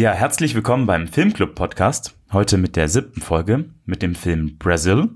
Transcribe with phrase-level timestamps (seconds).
[0.00, 2.16] Ja, herzlich willkommen beim Filmclub Podcast.
[2.32, 5.10] Heute mit der siebten Folge mit dem Film Brazil.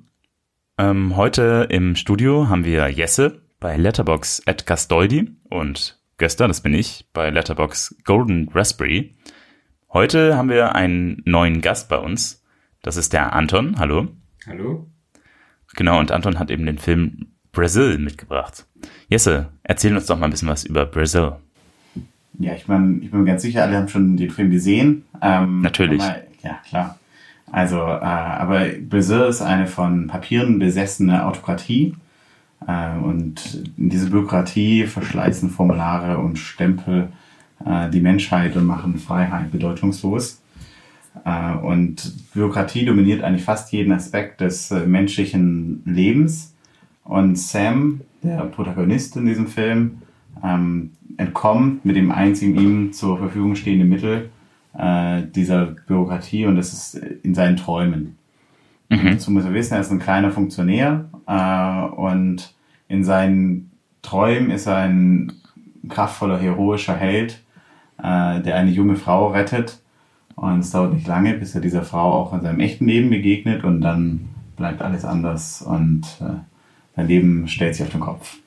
[0.77, 6.75] Ähm, heute im Studio haben wir Jesse bei Letterbox at Gastoldi und Göster, das bin
[6.75, 9.17] ich, bei Letterbox Golden Raspberry.
[9.91, 12.45] Heute haben wir einen neuen Gast bei uns.
[12.83, 13.79] Das ist der Anton.
[13.79, 14.09] Hallo.
[14.47, 14.91] Hallo.
[15.77, 18.67] Genau, und Anton hat eben den Film Brazil mitgebracht.
[19.09, 21.37] Jesse, erzähl uns doch mal ein bisschen was über Brazil.
[22.39, 25.05] Ja, ich, mein, ich bin mir ganz sicher, alle haben schon den Film gesehen.
[25.23, 26.03] Ähm, Natürlich.
[26.03, 26.99] Aber, ja, klar.
[27.51, 31.95] Also, äh, aber Brazil ist eine von Papieren besessene Autokratie.
[32.67, 37.09] Äh, und diese Bürokratie verschleißen Formulare und Stempel
[37.65, 40.41] äh, die Menschheit und machen Freiheit bedeutungslos.
[41.25, 46.55] Äh, und Bürokratie dominiert eigentlich fast jeden Aspekt des äh, menschlichen Lebens.
[47.05, 49.99] Und Sam, der Protagonist in diesem Film,
[50.43, 54.31] ähm, entkommt mit dem einzigen ihm zur Verfügung stehenden Mittel
[54.77, 58.17] äh, dieser Bürokratie und das ist in seinen Träumen.
[58.89, 59.11] Mhm.
[59.13, 62.55] Dazu muss er wissen, er ist ein kleiner Funktionär äh, und
[62.89, 63.71] in seinen
[64.03, 65.33] Träumen ist er ein
[65.89, 67.43] kraftvoller, heroischer Held,
[67.99, 69.81] äh, der eine junge Frau rettet.
[70.37, 73.63] Und es dauert nicht lange, bis er dieser Frau auch in seinem echten Leben begegnet
[73.63, 76.41] und dann bleibt alles anders und äh,
[76.97, 78.39] sein Leben stellt sich auf den Kopf.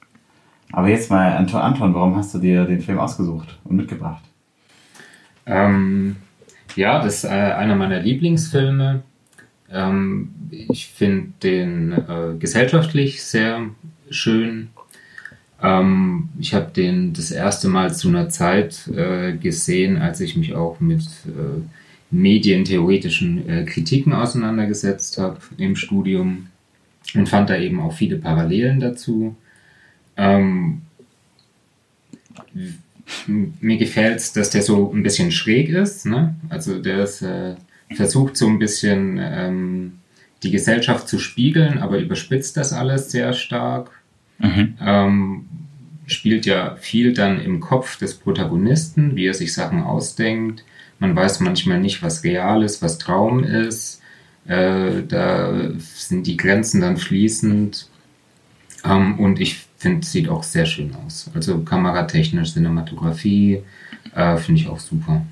[0.72, 4.24] Aber jetzt mal, Anton, warum hast du dir den Film ausgesucht und mitgebracht?
[5.46, 6.18] Ähm,
[6.76, 9.04] ja, das ist äh, einer meiner Lieblingsfilme.
[9.72, 13.62] Ähm, ich finde den äh, gesellschaftlich sehr
[14.10, 14.70] schön.
[15.62, 20.54] Ähm, ich habe den das erste Mal zu einer Zeit äh, gesehen, als ich mich
[20.54, 21.62] auch mit äh,
[22.12, 26.48] medientheoretischen äh, Kritiken auseinandergesetzt habe im Studium
[27.16, 29.36] und fand da eben auch viele Parallelen dazu.
[30.18, 30.82] Ähm,
[33.26, 36.06] mir gefällt es, dass der so ein bisschen schräg ist.
[36.06, 36.36] Ne?
[36.50, 37.56] Also der ist, äh,
[37.96, 39.94] versucht so ein bisschen ähm,
[40.44, 43.92] die Gesellschaft zu spiegeln, aber überspitzt das alles sehr stark.
[44.40, 44.78] Mhm.
[44.82, 45.46] Ähm,
[46.06, 50.64] spielt ja viel dann im Kopf des Protagonisten, wie er sich Sachen ausdenkt.
[51.00, 54.02] Man weiß manchmal nicht, was real ist, was Traum ist.
[54.48, 57.90] Äh, da sind die Grenzen dann fließend.
[58.86, 61.30] Ähm, und ich finde, sieht auch sehr schön aus.
[61.34, 63.64] Also kameratechnisch, Cinematografie,
[64.16, 65.26] äh, finde ich auch super.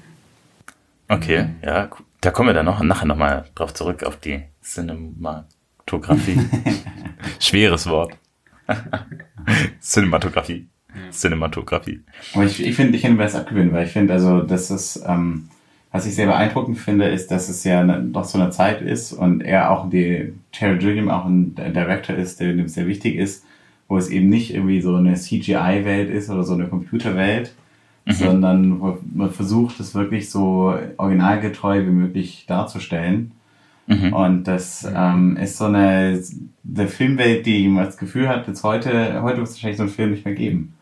[1.08, 1.90] Okay, ja,
[2.22, 6.40] da kommen wir dann noch nachher nochmal drauf zurück auf die Cinematografie.
[7.40, 8.18] Schweres Wort.
[9.80, 10.68] Cinematografie.
[10.90, 11.12] Ja.
[11.12, 12.02] Cinematografie.
[12.34, 15.04] Aber ich, ich finde, ich kann mir das abgewinnen, weil ich finde, also, das ist,
[15.06, 15.50] ähm,
[15.92, 19.42] was ich sehr beeindruckend finde, ist, dass es ja doch so eine Zeit ist und
[19.42, 23.46] er auch die, Terry Gilliam auch ein Director ist, der dem sehr wichtig ist,
[23.88, 27.54] wo es eben nicht irgendwie so eine CGI-Welt ist oder so eine Computerwelt,
[28.06, 28.12] mhm.
[28.12, 33.32] sondern wo man versucht, es wirklich so originalgetreu wie möglich darzustellen.
[33.88, 34.14] Mhm.
[34.14, 36.20] Und das ähm, ist so eine
[36.64, 39.92] der Filmwelt, die man das Gefühl hat, jetzt heute, heute wird es wahrscheinlich so einen
[39.92, 40.74] Film nicht mehr geben.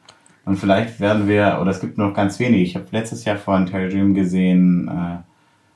[0.45, 2.61] Und vielleicht werden wir, oder es gibt noch ganz wenig.
[2.61, 5.23] Ich habe letztes Jahr von Terry Dream gesehen, uh,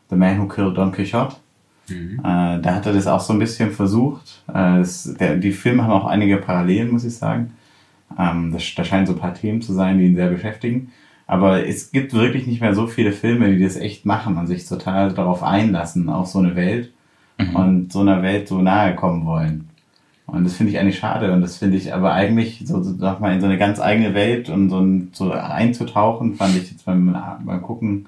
[0.10, 1.36] The Man Who Killed Don Quixote.
[1.90, 2.20] Mhm.
[2.20, 4.44] Äh, da hat er das auch so ein bisschen versucht.
[4.48, 7.54] Äh, das, der, die Filme haben auch einige Parallelen, muss ich sagen.
[8.18, 10.92] Ähm, das, da scheinen so ein paar Themen zu sein, die ihn sehr beschäftigen.
[11.26, 14.66] Aber es gibt wirklich nicht mehr so viele Filme, die das echt machen und sich
[14.66, 16.94] total darauf einlassen, auf so eine Welt
[17.38, 17.56] mhm.
[17.56, 19.70] und so einer Welt so nahe kommen wollen.
[20.26, 21.32] Und das finde ich eigentlich schade.
[21.32, 24.50] Und das finde ich aber eigentlich, so, sag mal, in so eine ganz eigene Welt
[24.50, 28.08] und so, ein, so einzutauchen, fand ich jetzt beim, beim Gucken,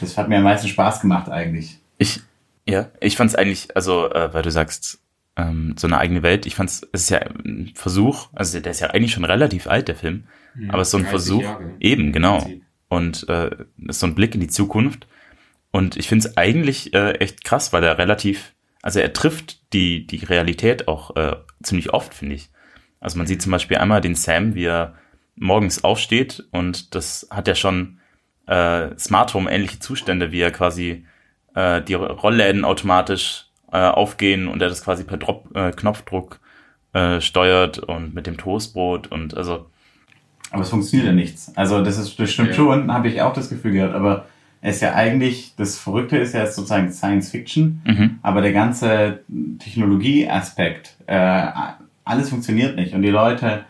[0.00, 1.78] das hat mir am meisten Spaß gemacht eigentlich.
[1.98, 2.20] Ich,
[2.66, 5.00] ja, ich fand es eigentlich, also, äh, weil du sagst,
[5.36, 8.72] ähm, so eine eigene Welt, ich fand es, es ist ja ein Versuch, also der
[8.72, 10.24] ist ja eigentlich schon relativ alt, der Film,
[10.58, 11.74] ja, aber es ist so ein Versuch, Jahre.
[11.80, 12.48] eben, genau.
[12.88, 13.50] Und äh,
[13.88, 15.08] ist so ein Blick in die Zukunft.
[15.72, 20.06] Und ich finde es eigentlich äh, echt krass, weil er relativ, also er trifft die,
[20.06, 22.50] die Realität auch äh, ziemlich oft, finde ich.
[23.00, 24.94] Also man sieht zum Beispiel einmal den Sam, wie er
[25.34, 27.98] morgens aufsteht und das hat ja schon
[28.46, 31.06] äh, Smart Home ähnliche Zustände, wie er quasi
[31.54, 36.40] äh, die Rollläden automatisch äh, aufgehen und er das quasi per Drop, äh, Knopfdruck
[36.92, 39.66] äh, steuert und mit dem Toastbrot und also.
[40.50, 41.52] Aber es funktioniert ja nichts.
[41.56, 42.54] Also das ist das stimmt ja.
[42.54, 44.26] schon, habe ich auch das Gefühl gehabt, aber
[44.60, 48.18] es ist ja eigentlich, das Verrückte ist ja sozusagen Science Fiction, mhm.
[48.22, 49.20] aber der ganze
[49.58, 51.46] Technologieaspekt, äh,
[52.04, 53.64] alles funktioniert nicht und die Leute,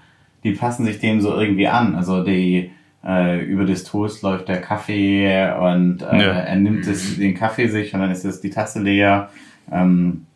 [0.44, 1.94] die passen sich dem so irgendwie an.
[1.94, 2.70] Also die
[3.06, 6.32] äh, über das Toast läuft der Kaffee und äh, ja.
[6.32, 9.30] er nimmt es, den Kaffee sich und dann ist es die Tasse leer.
[9.70, 10.26] Ähm,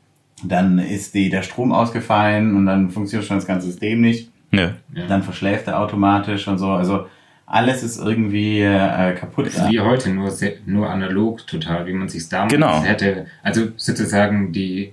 [0.44, 4.30] dann ist die, der Strom ausgefallen und dann funktioniert schon das ganze System nicht.
[4.52, 4.72] Ja.
[5.08, 6.70] Dann verschläft er automatisch und so.
[6.70, 7.06] Also
[7.46, 9.50] alles ist irgendwie äh, kaputt.
[9.68, 10.30] Wie heute, nur,
[10.66, 12.82] nur analog total, wie man sich damals Genau.
[12.82, 13.26] hätte.
[13.42, 14.92] Also sozusagen die,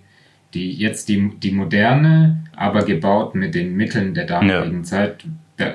[0.54, 5.26] die jetzt die, die moderne, aber gebaut mit den Mitteln der damaligen Zeit.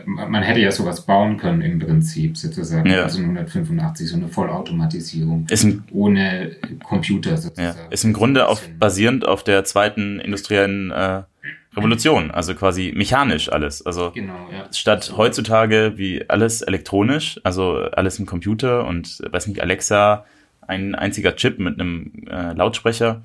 [0.05, 2.91] Man hätte ja sowas bauen können im Prinzip, sozusagen.
[2.91, 3.05] Ja.
[3.05, 5.47] 1985, so eine Vollautomatisierung.
[5.49, 7.91] Im, ohne Computer ja, sozusagen.
[7.91, 11.23] ist im Grunde auf, basierend auf der zweiten industriellen äh,
[11.77, 13.85] Revolution, also quasi mechanisch alles.
[13.85, 14.73] Also Genau, ja.
[14.73, 20.27] statt heutzutage wie alles elektronisch, also alles im Computer und weiß nicht, Alexa,
[20.67, 23.23] ein einziger Chip mit einem äh, Lautsprecher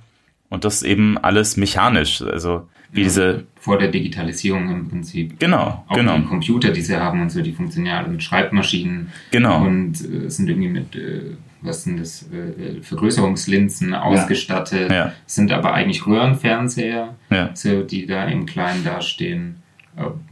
[0.49, 5.39] und das eben alles mechanisch, also wie diese, Vor der Digitalisierung im Prinzip.
[5.39, 8.23] genau, Auch genau, die Computer, die sie haben und so, die funktionieren ja alle mit
[8.23, 9.11] Schreibmaschinen.
[9.31, 15.51] Genau, und äh, sind irgendwie mit, äh, was sind das, äh, Vergrößerungslinsen ausgestattet, ja, sind
[15.51, 19.63] aber eigentlich Röhrenfernseher, ja, so, die da im Kleinen dastehen.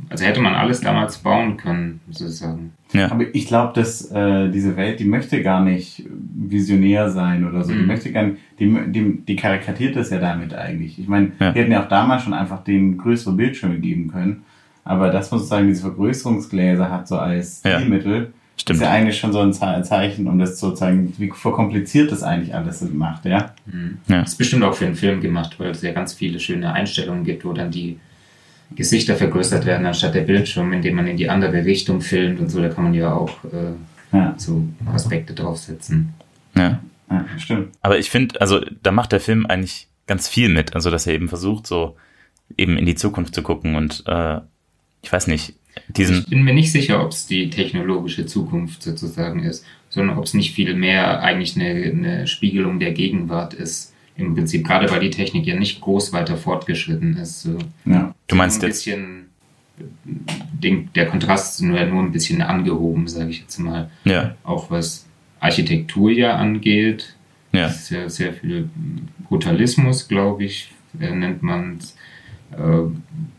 [0.10, 2.74] Also hätte man alles damals bauen können, sozusagen.
[2.92, 6.04] ja, Aber ich glaube, dass äh, diese Welt, die möchte gar nicht
[6.36, 7.72] visionär sein oder so.
[7.74, 7.88] Die Mhm.
[7.88, 11.00] möchte gar nicht, die, die, die karikatiert das ja damit eigentlich.
[11.00, 11.56] Ich meine, Ja.
[11.56, 14.44] wir hätten ja auch damals schon einfach den größere Bildschirme geben können.
[14.84, 17.80] Aber dass man sozusagen diese Vergrößerungsgläser hat, so als Ja.
[18.56, 22.12] Stimmt, ist ja eigentlich schon so ein Ze- Zeichen, um das zu zeigen, wie verkompliziert
[22.12, 23.52] das eigentlich alles macht, ja.
[23.66, 23.98] Mhm.
[24.08, 24.20] Ja.
[24.22, 27.24] Das ist bestimmt auch für einen Film gemacht, weil es ja ganz viele schöne Einstellungen
[27.24, 27.98] gibt, wo dann die
[28.76, 32.62] Gesichter vergrößert werden anstatt der Bildschirm, indem man in die andere Richtung filmt und so.
[32.62, 36.14] Da kann man ja auch äh, Ja, so Aspekte draufsetzen.
[36.56, 36.80] ja.
[37.10, 37.70] ja stimmt.
[37.82, 40.76] Aber ich finde, also da macht der Film eigentlich ganz viel mit.
[40.76, 41.96] Also dass er eben versucht, so
[42.58, 44.40] eben in die Zukunft zu gucken und äh,
[45.02, 45.54] ich weiß nicht,
[45.88, 50.26] diesen, Ich bin mir nicht sicher, ob es die technologische Zukunft sozusagen ist, sondern ob
[50.26, 53.93] es nicht viel mehr eigentlich eine, eine Spiegelung der Gegenwart ist.
[54.16, 57.42] Im Prinzip, gerade weil die Technik ja nicht groß weiter fortgeschritten ist.
[57.42, 57.58] So.
[57.86, 58.14] Ja.
[58.28, 59.30] du meinst ein jetzt, bisschen,
[60.18, 63.90] den, der Kontrast ist nur, nur ein bisschen angehoben, sage ich jetzt mal.
[64.06, 65.08] ja, Auch was
[65.40, 67.16] Architektur ja angeht.
[67.52, 68.70] ja, Es ist ja sehr viel
[69.28, 71.96] Brutalismus, glaube ich, äh, nennt man es.
[72.52, 72.92] Äh,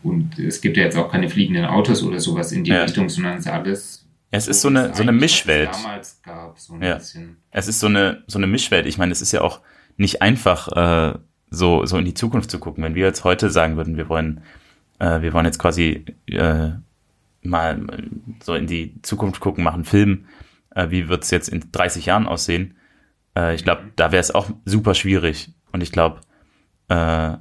[0.03, 2.83] und es gibt ja jetzt auch keine fliegenden Autos oder sowas in die Ja.
[2.83, 4.05] Richtung, sondern es ist alles.
[4.31, 5.69] es ist so eine, so eine Mischwelt.
[5.73, 6.95] damals gab, so ein Ja.
[6.95, 7.37] bisschen.
[7.51, 8.85] Es ist so eine, so eine Mischwelt.
[8.87, 9.61] Ich meine, es ist ja auch
[9.97, 11.17] nicht einfach, äh,
[11.49, 12.83] so, so in die Zukunft zu gucken.
[12.83, 14.41] Wenn wir jetzt heute sagen würden, wir wollen,
[14.99, 16.71] äh, wir wollen jetzt quasi äh,
[17.41, 17.81] mal
[18.43, 20.25] so in die Zukunft gucken, machen Film,
[20.71, 22.75] äh, wie wird es jetzt in 30 Jahren aussehen?
[23.37, 25.49] Äh, ich glaube, da wäre es auch super schwierig.
[25.71, 26.21] Und ich glaube,
[26.89, 27.37] äh,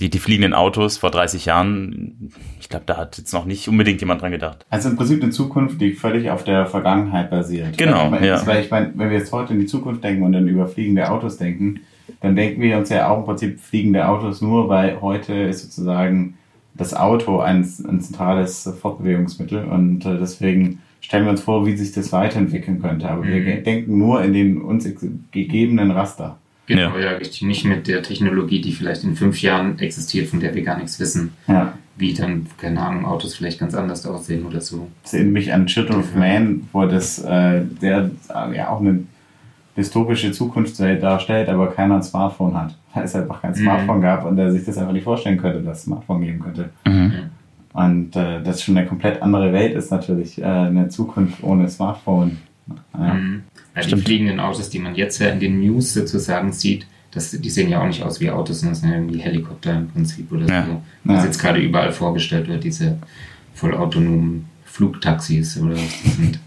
[0.00, 4.00] die, die fliegenden Autos vor 30 Jahren, ich glaube, da hat jetzt noch nicht unbedingt
[4.00, 4.64] jemand dran gedacht.
[4.70, 7.76] Also im Prinzip eine Zukunft, die völlig auf der Vergangenheit basiert.
[7.76, 8.46] Genau, ich meine, ja.
[8.46, 11.10] Weil ich meine, wenn wir jetzt heute in die Zukunft denken und dann über fliegende
[11.10, 11.80] Autos denken,
[12.20, 16.34] dann denken wir uns ja auch im Prinzip fliegende Autos nur, weil heute ist sozusagen
[16.74, 21.92] das Auto ein, ein zentrales Fortbewegungsmittel und äh, deswegen stellen wir uns vor, wie sich
[21.92, 23.08] das weiterentwickeln könnte.
[23.08, 23.44] Aber wir Mhm.
[23.44, 24.86] ge- denken nur in den uns
[25.32, 26.38] gegebenen Raster.
[26.66, 27.00] Genau, Ja.
[27.00, 27.10] ja.
[27.12, 27.42] richtig.
[27.42, 31.00] Nicht mit der Technologie, die vielleicht in fünf Jahren existiert, von der wir gar nichts
[31.00, 31.32] wissen.
[31.46, 31.72] Ja.
[31.96, 34.86] Wie dann, keine Ahnung, Autos vielleicht ganz anders aussehen oder so.
[35.02, 39.00] Das erinnert mich an Children of Man, wo das äh, sehr, äh, ja auch eine
[39.78, 42.76] dystopische Zukunftswelt darstellt, aber keiner ein Smartphone hat.
[42.92, 43.56] Weil es einfach kein Mhm.
[43.56, 46.40] Smartphone gab und er sich das einfach nicht vorstellen könnte, dass es ein Smartphone geben
[46.40, 46.70] könnte.
[46.86, 47.12] Mhm.
[47.72, 52.38] Und äh, das schon eine komplett andere Welt ist natürlich äh, eine Zukunft ohne Smartphone.
[52.98, 53.14] Ja.
[53.14, 53.42] Mhm.
[53.76, 57.70] Die fliegenden Autos, die man jetzt ja in den News sozusagen sieht, das, die sehen
[57.70, 60.46] ja auch nicht aus wie Autos, sondern das sind ja irgendwie Helikopter im Prinzip oder
[60.46, 60.64] Ja.
[60.66, 60.82] so.
[61.04, 61.24] Was Ja.
[61.26, 62.98] jetzt gerade überall vorgestellt wird, diese
[63.54, 66.38] vollautonomen Flugtaxis oder was die sind.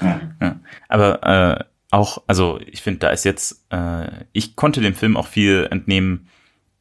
[0.00, 0.20] Ja.
[0.40, 0.56] Ja.
[0.88, 5.26] Aber äh, auch, also ich finde, da ist jetzt, äh, ich konnte dem Film auch
[5.26, 6.28] viel entnehmen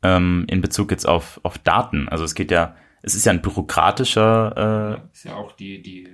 [0.04, 2.10] ähm, in Bezug jetzt auf, auf Daten.
[2.10, 6.08] Also es geht ja, es ist ja ein bürokratischer, Ist ja auch die, die,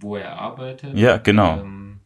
[0.00, 0.96] wo er arbeitet.
[0.96, 1.60] Ja, genau.
[1.60, 2.00] Ähm,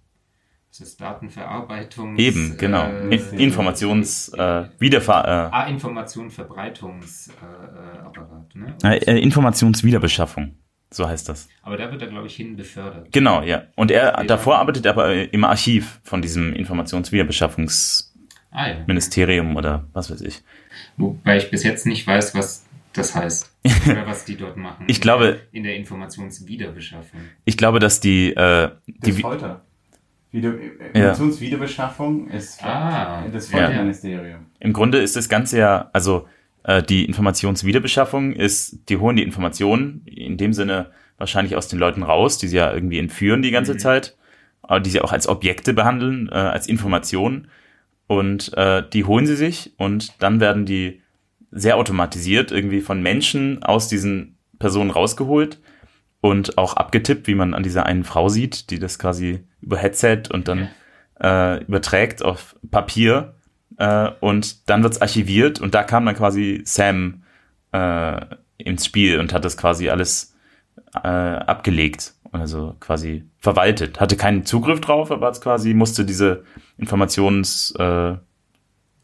[0.71, 2.17] das ist Datenverarbeitung.
[2.17, 8.75] äh, eben, genau, Äh, In Informations, äh, Wiederver, Ah, Information, Verbreitungsapparat, äh, Apparat, ne?
[8.83, 10.57] äh, äh, Informationswiederbeschaffung,
[10.93, 11.49] so heißt das.
[11.63, 13.11] Aber da wird er, glaube ich, hin befördert.
[13.13, 13.65] Genau, ja.
[13.77, 14.25] Und er, Ja.
[14.25, 19.59] davor arbeitet er aber im Archiv von diesem Informationswiederbeschaffungsministerium Ah ja.
[19.59, 20.43] oder was weiß ich.
[20.97, 23.51] Wobei ich bis jetzt nicht weiß, was das heißt.
[23.91, 24.85] oder was die dort machen.
[24.89, 27.21] Ich glaube- In der Informationswiederbeschaffung.
[27.45, 28.73] Ich glaube, dass die, äh, Das
[29.05, 29.63] die, Folter.
[30.31, 30.55] Wieder,
[30.95, 33.59] Informationswiederbeschaffung ist Ah, das ja.
[33.59, 34.47] Folterministerium.
[34.61, 36.27] Im Grunde ist das Ganze ja, also
[36.65, 42.03] äh, die Informationswiederbeschaffung ist, die holen die Informationen in dem Sinne wahrscheinlich aus den Leuten
[42.03, 43.79] raus, die sie ja irgendwie entführen die ganze Mhm.
[43.79, 44.17] Zeit,
[44.63, 47.49] aber die sie auch als Objekte behandeln, äh, als Information.
[48.07, 51.01] Und äh, die holen sie sich und dann werden die
[51.51, 55.61] sehr automatisiert irgendwie von Menschen aus diesen Personen rausgeholt
[56.21, 60.23] und auch abgetippt, wie man an dieser einen Frau sieht, die das quasi über Headset
[60.33, 60.69] und dann
[61.21, 63.35] äh, überträgt auf Papier
[63.83, 67.25] äh, und dann wird's archiviert und da kam dann quasi Sam
[67.73, 68.21] äh,
[68.57, 70.37] ins Spiel und hat das quasi alles
[70.95, 74.01] äh, abgelegt, also quasi verwaltet.
[74.01, 76.45] Hatte keinen Zugriff drauf, aber es quasi musste diese
[76.79, 78.15] Informations äh,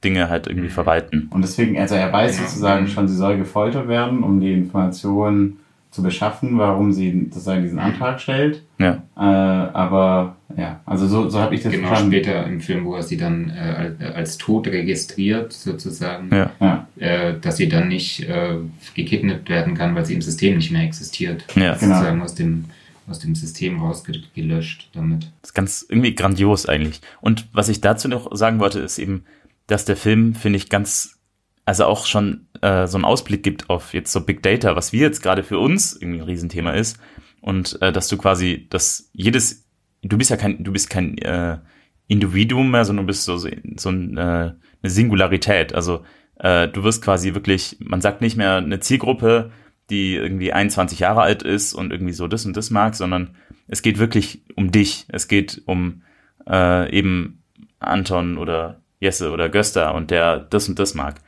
[0.05, 0.73] Dinge halt irgendwie mhm.
[0.73, 1.29] verwalten.
[1.31, 5.59] Und deswegen, also er weiß sozusagen schon, sie soll gefoltert werden, um die Informationen
[5.91, 8.63] zu beschaffen, warum sie sozusagen diesen Antrag stellt.
[8.79, 9.03] Ja.
[9.17, 12.13] Äh, aber ja, also so, so habe ich das genau, verstanden.
[12.13, 16.51] später im Film, wo er sie dann äh, als tot registriert, sozusagen, ja.
[16.61, 16.89] Ja.
[16.99, 18.57] Äh, dass sie dann nicht äh,
[18.95, 21.45] gekidnappt werden kann, weil sie im System nicht mehr existiert.
[21.55, 21.75] Ja.
[21.75, 22.25] Sozusagen genau.
[22.25, 22.65] aus dem
[23.09, 25.25] aus dem System rausgelöscht damit.
[25.41, 27.01] Das ist ganz irgendwie grandios eigentlich.
[27.21, 29.25] Und was ich dazu noch sagen wollte, ist eben,
[29.67, 31.19] dass der Film, finde ich, ganz,
[31.65, 35.01] also auch schon äh, so einen Ausblick gibt auf jetzt so Big Data, was wir
[35.01, 36.99] jetzt gerade für uns irgendwie ein Riesenthema ist.
[37.41, 39.65] Und äh, dass du quasi, dass jedes,
[40.03, 41.59] du bist ja kein, du bist kein äh,
[42.07, 45.75] Individuum mehr, sondern du bist so, so, so ein, äh, eine Singularität.
[45.75, 46.05] Also
[46.39, 49.51] äh, du wirst quasi wirklich, man sagt nicht mehr eine Zielgruppe,
[49.91, 53.37] die irgendwie 21 Jahre alt ist und irgendwie so das und das mag, sondern
[53.67, 55.07] es geht wirklich um dich.
[55.09, 56.03] Es geht um
[56.49, 57.43] äh, eben
[57.79, 61.21] Anton oder Jesse oder Göster und der das und das mag.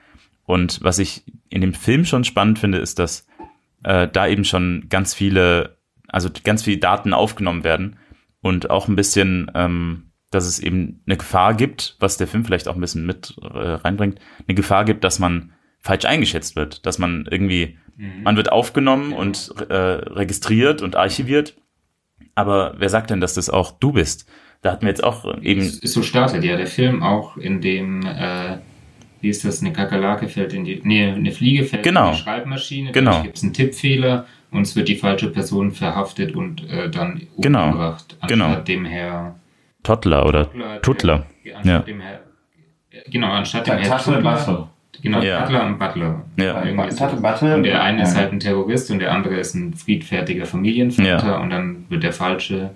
[0.45, 3.27] Und was ich in dem Film schon spannend finde, ist, dass
[3.85, 5.77] äh, da eben schon ganz viele,
[6.09, 7.97] also ganz viele Daten aufgenommen werden
[8.43, 12.69] und auch ein bisschen, ähm, dass es eben eine Gefahr gibt, was der Film vielleicht
[12.69, 16.99] auch ein bisschen mit äh, reinbringt, eine Gefahr gibt, dass man falsch eingeschätzt wird, dass
[16.99, 18.23] man irgendwie, mhm.
[18.23, 21.57] man wird aufgenommen und äh, registriert und archiviert,
[22.35, 24.29] aber wer sagt denn, dass das auch du bist?
[24.63, 25.63] Da hatten wir jetzt auch eben.
[25.63, 28.59] So startet ja der Film auch, in dem, äh,
[29.21, 32.09] wie ist das, eine Kakerlake fällt in die, nee, eine Fliege fällt genau.
[32.09, 33.23] in die Schreibmaschine, genau.
[33.23, 37.67] gibt es einen Tippfehler und es wird die falsche Person verhaftet und äh, dann genau.
[37.67, 38.17] umgebracht.
[38.21, 38.55] Anstatt genau.
[38.57, 39.37] dem Herr
[39.83, 40.51] Tottler oder
[40.83, 41.27] Tuttler.
[41.45, 41.79] anstatt ja.
[41.81, 42.21] dem Herr,
[43.11, 44.69] genau, anstatt dem Herr Tuttler.
[45.03, 45.41] Genau, ja.
[45.41, 46.25] Butler und Butler.
[46.37, 46.61] Ja.
[46.61, 47.55] Butler.
[47.57, 51.39] Und der eine ist halt ein Terrorist und der andere ist ein friedfertiger Familienvater ja.
[51.39, 52.71] und dann wird der falsche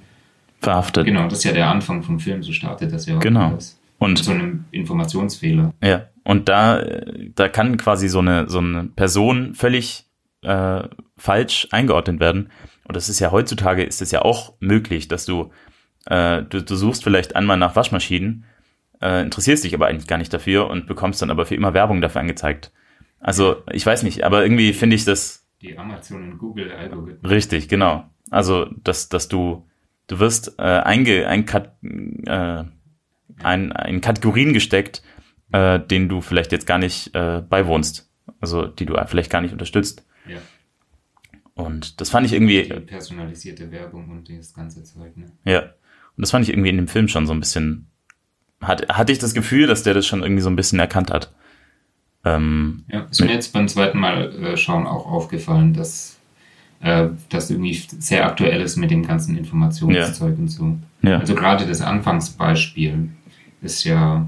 [0.60, 1.04] verhaftet.
[1.04, 3.18] Genau, das ist ja der Anfang vom Film, so startet das ja.
[3.18, 3.48] Genau.
[3.48, 3.78] Alles.
[3.98, 5.72] Und Mit so einem Informationsfehler.
[5.82, 6.82] Ja, und da,
[7.34, 10.04] da kann quasi so eine, so eine Person völlig
[10.42, 10.82] äh,
[11.16, 12.50] falsch eingeordnet werden.
[12.86, 15.50] Und das ist ja heutzutage ist es ja auch möglich, dass du,
[16.06, 18.44] äh, du, du suchst vielleicht einmal nach Waschmaschinen,
[19.00, 22.00] äh, interessierst dich aber eigentlich gar nicht dafür und bekommst dann aber für immer Werbung
[22.00, 22.72] dafür angezeigt.
[23.20, 25.46] Also ich weiß nicht, aber irgendwie finde ich das.
[25.62, 27.24] Die Amazon und Google Algorithmen.
[27.24, 28.04] Richtig, genau.
[28.30, 29.66] Also dass, dass du
[30.06, 31.46] du wirst äh, einge, ein,
[32.26, 32.64] äh,
[33.42, 35.02] ein, in Kategorien gesteckt,
[35.52, 38.10] äh, denen du vielleicht jetzt gar nicht äh, beiwohnst.
[38.40, 40.06] Also die du vielleicht gar nicht unterstützt.
[41.54, 42.62] Und das fand ich irgendwie.
[42.62, 45.26] Die personalisierte Werbung und das ganze Zeug, ne?
[45.44, 45.60] Ja.
[45.60, 47.86] Und das fand ich irgendwie in dem Film schon so ein bisschen.
[48.60, 51.32] Hat, hatte ich das Gefühl, dass der das schon irgendwie so ein bisschen erkannt hat.
[52.24, 56.18] Ähm, ja, ist mir jetzt beim zweiten Mal äh, schauen auch aufgefallen, dass
[56.80, 60.38] äh, das irgendwie sehr aktuell ist mit dem ganzen Informationszeug ja.
[60.38, 60.78] und so.
[61.02, 61.18] Ja.
[61.18, 63.10] Also gerade das Anfangsbeispiel
[63.60, 64.26] ist ja,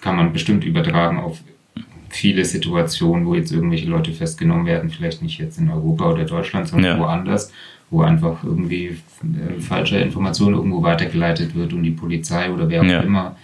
[0.00, 1.40] kann man bestimmt übertragen auf
[2.10, 6.68] viele Situationen, wo jetzt irgendwelche Leute festgenommen werden, vielleicht nicht jetzt in Europa oder Deutschland,
[6.68, 6.98] sondern ja.
[6.98, 7.52] woanders,
[7.90, 12.86] wo einfach irgendwie äh, falsche Informationen irgendwo weitergeleitet wird und die Polizei oder wer auch
[12.86, 13.00] ja.
[13.00, 13.36] immer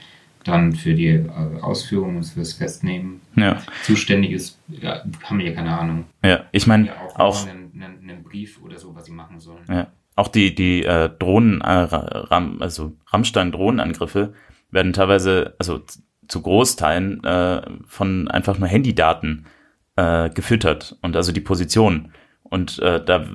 [0.45, 1.29] dann für die äh,
[1.63, 3.63] Ausführung und fürs Festnehmen ja.
[3.83, 6.05] zuständig ist, ja, haben wir ja keine Ahnung.
[6.23, 9.65] Ja, ich meine auch, auch einen, einen, einen, Brief oder so, was sie machen sollen.
[9.69, 9.87] Ja.
[10.17, 14.35] Auch die die äh, Drohnen, äh, Ram, also Rammstein-Drohnenangriffe
[14.71, 15.81] werden teilweise, also
[16.29, 19.47] zu Großteilen äh, von einfach nur Handydaten
[19.97, 22.11] äh, gefüttert und also die Position.
[22.43, 23.27] Und äh, da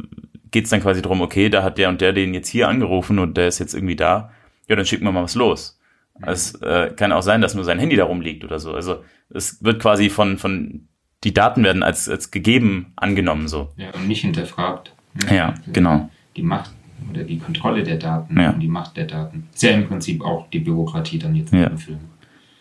[0.52, 3.38] geht's dann quasi drum, okay, da hat der und der den jetzt hier angerufen und
[3.38, 4.32] der ist jetzt irgendwie da.
[4.68, 5.80] Ja, dann schicken wir mal was los.
[6.22, 8.74] Es äh, kann auch sein, dass nur sein Handy da rumliegt oder so.
[8.74, 10.88] Also es wird quasi von, von
[11.24, 13.70] die Daten werden als, als gegeben angenommen so.
[13.78, 14.94] Ja, und nicht hinterfragt.
[15.14, 15.36] Ne?
[15.36, 16.10] Ja, genau.
[16.36, 16.72] Die Macht
[17.10, 18.52] oder die Kontrolle der Daten ja.
[18.52, 19.48] und die Macht der Daten.
[19.54, 21.68] Ist ja im Prinzip auch die Bürokratie dann jetzt ja.
[21.68, 22.00] im Film.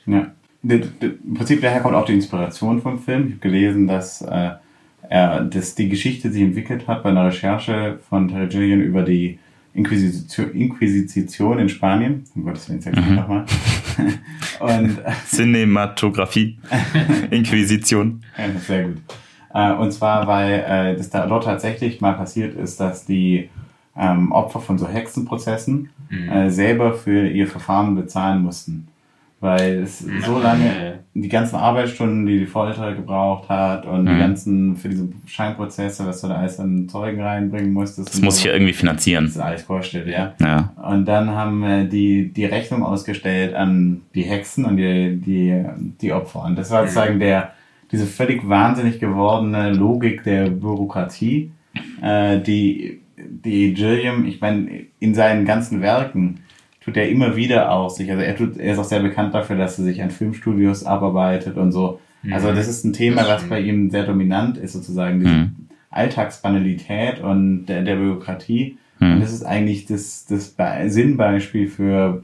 [0.08, 0.26] Ja.
[0.62, 3.26] Im Prinzip daher kommt auch die Inspiration vom Film.
[3.26, 4.50] Ich habe gelesen, dass, äh,
[5.08, 9.38] er, dass die Geschichte sich entwickelt hat bei einer Recherche von Terry über die
[9.74, 12.24] Inquisition, Inquisition in Spanien.
[12.34, 13.14] Um Gottes Willen, sag ich mhm.
[13.14, 13.44] nochmal.
[14.60, 16.58] und Cinematografie.
[17.30, 18.22] Inquisition.
[18.36, 18.96] Ja, sehr gut.
[19.54, 23.48] Äh, und zwar, weil äh, das da dort tatsächlich mal passiert ist, dass die
[23.96, 26.28] ähm, Opfer von so Hexenprozessen mhm.
[26.28, 28.88] äh, selber für ihr Verfahren bezahlen mussten.
[29.40, 34.09] Weil es so lange die ganzen Arbeitsstunden, die die Folter gebraucht hat und mhm.
[34.09, 38.09] die ganzen für diese Scheinprozesse, was du da alles an Zeugen reinbringen musstest.
[38.09, 39.25] Das muss so, ich ja irgendwie finanzieren.
[39.25, 40.35] Das ist alles vorstellt, ja.
[40.40, 40.73] ja.
[40.83, 45.64] Und dann haben wir die, die Rechnung ausgestellt an die Hexen und die, die,
[46.00, 46.45] die Opfer.
[46.45, 47.21] Und das war sozusagen mhm.
[47.21, 47.52] der,
[47.92, 51.52] diese völlig wahnsinnig gewordene Logik der Bürokratie,
[52.02, 56.40] äh, die, die Gilliam, ich meine, in seinen ganzen Werken,
[56.88, 58.11] tut er immer wieder auch sich.
[58.11, 61.59] Also er, tut, er ist auch sehr bekannt dafür, dass er sich an Filmstudios abarbeitet
[61.59, 62.00] und so.
[62.23, 62.33] Mhm.
[62.33, 65.50] Also das ist ein Thema, was bei ihm sehr dominant ist, sozusagen diese mhm.
[65.90, 68.78] Alltagsbanalität und der, der Bürokratie.
[69.00, 69.12] Mhm.
[69.12, 70.57] Und das ist eigentlich das, das
[70.92, 72.23] Sinnbeispiel für,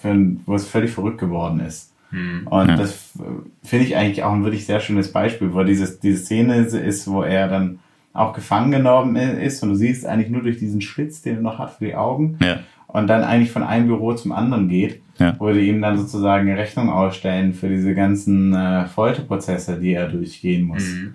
[0.00, 1.92] für wo es völlig verrückt geworden ist.
[2.12, 2.46] Mhm.
[2.46, 2.76] Und ja.
[2.76, 3.18] das
[3.64, 7.22] finde ich eigentlich auch ein wirklich sehr schönes Beispiel, wo dieses, diese Szene ist, wo
[7.22, 7.80] er dann
[8.12, 11.58] auch gefangen genommen ist und du siehst eigentlich nur durch diesen Schlitz, den er noch
[11.58, 12.38] hat für die Augen.
[12.40, 15.36] Ja und dann eigentlich von einem Büro zum anderen geht, ja.
[15.38, 20.08] wo die ihm dann sozusagen eine Rechnung ausstellen für diese ganzen äh, Folterprozesse, die er
[20.08, 20.84] durchgehen muss.
[20.84, 21.14] Mhm.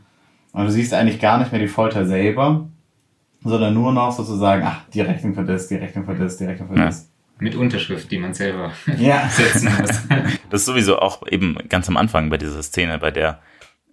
[0.53, 2.67] Und du siehst eigentlich gar nicht mehr die Folter selber,
[3.43, 6.69] sondern nur noch sozusagen, ach, die Rechnung für das, die Rechnung für das, die Rechnung
[6.69, 6.85] für ja.
[6.85, 7.09] das.
[7.39, 9.27] Mit Unterschrift, die man selber ja.
[9.29, 10.07] setzen muss.
[10.49, 13.39] Das ist sowieso auch eben ganz am Anfang bei dieser Szene, bei der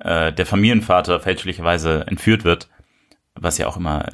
[0.00, 2.68] äh, der Familienvater fälschlicherweise entführt wird,
[3.34, 4.06] was ja auch immer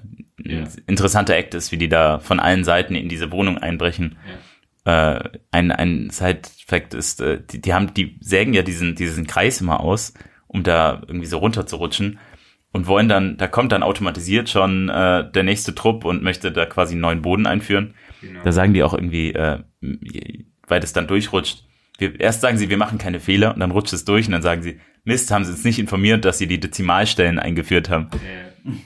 [0.43, 0.65] ja.
[0.87, 4.19] interessanter Act ist, wie die da von allen Seiten in diese Wohnung einbrechen.
[4.85, 5.17] Ja.
[5.17, 9.61] Äh, ein, ein Side-Fact ist, äh, die, die haben, die sägen ja diesen, diesen Kreis
[9.61, 10.15] immer aus,
[10.47, 12.19] um da irgendwie so runter zu rutschen
[12.73, 16.67] und wollen dann, da kommt dann automatisiert schon äh, der nächste Trupp und möchte da
[16.67, 17.95] quasi einen neuen Boden einführen.
[18.21, 18.41] Genau.
[18.45, 19.61] Da sagen die auch irgendwie, äh,
[20.69, 21.65] weil das dann durchrutscht.
[21.99, 24.43] Wir, erst sagen sie, wir machen keine Fehler und dann rutscht es durch und dann
[24.43, 28.11] sagen sie, Mist, haben sie uns nicht informiert, dass sie die Dezimalstellen eingeführt haben.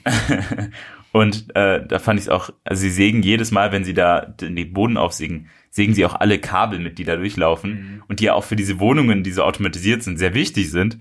[0.06, 0.12] Ja.
[1.12, 4.20] Und äh, da fand ich es auch, also sie sägen jedes Mal, wenn sie da
[4.20, 8.02] den Boden aufsägen, sägen sie auch alle Kabel mit, die da durchlaufen mhm.
[8.08, 10.98] und die ja auch für diese Wohnungen, die so automatisiert sind, sehr wichtig sind.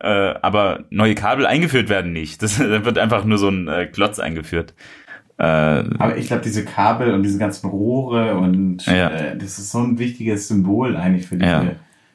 [0.00, 2.42] Äh, aber neue Kabel eingeführt werden nicht.
[2.42, 4.74] Das, da wird einfach nur so ein äh, Klotz eingeführt.
[5.38, 9.08] Äh, aber ich glaube, diese Kabel und diese ganzen Rohre und ja.
[9.08, 11.72] äh, das ist so ein wichtiges Symbol eigentlich für diese ja.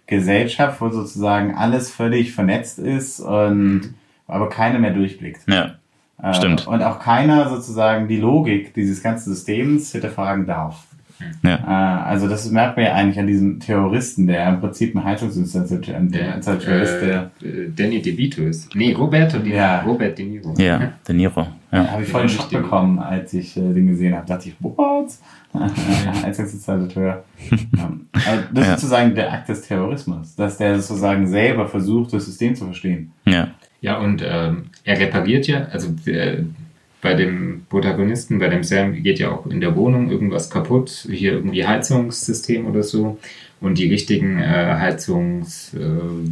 [0.08, 3.94] Gesellschaft, wo sozusagen alles völlig vernetzt ist und
[4.26, 5.42] aber keiner mehr durchblickt.
[5.48, 5.76] Ja.
[6.22, 6.68] Äh, Stimmt.
[6.68, 10.86] Und auch keiner sozusagen die Logik dieses ganzen Systems hinterfragen darf.
[11.44, 11.56] Ja.
[11.56, 16.82] Äh, also das merkt man ja eigentlich an diesem Terroristen, der im Prinzip ein Heizungsinstallateur
[16.82, 17.00] ist.
[17.02, 18.74] Der, äh, Danny DeVito ist.
[18.76, 19.82] Nee, Roberto De, ja.
[19.82, 20.54] Robert De Niro.
[20.58, 21.48] Ja, De Niro.
[21.72, 21.92] Ja.
[21.92, 24.26] Habe ich voll einen Schock bekommen, als ich äh, den gesehen habe.
[24.26, 25.10] dachte ich, what?
[26.24, 27.24] Heizungsinstallateur.
[28.14, 32.56] also das ist sozusagen der Akt des Terrorismus, dass der sozusagen selber versucht, das System
[32.56, 33.12] zu verstehen.
[33.26, 33.50] Ja.
[33.82, 36.44] Ja, und ähm, er repariert ja, also äh,
[37.02, 41.34] bei dem Protagonisten, bei dem Sam geht ja auch in der Wohnung irgendwas kaputt, hier
[41.34, 43.18] irgendwie Heizungssystem oder so.
[43.62, 45.74] Und die richtigen äh, Heizungs...
[45.74, 46.32] Äh,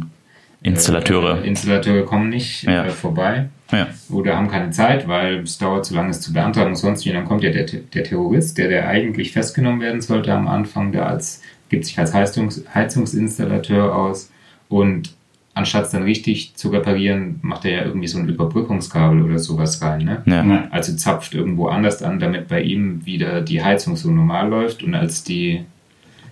[0.62, 1.42] Installateure.
[1.42, 2.86] Äh, Installateure kommen nicht ja.
[2.86, 3.86] äh, vorbei ja.
[4.10, 7.10] oder haben keine Zeit, weil es dauert zu lange, es zu beantragen und sonst wie.
[7.10, 10.92] Und dann kommt ja der, der Terrorist, der, der eigentlich festgenommen werden sollte am Anfang,
[10.92, 14.30] der als, gibt sich als Heizungs, Heizungsinstallateur aus
[14.68, 15.14] und
[15.58, 19.82] anstatt es dann richtig zu reparieren, macht er ja irgendwie so ein Überbrückungskabel oder sowas
[19.82, 20.04] rein.
[20.04, 20.22] Ne?
[20.24, 20.68] Ja.
[20.70, 24.94] Also zapft irgendwo anders an, damit bei ihm wieder die Heizung so normal läuft und
[24.94, 25.64] als die,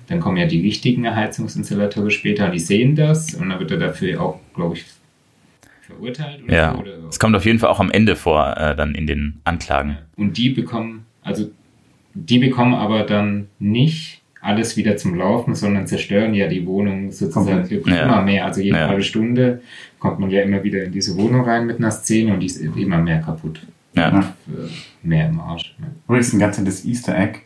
[0.06, 4.22] dann kommen ja die richtigen Heizungsinstallateure später, die sehen das und dann wird er dafür
[4.22, 4.84] auch, glaube ich,
[5.82, 6.44] verurteilt.
[6.44, 9.40] Oder ja, es kommt auf jeden Fall auch am Ende vor, äh, dann in den
[9.42, 9.98] Anklagen.
[10.16, 11.50] Und die bekommen, also
[12.14, 14.15] die bekommen aber dann nicht
[14.46, 18.04] alles wieder zum Laufen, sondern zerstören ja die Wohnung sozusagen ja.
[18.04, 18.46] immer mehr.
[18.46, 18.88] Also jede ja.
[18.88, 19.61] halbe Stunde
[19.98, 22.59] kommt man ja immer wieder in diese Wohnung rein mit einer Szene und die ist
[22.59, 23.61] immer mehr kaputt.
[23.94, 24.35] Ja.
[25.02, 25.74] Mehr im Arsch.
[25.78, 25.87] Ne?
[26.06, 27.40] Übrigens ein ganz nettes Easter Egg.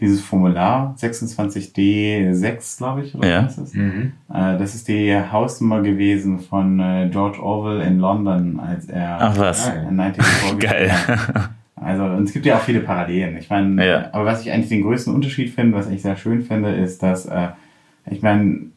[0.00, 3.44] Dieses Formular 26D6, glaube ich, oder ja.
[3.44, 3.74] was ist das?
[3.74, 4.12] Mhm.
[4.28, 9.38] Äh, das ist die Hausnummer gewesen von äh, George Orwell in London, als er Ach
[9.38, 9.68] was.
[9.68, 10.90] 1984 Geil.
[11.84, 13.36] Also, und es gibt ja auch viele Parallelen.
[13.36, 14.08] Ich meine, ja.
[14.12, 17.26] aber was ich eigentlich den größten Unterschied finde, was ich sehr schön finde, ist, dass,
[17.26, 17.48] äh,
[18.10, 18.72] ich meine,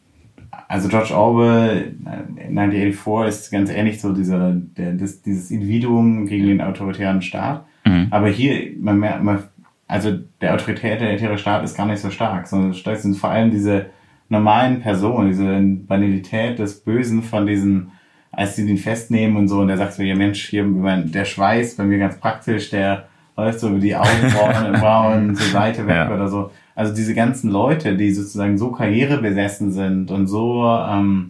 [0.67, 6.61] also George Orwell, 1984 ist ganz ähnlich so dieser, der, das, dieses Individuum gegen den
[6.61, 7.65] autoritären Staat.
[7.85, 8.07] Mhm.
[8.09, 9.43] Aber hier, man merkt, man,
[9.87, 13.87] also der autoritäre Staat ist gar nicht so stark, sondern stark sind vor allem diese
[14.29, 17.91] normalen Personen, diese Banalität des Bösen von diesen
[18.35, 21.75] als sie den festnehmen und so, und der sagt so, ja Mensch, hier, der Schweiß
[21.75, 26.13] bei mir ganz praktisch, der läuft so über die Augenbrauen zur Seite weg ja.
[26.13, 26.51] oder so.
[26.75, 31.29] Also diese ganzen Leute, die sozusagen so karrierebesessen sind und so, ähm,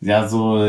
[0.00, 0.68] ja, so,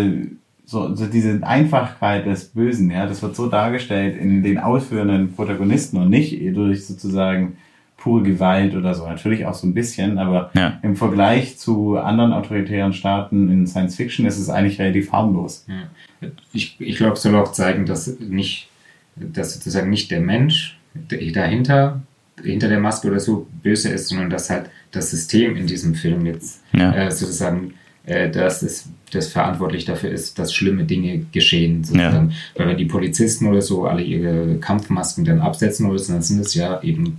[0.66, 5.98] so, so diese Einfachkeit des Bösen, ja, das wird so dargestellt in den ausführenden Protagonisten
[5.98, 7.58] und nicht durch sozusagen
[8.06, 9.08] pure Gewalt oder so.
[9.08, 10.78] Natürlich auch so ein bisschen, aber ja.
[10.84, 15.66] im Vergleich zu anderen autoritären Staaten in Science Fiction ist es eigentlich relativ harmlos.
[15.68, 16.30] Ja.
[16.54, 18.70] Ich, ich glaube, es soll auch zeigen, dass nicht,
[19.16, 22.04] dass sozusagen nicht der Mensch dahinter,
[22.44, 26.28] hinter der Maske oder so böse ist, sondern dass halt das System in diesem Film
[26.28, 26.94] jetzt ja.
[26.94, 27.74] äh, sozusagen
[28.06, 31.84] äh, dass es das verantwortlich dafür ist, dass schlimme Dinge geschehen.
[31.84, 32.30] Sozusagen.
[32.30, 32.36] Ja.
[32.56, 36.54] Weil wenn die Polizisten oder so alle ihre Kampfmasken dann absetzen müssen, dann sind es
[36.54, 37.18] ja eben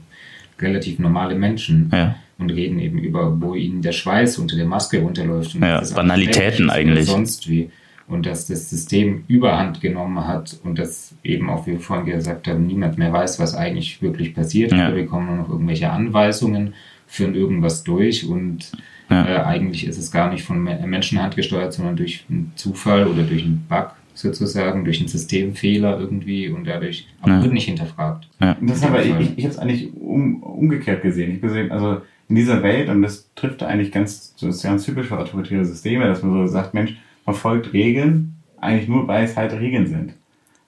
[0.61, 2.16] relativ normale Menschen ja.
[2.38, 5.55] und reden eben über, wo ihnen der Schweiß unter der Maske runterläuft.
[5.55, 7.07] Und ja, Banalitäten eigentlich.
[7.07, 7.71] Sonst wie.
[8.09, 12.47] Und dass das System Überhand genommen hat und dass eben auch, wie wir vorhin gesagt
[12.47, 14.71] haben, niemand mehr weiß, was eigentlich wirklich passiert.
[14.71, 14.88] Ja.
[14.88, 16.75] Wir bekommen nur noch irgendwelche Anweisungen,
[17.09, 18.71] führen irgendwas durch und
[19.09, 19.25] ja.
[19.25, 23.45] Äh, eigentlich ist es gar nicht von Menschenhand gesteuert, sondern durch einen Zufall oder durch
[23.45, 27.42] einen Bug sozusagen, durch einen Systemfehler irgendwie und dadurch, aber ja.
[27.42, 28.29] wird nicht hinterfragt.
[28.40, 28.57] Ja.
[28.61, 31.33] Das aber ich, ich, ich habe es eigentlich um, umgekehrt gesehen.
[31.33, 35.09] Ich gesehen, also in dieser Welt, und das trifft eigentlich ganz, das ist ganz typisch
[35.09, 39.37] für autoritäre Systeme, dass man so sagt, Mensch, man folgt Regeln, eigentlich nur, weil es
[39.37, 40.14] halt Regeln sind.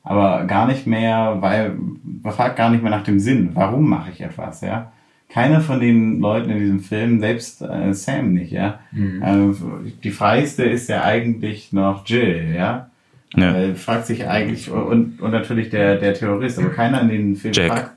[0.04, 1.76] Aber gar nicht mehr, weil,
[2.22, 3.50] man fragt gar nicht mehr nach dem Sinn.
[3.54, 4.92] Warum mache ich etwas, ja?
[5.28, 8.80] keiner von den Leuten in diesem Film, selbst äh, Sam nicht, ja.
[8.92, 9.22] Mhm.
[9.22, 12.87] Äh, die freiste ist ja eigentlich noch Jill, ja.
[13.36, 13.56] Ja.
[13.56, 17.52] Äh, fragt sich eigentlich, und, und natürlich der, der Terrorist, aber keiner in den Film
[17.54, 17.68] Jack.
[17.68, 17.90] fragt.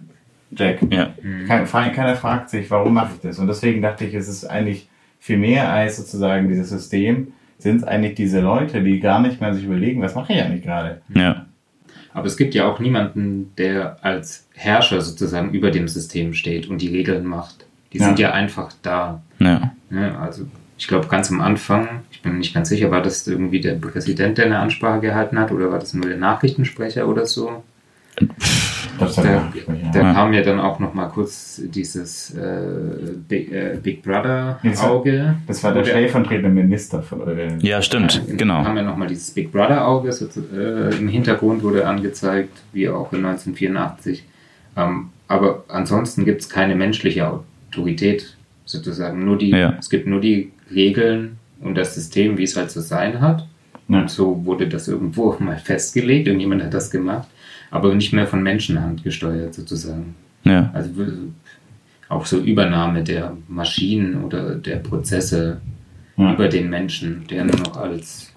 [0.54, 0.80] Jack.
[0.92, 1.14] Ja.
[1.48, 3.40] Kein, keiner fragt sich, warum mache ich das?
[3.40, 4.90] Und deswegen dachte ich, es ist eigentlich
[5.20, 9.54] viel mehr als sozusagen dieses System, sind es eigentlich diese Leute, die gar nicht mehr
[9.54, 11.02] sich überlegen, was mache ich eigentlich gerade?
[11.14, 11.46] Ja.
[12.14, 16.82] Aber es gibt ja auch niemanden, der als Herrscher sozusagen über dem System steht und
[16.82, 17.66] die Regeln macht.
[17.94, 18.06] Die ja.
[18.06, 19.22] sind ja einfach da.
[19.40, 19.74] Ja.
[19.90, 20.48] ja also
[20.82, 24.40] ich glaube ganz am Anfang, ich bin nicht ganz sicher, war das irgendwie der Präsident,
[24.40, 27.64] der eine Ansprache gehalten hat oder war das nur der Nachrichtensprecher oder so?
[28.98, 29.52] Das da, ja.
[29.94, 35.36] da kam ja dann auch noch mal kurz dieses äh, Big, äh, Big, Brother Auge.
[35.46, 37.60] Das war der stellvertretende Minister von eure.
[37.62, 38.62] Ja, stimmt, äh, genau.
[38.62, 40.12] Da haben wir noch mal dieses Big Brother Auge.
[40.12, 44.24] So, äh, Im Hintergrund wurde angezeigt, wie auch in 1984.
[44.76, 49.24] Ähm, aber ansonsten gibt es keine menschliche Autorität sozusagen.
[49.24, 49.76] Nur die, ja.
[49.80, 53.48] Es gibt nur die Regeln und das System, wie es halt zu sein hat.
[53.88, 54.02] Ja.
[54.02, 56.28] Und so wurde das irgendwo mal festgelegt.
[56.28, 57.28] Irgendjemand hat das gemacht
[57.72, 60.14] aber nicht mehr von Menschenhand gesteuert sozusagen.
[60.44, 60.70] Ja.
[60.74, 60.92] Also
[62.10, 65.62] auch so Übernahme der Maschinen oder der Prozesse
[66.18, 66.34] ja.
[66.34, 68.34] über den Menschen, der nur noch als,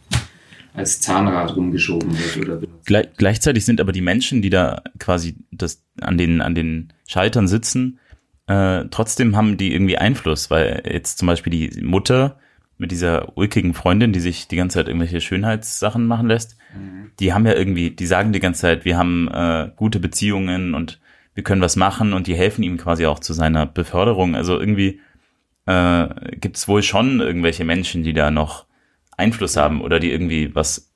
[0.73, 2.87] als Zahnrad rumgeschoben wird oder benutzt.
[2.87, 7.49] Gle gleichzeitig sind aber die Menschen, die da quasi das an den, an den Schaltern
[7.49, 7.99] sitzen,
[8.47, 12.39] äh, trotzdem haben die irgendwie Einfluss, weil jetzt zum Beispiel die Mutter
[12.77, 17.11] mit dieser ulkigen Freundin, die sich die ganze Zeit irgendwelche Schönheitssachen machen lässt, mhm.
[17.21, 21.01] die haben ja irgendwie, die sagen die ganze Zeit, wir haben äh, gute Beziehungen und
[21.35, 24.35] wir können was machen und die helfen ihm quasi auch zu seiner Beförderung.
[24.35, 25.01] Also irgendwie
[25.67, 28.67] äh, gibt es wohl schon irgendwelche Menschen, die da noch
[29.17, 30.93] Einfluss haben oder die irgendwie was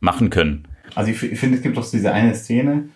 [0.00, 0.68] machen können.
[0.94, 2.88] Also ich, ich finde, es gibt doch diese eine Szene,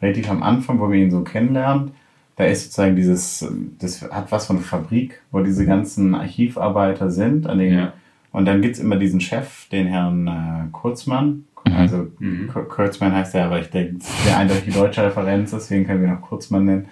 [0.00, 1.92] relativ am Anfang, wo wir ihn so kennenlernen,
[2.40, 3.46] da ist sozusagen dieses,
[3.78, 7.46] das hat was von Fabrik, wo diese ganzen Archivarbeiter sind.
[7.46, 7.92] An den, ja.
[8.32, 11.44] Und dann gibt es immer diesen Chef, den Herrn äh, Kurzmann.
[11.66, 11.72] Mhm.
[11.74, 12.48] Also mhm.
[12.48, 16.64] Kurzmann heißt er, aber ich denke, der eindeutig deutsche Referenz, deswegen können wir noch Kurzmann
[16.64, 16.86] nennen.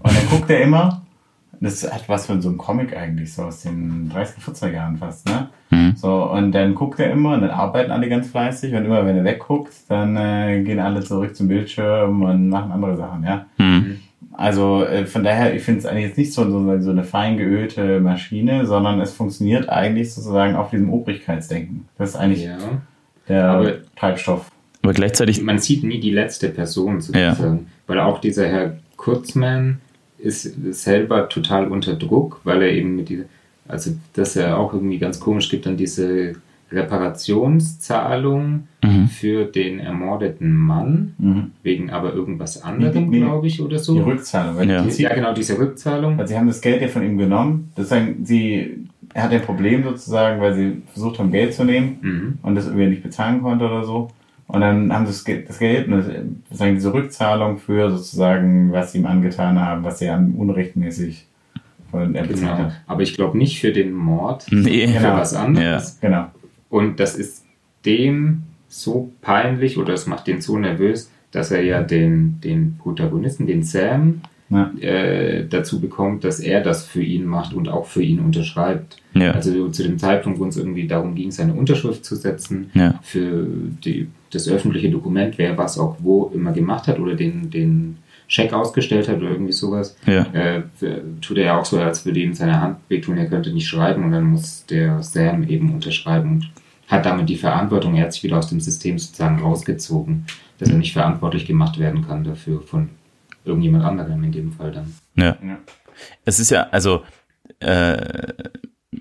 [0.00, 1.00] Und dann guckt er immer,
[1.58, 5.26] das hat was von so einem Comic eigentlich, so aus den 30er, 40er Jahren fast,
[5.26, 5.48] ne?
[5.70, 5.94] Mhm.
[5.96, 9.16] So, und dann guckt er immer und dann arbeiten alle ganz fleißig und immer wenn
[9.16, 13.46] er wegguckt, dann äh, gehen alle zurück zum Bildschirm und machen andere Sachen, ja?
[13.56, 14.00] Mhm.
[14.32, 17.36] Also äh, von daher, ich finde es eigentlich jetzt nicht so, so, so eine fein
[17.36, 21.86] geölte Maschine, sondern es funktioniert eigentlich sozusagen auf diesem Obrigkeitsdenken.
[21.98, 22.58] Das ist eigentlich ja.
[23.28, 24.50] der aber, Treibstoff.
[24.82, 25.42] Aber gleichzeitig.
[25.42, 27.56] Man sieht nie die letzte Person sozusagen.
[27.56, 27.64] Ja.
[27.86, 29.80] Weil auch dieser Herr Kurzmann
[30.18, 30.42] ist
[30.72, 33.24] selber total unter Druck, weil er eben mit dieser,
[33.68, 36.34] also das ist ja auch irgendwie ganz komisch, gibt dann diese
[36.72, 39.08] Reparationszahlung mhm.
[39.08, 41.50] für den ermordeten Mann, mhm.
[41.62, 43.94] wegen aber irgendwas anderem, nee, glaube ich, oder so.
[43.94, 44.68] Die Rückzahlung.
[44.68, 44.82] Ja.
[44.82, 46.18] Die, ja, genau, diese Rückzahlung.
[46.18, 47.70] Weil sie haben das Geld ja von ihm genommen.
[47.74, 51.98] Das sagen, sie, er hat ein Problem sozusagen, weil sie versucht haben, Geld zu nehmen
[52.00, 52.38] mhm.
[52.42, 54.08] und das irgendwie nicht bezahlen konnte oder so.
[54.48, 58.98] Und dann haben sie das Geld, das Geld sozusagen diese Rückzahlung für sozusagen, was sie
[58.98, 61.26] ihm angetan haben, was sie an unrechtmäßig
[61.90, 62.68] von er bezahlt genau.
[62.70, 62.72] hat.
[62.86, 64.88] Aber ich glaube nicht für den Mord, nee.
[64.88, 65.16] für genau.
[65.16, 65.98] was anderes.
[66.02, 66.08] Ja.
[66.08, 66.26] Genau.
[66.72, 67.44] Und das ist
[67.84, 73.46] dem so peinlich oder es macht den so nervös, dass er ja den, den Protagonisten,
[73.46, 74.72] den Sam, ja.
[74.80, 78.96] äh, dazu bekommt, dass er das für ihn macht und auch für ihn unterschreibt.
[79.12, 79.32] Ja.
[79.32, 82.98] Also zu dem Zeitpunkt, wo es irgendwie darum ging, seine Unterschrift zu setzen ja.
[83.02, 83.46] für
[83.84, 88.54] die, das öffentliche Dokument, wer was auch wo immer gemacht hat oder den, den Scheck
[88.54, 90.62] ausgestellt hat oder irgendwie sowas, äh,
[91.20, 94.04] tut er ja auch so, als würde ihm seine Hand wehtun, er könnte nicht schreiben
[94.04, 96.50] und dann muss der Sam eben unterschreiben und
[96.92, 100.26] hat damit die Verantwortung, er hat sich wieder aus dem System sozusagen rausgezogen,
[100.58, 102.90] dass er nicht verantwortlich gemacht werden kann dafür von
[103.44, 104.94] irgendjemand anderem in dem Fall dann.
[105.16, 105.36] Ja.
[105.42, 105.58] ja.
[106.24, 107.02] Es ist ja, also
[107.60, 108.34] äh,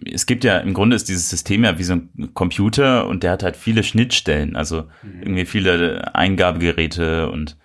[0.05, 3.31] es gibt ja im Grunde ist dieses System ja wie so ein Computer und der
[3.31, 5.21] hat halt viele Schnittstellen, also mhm.
[5.21, 7.57] irgendwie viele Eingabegeräte und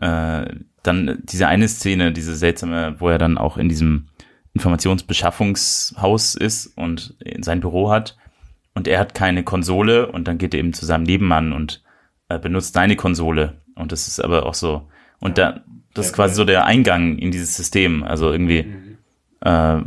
[0.00, 0.46] äh,
[0.84, 4.06] dann diese eine Szene, diese seltsame, wo er dann auch in diesem
[4.54, 8.16] Informationsbeschaffungshaus ist und sein Büro hat
[8.74, 11.82] und er hat keine Konsole und dann geht er eben zu seinem Nebenmann und
[12.28, 14.88] äh, benutzt seine Konsole und das ist aber auch so
[15.20, 15.60] und da
[15.94, 18.98] das ist quasi so der Eingang in dieses System, also irgendwie mhm.
[19.40, 19.82] äh,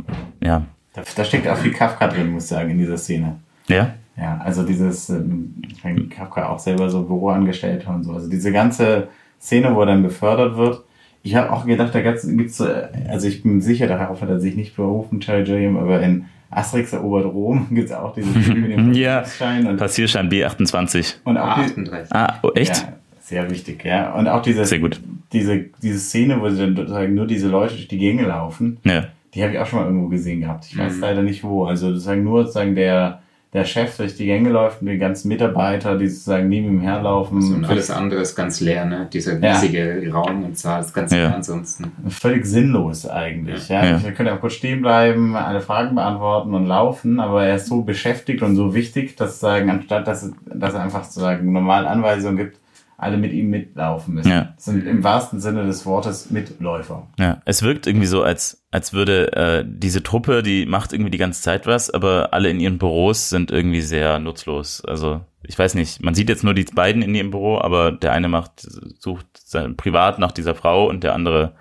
[0.46, 3.36] ja da, da, steckt auch viel Kafka drin, muss ich sagen, in dieser Szene.
[3.68, 3.94] Ja?
[4.16, 5.62] Ja, also dieses, ähm,
[6.10, 8.12] Kafka auch selber so Büroangestellter und so.
[8.12, 9.08] Also diese ganze
[9.40, 10.82] Szene, wo er dann befördert wird.
[11.22, 14.56] Ich habe auch gedacht, da gibt's, gibt's, also ich bin sicher, darauf hat er sich
[14.56, 18.72] nicht berufen, Terry Gilliam, aber in Asterix erobert Rom gibt es auch diese Typen mit
[18.72, 19.76] dem ja, Passierschein.
[19.76, 21.14] Passierschein B28.
[21.24, 22.14] Und auch ah, 38.
[22.14, 22.76] Ah, oh, echt?
[22.76, 24.12] Ja, sehr wichtig, ja.
[24.14, 25.00] Und auch diese, sehr gut.
[25.32, 28.78] diese, diese Szene, wo sie dann sozusagen nur diese Leute durch die Gänge laufen.
[28.84, 30.66] Ja die habe ich auch schon mal irgendwo gesehen gehabt.
[30.66, 31.00] Ich weiß mhm.
[31.00, 31.64] leider nicht wo.
[31.64, 33.22] Also sozusagen nur sozusagen der,
[33.54, 37.38] der Chef durch die Gänge läuft und die ganzen Mitarbeiter, die sozusagen neben ihm herlaufen.
[37.38, 39.08] Also und alles andere ist ganz leer, ne?
[39.10, 40.12] Dieser riesige ja.
[40.12, 41.90] Raum und Zahl ist ganz leer ansonsten.
[42.08, 43.70] Völlig sinnlos eigentlich.
[43.70, 43.84] Ja.
[43.84, 43.96] ja.
[43.96, 47.82] Ich könnte auch kurz stehen bleiben, alle Fragen beantworten und laufen, aber er ist so
[47.82, 52.58] beschäftigt und so wichtig, dass sagen, anstatt dass, dass er einfach sozusagen normal Anweisungen gibt,
[52.98, 54.30] alle mit ihm mitlaufen müssen.
[54.30, 54.54] Ja.
[54.56, 57.06] Sind im wahrsten Sinne des Wortes Mitläufer.
[57.16, 61.18] Ja, es wirkt irgendwie so, als, als würde äh, diese Truppe, die macht irgendwie die
[61.18, 64.84] ganze Zeit was, aber alle in ihren Büros sind irgendwie sehr nutzlos.
[64.84, 68.12] Also ich weiß nicht, man sieht jetzt nur die beiden in ihrem Büro, aber der
[68.12, 68.66] eine macht,
[68.98, 71.54] sucht sein, privat nach dieser Frau und der andere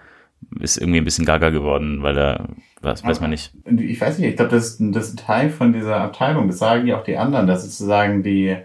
[0.60, 2.48] ist irgendwie ein bisschen gaga geworden, weil er,
[2.82, 3.54] was weiß man nicht.
[3.66, 6.88] Ich weiß nicht, ich glaube, das, das ist ein Teil von dieser Abteilung, das sagen
[6.88, 8.58] ja auch die anderen, dass sozusagen die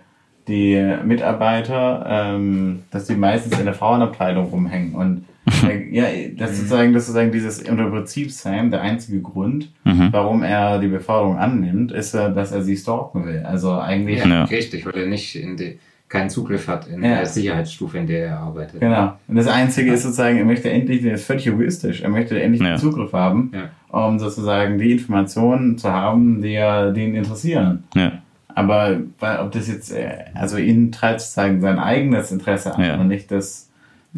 [0.49, 4.95] die Mitarbeiter, ähm, dass die meistens in der Frauenabteilung rumhängen.
[4.95, 5.25] Und
[5.69, 6.05] äh, ja,
[6.37, 10.09] das ist sozusagen, das ist sozusagen dieses unter Prinzip Sam, der einzige Grund, mhm.
[10.11, 13.43] warum er die Beförderung annimmt, ist, dass er sie stalken will.
[13.45, 14.19] Also eigentlich.
[14.19, 14.45] Ja, ja.
[14.45, 15.79] richtig, weil er nicht in die,
[16.09, 17.17] keinen Zugriff hat in ja.
[17.17, 18.81] der Sicherheitsstufe, in der er arbeitet.
[18.81, 19.15] Genau.
[19.29, 22.63] Und das Einzige ist sozusagen, er möchte endlich, das ist völlig egoistisch, er möchte endlich
[22.63, 22.75] ja.
[22.75, 23.53] den Zugriff haben,
[23.89, 27.85] um sozusagen die Informationen zu haben, die er, die ihn interessieren.
[27.95, 28.13] Ja.
[28.55, 33.01] Aber weil, ob das jetzt, äh, also ihn treibt sozusagen sein eigenes Interesse an ja.
[33.01, 33.69] und nicht das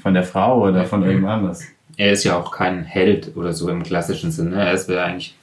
[0.00, 1.64] von der Frau oder von irgendjemand anders.
[1.96, 4.56] Er ist ja auch kein Held oder so im klassischen Sinne.
[4.56, 5.36] Er ist eigentlich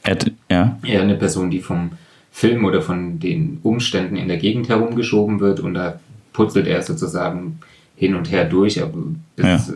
[0.49, 0.77] ja.
[0.83, 1.91] eher eine Person, die vom
[2.31, 5.99] Film oder von den Umständen in der Gegend herumgeschoben wird und da
[6.33, 7.59] putzelt er sozusagen
[7.95, 8.81] hin und her durch,
[9.35, 9.73] bis, ja.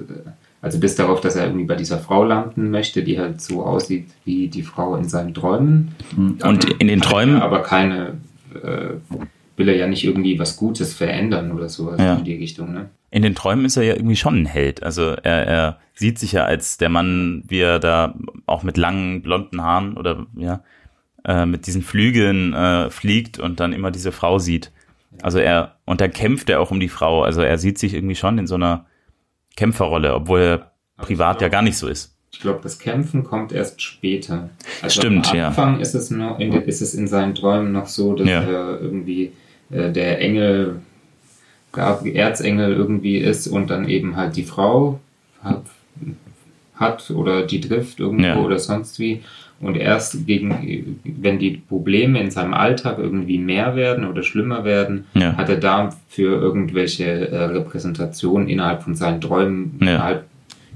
[0.62, 4.08] also bis darauf, dass er irgendwie bei dieser Frau landen möchte, die halt so aussieht
[4.24, 5.94] wie die Frau in seinen Träumen.
[6.18, 7.42] Und in den Träumen.
[7.42, 8.16] Aber keine
[8.56, 8.96] äh,
[9.58, 12.16] will er ja nicht irgendwie was Gutes verändern oder sowas ja.
[12.16, 12.74] in die Richtung.
[12.74, 12.90] Ne?
[13.12, 14.84] In den Träumen ist er ja irgendwie schon ein Held.
[14.84, 18.16] Also er, er sieht sich ja als der Mann, wie er da
[18.46, 20.64] auch mit langen blonden Haaren oder ja
[21.24, 24.72] äh, mit diesen Flügeln äh, fliegt und dann immer diese Frau sieht.
[25.22, 27.24] Also er und dann kämpft er auch um die Frau.
[27.24, 28.86] Also er sieht sich irgendwie schon in so einer
[29.56, 32.15] Kämpferrolle, obwohl er privat ja gar nicht so ist.
[32.36, 34.50] Ich glaube, das Kämpfen kommt erst später.
[34.82, 35.82] Also Stimmt, am Anfang ja.
[35.82, 38.42] ist es noch, in, ist es in seinen Träumen noch so, dass ja.
[38.42, 39.32] er irgendwie
[39.70, 40.82] äh, der Engel,
[41.72, 45.00] Erzengel irgendwie ist und dann eben halt die Frau
[45.42, 45.64] hat,
[46.76, 48.38] hat oder die trifft irgendwo ja.
[48.38, 49.22] oder sonst wie.
[49.62, 55.06] Und erst gegen, wenn die Probleme in seinem Alltag irgendwie mehr werden oder schlimmer werden,
[55.14, 55.38] ja.
[55.38, 59.88] hat er dafür irgendwelche äh, Repräsentationen innerhalb von seinen Träumen, ja.
[59.88, 60.26] innerhalb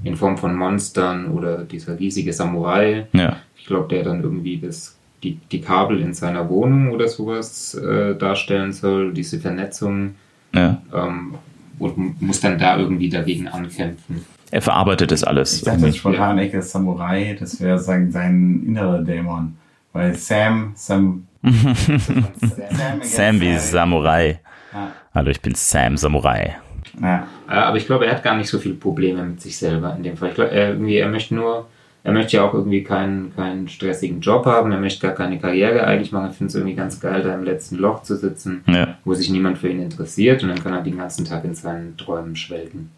[0.04, 3.08] in Form von Monstern oder dieser riesige Samurai.
[3.14, 3.38] Ja.
[3.58, 8.16] Ich glaube, der dann irgendwie das, die, die Kabel in seiner Wohnung oder sowas äh,
[8.16, 10.16] darstellen soll, diese Vernetzung.
[10.54, 10.82] Ja.
[10.94, 11.36] Ähm,
[11.78, 14.26] und muss dann da irgendwie dagegen ankämpfen.
[14.52, 15.58] Er verarbeitet das alles.
[15.58, 19.56] Ich dachte jetzt spontan echt, Samurai, das wäre sein, sein innerer Dämon.
[19.94, 24.40] Weil Sam, Sam, Sam, Sam wie Samurai.
[24.74, 24.92] Ja.
[25.14, 26.58] Hallo, ich bin Sam Samurai.
[27.02, 27.28] Ja.
[27.48, 30.04] Äh, aber ich glaube, er hat gar nicht so viele Probleme mit sich selber in
[30.04, 30.30] dem Fall.
[30.30, 31.68] Ich glaube, er, irgendwie, er möchte nur,
[32.04, 35.86] er möchte ja auch irgendwie keinen, keinen stressigen Job haben, er möchte gar keine Karriere
[35.86, 36.30] eigentlich machen.
[36.32, 38.98] Ich finde es irgendwie ganz geil, da im letzten Loch zu sitzen, ja.
[39.06, 41.98] wo sich niemand für ihn interessiert und dann kann er den ganzen Tag in seinen
[41.98, 42.92] Träumen schwelgen.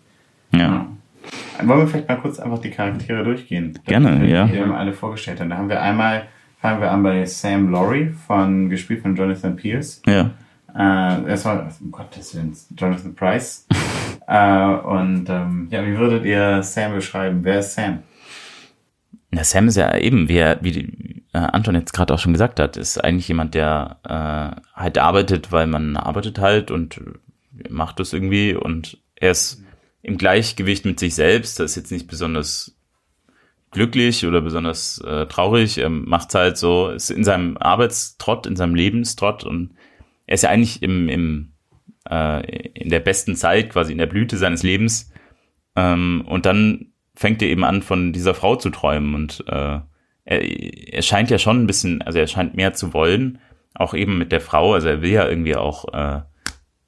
[0.54, 0.88] Ja.
[1.64, 3.78] Wollen wir vielleicht mal kurz einfach die Charaktere durchgehen?
[3.86, 4.46] Gerne, ja.
[4.46, 5.50] Die wir alle vorgestellt haben.
[5.50, 6.24] Da haben wir einmal,
[6.60, 10.02] fangen wir an bei Sam Laurie, von, gespielt von Jonathan Pierce.
[10.06, 10.32] Ja.
[10.78, 13.68] Äh, es war, um Gottes Willen, Jonathan Price.
[14.28, 17.44] Äh, und ähm, ja, wie würdet ihr Sam beschreiben?
[17.44, 18.04] Wer ist Sam?
[19.32, 22.60] Na, Sam ist ja eben, wie, er, wie äh, Anton jetzt gerade auch schon gesagt
[22.60, 27.02] hat, ist eigentlich jemand, der äh, halt arbeitet, weil man arbeitet halt und
[27.70, 29.64] macht das irgendwie und er ist
[30.02, 31.60] im Gleichgewicht mit sich selbst.
[31.60, 32.76] Das ist jetzt nicht besonders
[33.72, 35.78] glücklich oder besonders äh, traurig.
[35.78, 39.72] Er macht halt so, ist in seinem Arbeitstrott, in seinem Lebenstrott und
[40.32, 41.52] er ist ja eigentlich im, im
[42.10, 45.12] äh, in der besten Zeit, quasi in der Blüte seines Lebens.
[45.76, 49.80] Ähm, und dann fängt er eben an, von dieser Frau zu träumen und äh,
[50.24, 50.42] er,
[50.94, 53.40] er scheint ja schon ein bisschen, also er scheint mehr zu wollen,
[53.74, 54.74] auch eben mit der Frau.
[54.74, 56.22] Also er will ja irgendwie auch, äh,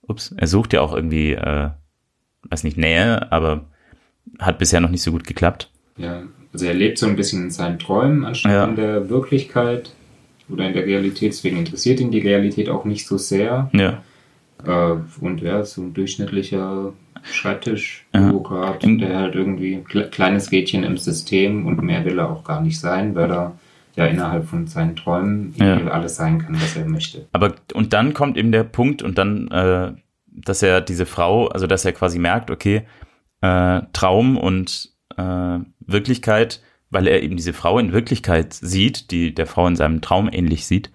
[0.03, 1.69] ups, er sucht ja auch irgendwie, äh,
[2.43, 3.65] weiß nicht, Nähe, aber
[4.39, 5.69] hat bisher noch nicht so gut geklappt.
[5.97, 8.63] Ja, also er lebt so ein bisschen in seinen Träumen anstatt ja.
[8.63, 9.93] in der Wirklichkeit
[10.49, 11.34] oder in der Realität.
[11.34, 13.69] Deswegen interessiert ihn die Realität auch nicht so sehr.
[13.73, 14.03] Ja.
[14.65, 18.95] Äh, und er ist so ein durchschnittlicher Schreibtisch-Bürokrat, ja.
[18.95, 23.15] der halt irgendwie kleines Rädchen im System und mehr will er auch gar nicht sein,
[23.15, 23.58] weil er
[23.95, 25.77] ja innerhalb von seinen Träumen ja.
[25.88, 27.27] alles sein kann, was er möchte.
[27.32, 29.93] Aber und dann kommt eben der Punkt und dann, äh,
[30.27, 32.84] dass er diese Frau, also dass er quasi merkt, okay,
[33.41, 36.62] äh, Traum und äh, Wirklichkeit,
[36.93, 40.65] weil er eben diese Frau in Wirklichkeit sieht, die der Frau in seinem Traum ähnlich
[40.65, 40.91] sieht,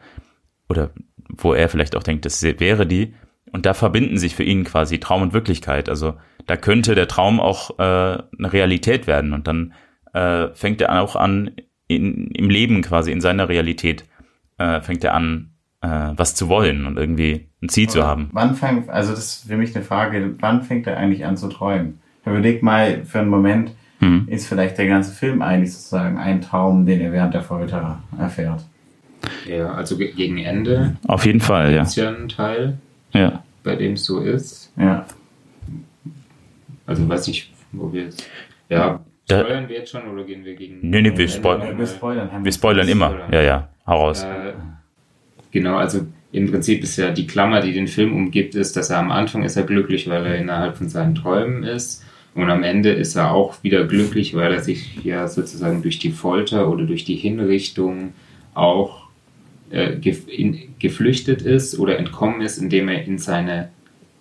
[0.68, 0.90] oder
[1.28, 3.14] wo er vielleicht auch denkt, das wäre die,
[3.52, 5.88] und da verbinden sich für ihn quasi Traum und Wirklichkeit.
[5.88, 6.14] Also
[6.46, 9.32] da könnte der Traum auch äh, eine Realität werden.
[9.32, 9.72] Und dann
[10.12, 11.52] äh, fängt er auch an,
[11.86, 14.04] in, im Leben quasi, in seiner Realität,
[14.58, 18.28] äh, fängt er an, äh, was zu wollen und irgendwie ein Ziel zu haben.
[18.32, 21.48] Wann fängt, also das ist für mich eine Frage, wann fängt er eigentlich an zu
[21.48, 22.00] träumen?
[22.24, 24.26] Überleg mal für einen Moment, hm.
[24.28, 28.64] ist vielleicht der ganze Film eigentlich sozusagen ein Traum, den er während der Folter erfährt?
[29.46, 30.96] Ja, also gegen Ende.
[31.06, 31.82] Auf jeden Fall, ja.
[31.82, 32.78] Ist ja ein Teil
[33.12, 33.42] ja.
[33.62, 34.72] bei dem es so ist.
[34.76, 35.06] Ja.
[36.86, 38.28] Also weiß ich, wo wir jetzt.
[38.68, 40.78] Ja, spoilern wir jetzt schon oder gehen wir gegen.
[40.82, 42.44] Nee, nee, wir, spoil wir spoilern.
[42.44, 43.08] Wir spoilern immer.
[43.10, 43.32] Spoilern.
[43.32, 43.68] Ja, ja.
[43.86, 44.22] Hau raus.
[44.22, 44.52] Äh,
[45.50, 48.98] genau, also im Prinzip ist ja die Klammer, die den Film umgibt, ist, dass er
[48.98, 52.04] am Anfang ist er glücklich, weil er innerhalb von seinen Träumen ist.
[52.38, 56.12] Und am Ende ist er auch wieder glücklich, weil er sich ja sozusagen durch die
[56.12, 58.12] Folter oder durch die Hinrichtung
[58.54, 59.08] auch
[59.72, 59.94] äh,
[60.28, 63.70] in, geflüchtet ist oder entkommen ist, indem er in seine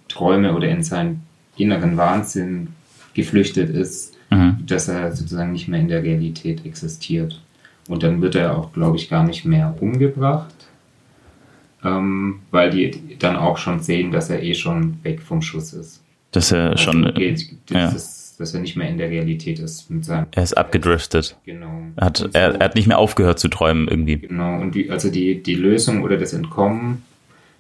[0.10, 1.22] Träume oder in seinen
[1.58, 2.70] inneren Wahnsinn
[3.14, 4.64] geflüchtet ist, mhm.
[4.66, 7.40] dass er sozusagen nicht mehr in der Realität existiert.
[7.88, 10.56] Und dann wird er auch, glaube ich, gar nicht mehr umgebracht,
[11.86, 16.02] ähm, weil die dann auch schon sehen, dass er eh schon weg vom Schuss ist.
[16.32, 17.14] Dass er also schon.
[17.14, 17.90] Geht, das ja.
[17.90, 20.28] ist dass er nicht mehr in der Realität ist mit seinem.
[20.32, 21.38] Er ist abgedriftet.
[21.46, 21.82] Genau.
[21.96, 24.18] Er hat, er, er, hat nicht mehr aufgehört zu träumen irgendwie.
[24.20, 24.60] Genau.
[24.60, 27.04] Und die, also die, die Lösung oder das Entkommen,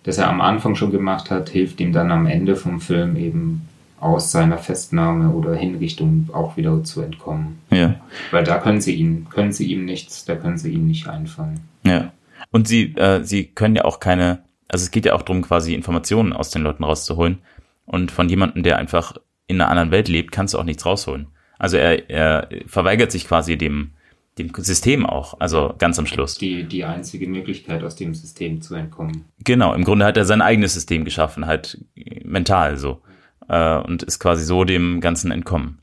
[0.03, 3.67] das er am Anfang schon gemacht hat, hilft ihm dann am Ende vom Film eben
[3.99, 7.57] aus seiner Festnahme oder Hinrichtung auch wieder zu entkommen.
[7.71, 7.95] Ja.
[8.29, 11.61] Weil da können sie ihn, können sie ihm nichts, da können sie ihm nicht einfangen.
[11.83, 12.11] Ja.
[12.51, 15.73] Und sie, äh, sie können ja auch keine, also es geht ja auch darum, quasi
[15.73, 17.39] Informationen aus den Leuten rauszuholen.
[17.87, 19.15] Und von jemandem, der einfach
[19.47, 21.27] in einer anderen Welt lebt, kannst du auch nichts rausholen.
[21.57, 23.91] Also er, er verweigert sich quasi dem,
[24.37, 26.35] dem System auch, also ganz am Schluss.
[26.35, 29.25] Die, die einzige Möglichkeit, aus dem System zu entkommen.
[29.43, 31.83] Genau, im Grunde hat er sein eigenes System geschaffen, halt
[32.23, 33.01] mental so.
[33.47, 35.79] Äh, und ist quasi so dem Ganzen entkommen.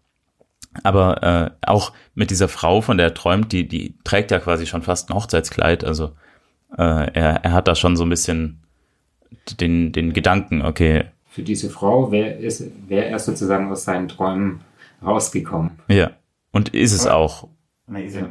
[0.82, 4.66] Aber äh, auch mit dieser Frau, von der er träumt, die, die trägt ja quasi
[4.66, 5.84] schon fast ein Hochzeitskleid.
[5.84, 6.16] Also
[6.76, 8.60] äh, er, er hat da schon so ein bisschen
[9.60, 12.38] den, den Gedanken, okay, für diese Frau wäre
[12.86, 14.60] wär er sozusagen aus seinen Träumen
[15.04, 15.72] rausgekommen.
[15.88, 16.12] Ja,
[16.52, 17.48] und ist es Aber, auch.
[17.88, 18.30] Na, ist er,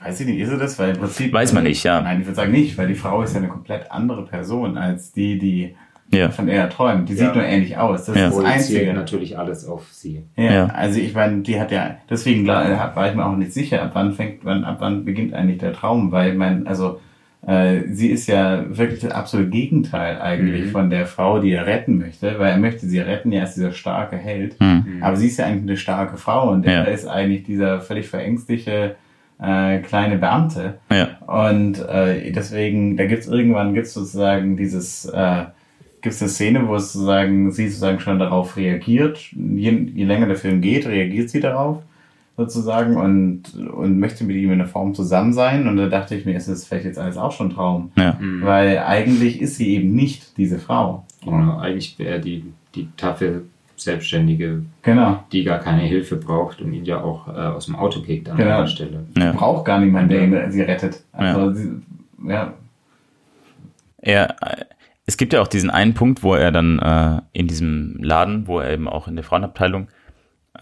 [0.00, 0.78] weiß ich nicht, ist er das?
[0.78, 1.30] Weil im Prinzip.
[1.30, 2.00] Weiß man nicht, ja.
[2.00, 5.12] Nein, ich würde sagen nicht, weil die Frau ist ja eine komplett andere Person als
[5.12, 5.76] die, die
[6.10, 6.30] ja.
[6.30, 7.10] von er träumt.
[7.10, 7.26] Die ja.
[7.26, 8.06] sieht nur ähnlich aus.
[8.06, 8.28] Das ja.
[8.28, 8.94] ist das Einzige.
[8.94, 10.24] natürlich alles auf sie.
[10.34, 10.66] Ja, ja.
[10.68, 14.14] also ich meine, die hat ja, deswegen war ich mir auch nicht sicher, ab wann
[14.14, 16.98] fängt, wann, ab wann beginnt eigentlich der Traum, weil mein, also äh,
[17.44, 20.70] sie ist ja wirklich das absolute Gegenteil eigentlich mhm.
[20.70, 23.72] von der Frau, die er retten möchte, weil er möchte sie retten, er ist dieser
[23.72, 24.98] starke Held, mhm.
[25.00, 26.84] aber sie ist ja eigentlich eine starke Frau und ja.
[26.84, 28.94] er ist eigentlich dieser völlig verängstliche
[29.40, 30.78] äh, kleine Beamte.
[30.88, 31.18] Ja.
[31.26, 35.46] Und äh, deswegen, da gibt's irgendwann gibt's sozusagen dieses äh,
[36.00, 39.18] gibt es eine Szene, wo es sozusagen sie sozusagen schon darauf reagiert.
[39.32, 41.82] Je, je länger der Film geht, reagiert sie darauf
[42.42, 45.68] sozusagen und, und möchte mit ihm in einer Form zusammen sein.
[45.68, 47.92] Und da dachte ich mir, ist das vielleicht jetzt alles auch schon Traum.
[47.96, 48.16] Ja.
[48.20, 48.42] Mhm.
[48.42, 51.04] Weil eigentlich ist sie eben nicht diese Frau.
[51.24, 53.42] Genau, eigentlich wäre die, die taffe
[53.76, 55.24] Selbstständige, genau.
[55.32, 58.36] die gar keine Hilfe braucht und ihn ja auch äh, aus dem Auto kickt an
[58.36, 58.58] genau.
[58.58, 59.06] einer Stelle.
[59.16, 59.32] Ja.
[59.32, 61.02] Braucht gar niemanden, der ihn, sie rettet.
[61.12, 61.52] Also, ja.
[61.52, 61.70] Sie,
[62.28, 62.54] ja.
[63.98, 64.36] Er,
[65.06, 68.60] es gibt ja auch diesen einen Punkt, wo er dann äh, in diesem Laden, wo
[68.60, 69.88] er eben auch in der Frauenabteilung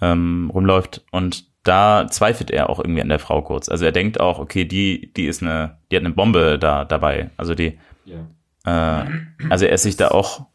[0.01, 3.69] ähm, rumläuft und da zweifelt er auch irgendwie an der Frau kurz.
[3.69, 7.31] Also er denkt auch, okay, die, die ist eine, die hat eine Bombe da dabei.
[7.37, 9.03] Also die, ja.
[9.03, 9.07] äh,
[9.51, 10.47] also er ist sich da auch.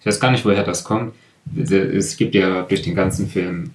[0.00, 1.14] Ich weiß gar nicht, woher das kommt.
[1.56, 3.70] Es gibt ja durch den ganzen Film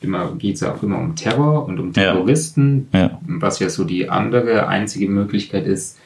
[0.00, 3.00] immer geht es ja auch immer um Terror und um Terroristen, ja.
[3.00, 3.20] Ja.
[3.26, 5.98] was ja so die andere einzige Möglichkeit ist,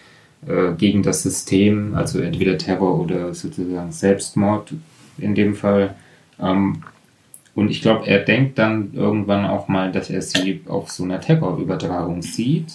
[0.47, 4.75] äh, gegen das System, also entweder Terror oder sozusagen Selbstmord
[5.19, 5.95] in dem Fall.
[6.41, 6.83] Ähm,
[7.55, 11.21] und ich glaube, er denkt dann irgendwann auch mal, dass er sie auf so einer
[11.21, 12.75] Terrorübertragung sieht.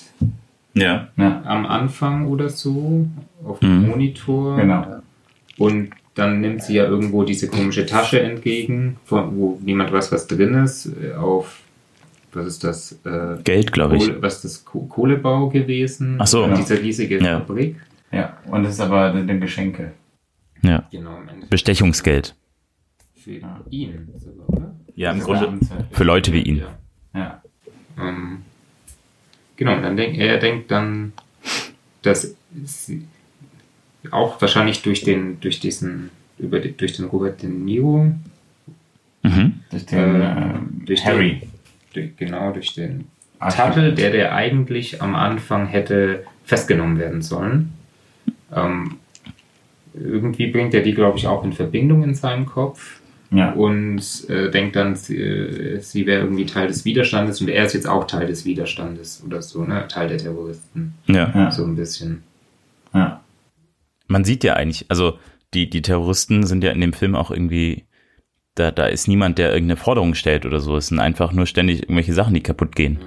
[0.74, 1.10] Ja.
[1.18, 1.42] ja.
[1.46, 3.08] Am Anfang oder so,
[3.44, 3.90] auf dem mhm.
[3.90, 4.58] Monitor.
[4.58, 4.86] Genau.
[5.58, 10.54] Und dann nimmt sie ja irgendwo diese komische Tasche entgegen, wo niemand weiß, was drin
[10.56, 11.62] ist, auf
[12.32, 13.00] was ist das?
[13.06, 14.22] Äh, Geld, glaube ich.
[14.22, 14.66] was ist das?
[14.66, 16.18] Kohlebau gewesen.
[16.20, 16.44] Ach so.
[16.44, 16.58] Genau.
[16.58, 17.40] Diese riesige ja.
[17.40, 17.76] Fabrik.
[18.12, 19.94] Ja, und das ist aber dann Geschenke.
[20.62, 20.84] Ja.
[20.92, 21.18] Genau,
[21.50, 22.36] Bestechungsgeld.
[23.24, 23.62] Für ja.
[23.70, 24.76] ihn sogar, oder?
[24.96, 25.60] Ja, im Grunde
[25.92, 26.58] für Leute wie ihn.
[26.58, 26.78] Ja.
[27.14, 27.44] ja.
[28.00, 28.44] Ähm,
[29.58, 31.14] genau, und dann denkt er denkt dann,
[32.02, 33.06] dass sie,
[34.12, 38.12] auch wahrscheinlich durch den, durch diesen, über die, durch den Robert De Niro.
[39.24, 39.60] Mhm.
[39.70, 41.40] Durch den äh, durch Harry.
[41.42, 41.50] Den,
[41.94, 43.06] durch, genau, durch den
[43.40, 47.74] Tuttle, der der eigentlich am Anfang hätte festgenommen werden sollen.
[48.54, 48.98] Ähm,
[49.94, 52.99] irgendwie bringt er die, glaube ich, auch in Verbindung in seinem Kopf.
[53.32, 53.52] Ja.
[53.52, 57.74] Und äh, denkt dann, sie, äh, sie wäre irgendwie Teil des Widerstandes und er ist
[57.74, 59.88] jetzt auch Teil des Widerstandes oder so, ne?
[59.88, 60.96] Teil der Terroristen.
[61.06, 61.52] Ja.
[61.52, 62.24] So ein bisschen.
[62.94, 63.22] Ja.
[64.08, 65.20] Man sieht ja eigentlich, also
[65.54, 67.84] die, die Terroristen sind ja in dem Film auch irgendwie
[68.60, 70.76] da, da ist niemand, der irgendeine Forderung stellt oder so.
[70.76, 73.00] Es sind einfach nur ständig irgendwelche Sachen, die kaputt gehen.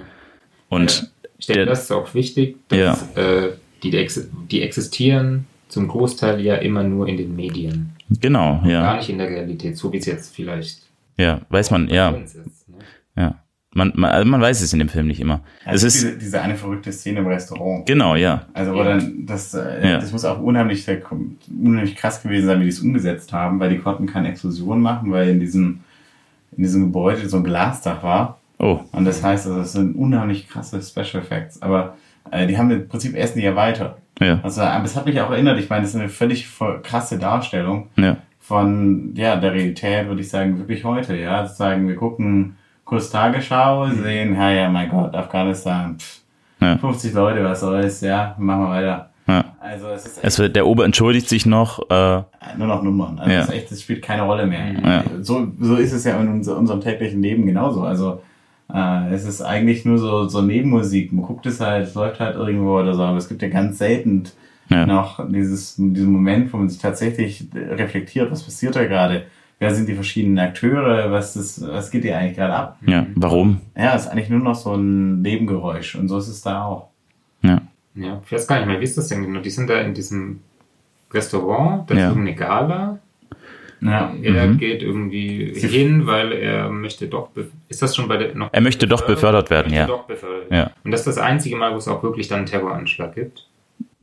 [0.67, 3.21] Und ja, ich denke, das ist auch wichtig, dass ja.
[3.21, 3.53] äh,
[3.83, 4.07] die,
[4.49, 7.95] die existieren zum Großteil ja immer nur in den Medien.
[8.19, 8.81] Genau, ja.
[8.81, 10.81] Gar nicht in der Realität, so wie es jetzt vielleicht.
[11.17, 12.11] Ja, weiß man, ja.
[12.11, 12.35] Ist,
[12.69, 12.77] ne?
[13.15, 13.39] Ja.
[13.75, 15.41] Man, man, also man weiß es in dem Film nicht immer.
[15.65, 17.87] Also es ist diese, diese eine verrückte Szene im Restaurant.
[17.87, 18.45] Genau, ja.
[18.53, 19.97] Also wo dann das, äh, ja.
[19.99, 20.85] das muss auch unheimlich,
[21.49, 25.11] unheimlich krass gewesen sein, wie die es umgesetzt haben, weil die konnten keine Explosion machen,
[25.11, 25.79] weil in diesem
[26.57, 28.39] in diesem Gebäude so ein Glasdach war.
[28.59, 28.79] Oh.
[28.91, 31.61] Und das heißt, also, das sind unheimlich krasse Special Effects.
[31.61, 31.97] Aber
[32.31, 33.97] äh, die haben im Prinzip essen die ja weiter.
[34.19, 34.39] Ja.
[34.43, 35.59] Also das hat mich auch erinnert.
[35.59, 36.47] Ich meine, das ist eine völlig
[36.83, 38.17] krasse Darstellung ja.
[38.39, 41.15] von ja der Realität, würde ich sagen, wirklich heute.
[41.15, 42.55] Ja, sagen wir gucken
[42.85, 44.03] kurz Tagesschau, mhm.
[44.03, 46.21] sehen, ja, ja, mein Gott, Afghanistan, pff,
[46.61, 46.77] ja.
[46.77, 49.09] 50 Leute, was soll's, ja, machen wir weiter.
[49.27, 49.45] Ja.
[49.59, 51.79] Also es ist es wird, der Ober entschuldigt sich noch.
[51.89, 52.23] Äh,
[52.57, 53.19] nur noch Nummern.
[53.19, 53.39] Also ja.
[53.39, 54.73] das, echt, das spielt keine Rolle mehr.
[54.73, 55.03] Ja.
[55.21, 57.83] So, so ist es ja in unserem täglichen Leben genauso.
[57.83, 58.21] Also
[58.71, 61.11] äh, es ist eigentlich nur so, so Nebenmusik.
[61.11, 63.77] Man guckt es halt, es läuft halt irgendwo oder so, aber es gibt ja ganz
[63.77, 64.23] selten
[64.69, 64.85] ja.
[64.85, 69.23] noch dieses, diesen Moment, wo man sich tatsächlich reflektiert, was passiert da gerade
[69.63, 72.77] wer sind die verschiedenen Akteure, was, ist, was geht hier eigentlich gerade ab?
[72.85, 73.61] Ja, warum?
[73.77, 76.89] Ja, es ist eigentlich nur noch so ein Nebengeräusch und so ist es da auch.
[77.41, 77.61] Ja.
[77.95, 79.39] Ja, ich weiß gar nicht mehr, wie ist das denn genau?
[79.39, 80.41] Die sind da in diesem
[81.11, 82.09] Restaurant, da ist ja.
[82.09, 82.99] irgendeine Gala.
[83.83, 84.13] Ja.
[84.21, 84.57] Er mhm.
[84.57, 87.29] geht irgendwie Sie hin, weil er möchte doch,
[87.69, 88.49] ist das schon bei der, noch?
[88.51, 89.87] Er möchte doch befördert werden, ja.
[89.87, 90.51] Doch befördert.
[90.51, 90.71] ja.
[90.83, 93.47] Und das ist das einzige Mal, wo es auch wirklich dann einen Terroranschlag gibt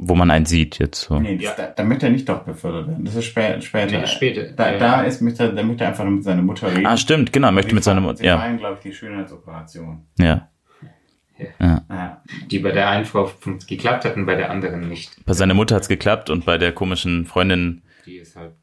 [0.03, 1.21] wo man einen sieht jetzt so.
[1.21, 1.53] Nee, ja.
[1.57, 3.05] da, da möchte er nicht doch befördert werden.
[3.05, 4.01] Das ist spä später.
[4.01, 4.45] Nee, später.
[4.53, 4.79] Da, ja.
[4.79, 6.87] da ist, möchte, da möchte er einfach mit seiner Mutter reden.
[6.87, 8.25] Ah, stimmt, genau, möchte mit seiner Mutter.
[8.25, 8.39] Ja.
[8.39, 10.07] Meinen, glaube ich, die Schönheitsoperation.
[10.19, 10.49] Ja.
[11.59, 11.83] Ja.
[11.89, 12.23] ja.
[12.51, 13.31] Die bei der einen Frau
[13.69, 15.25] geklappt hat und bei der anderen nicht.
[15.25, 17.83] Bei seiner Mutter hat es geklappt und bei der komischen Freundin.
[18.07, 18.60] Die ist halb tot.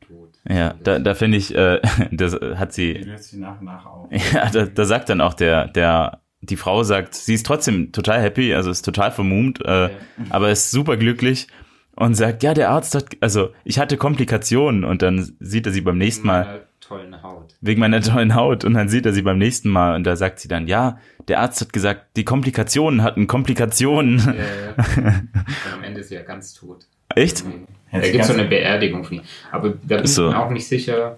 [0.49, 1.81] Ja, da, da finde ich, äh,
[2.11, 2.93] das hat sie.
[2.93, 4.09] Die löst sie nach und nach auf.
[4.33, 8.21] Ja, da, da sagt dann auch der, der die Frau sagt, sie ist trotzdem total
[8.21, 9.89] happy, also ist total vermummt, äh, ja.
[10.29, 11.47] aber ist super glücklich
[11.95, 15.81] und sagt, ja, der Arzt hat, also ich hatte Komplikationen und dann sieht er sie
[15.81, 16.41] beim nächsten Mal.
[16.41, 17.55] Wegen meiner tollen Haut.
[17.61, 20.39] Wegen meiner tollen Haut und dann sieht er sie beim nächsten Mal und da sagt
[20.39, 24.19] sie dann, ja, der Arzt hat gesagt, die Komplikationen hatten Komplikationen.
[24.19, 25.13] Ja, ja.
[25.19, 26.85] Und am Ende ist sie ja ganz tot.
[27.15, 27.43] Echt?
[27.91, 29.23] Da gibt es so eine Beerdigung von ihm.
[29.51, 30.29] Aber da bin ich so.
[30.29, 31.17] mir auch nicht sicher,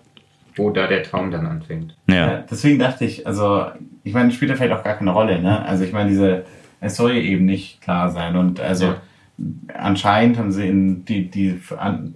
[0.56, 1.96] wo da der Traum dann anfängt.
[2.08, 2.16] Ja.
[2.16, 2.44] ja.
[2.50, 3.66] Deswegen dachte ich, also,
[4.04, 5.66] ich meine, spielt da vielleicht auch gar keine Rolle, ne?
[5.66, 6.46] Also ich meine, diese,
[6.82, 8.36] es soll ja eben nicht klar sein.
[8.36, 9.02] Und also ja.
[9.74, 11.60] anscheinend haben sie in die, die,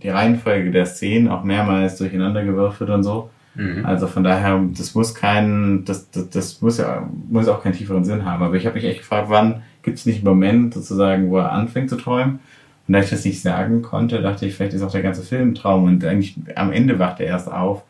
[0.04, 3.30] die Reihenfolge der Szenen auch mehrmals durcheinander gewürfelt und so.
[3.56, 3.86] Mhm.
[3.86, 8.04] Also von daher, das muss kein, das, das, das muss ja muss auch keinen tieferen
[8.04, 8.43] Sinn haben.
[8.43, 11.51] Aber ich habe mich echt gefragt, wann gibt es nicht einen Moment sozusagen, wo er
[11.51, 12.39] anfängt zu träumen?
[12.88, 15.49] Und da ich das nicht sagen konnte, dachte ich, vielleicht ist auch der ganze Film
[15.49, 15.86] ein Traum.
[15.86, 17.84] Und eigentlich am Ende wacht er erst auf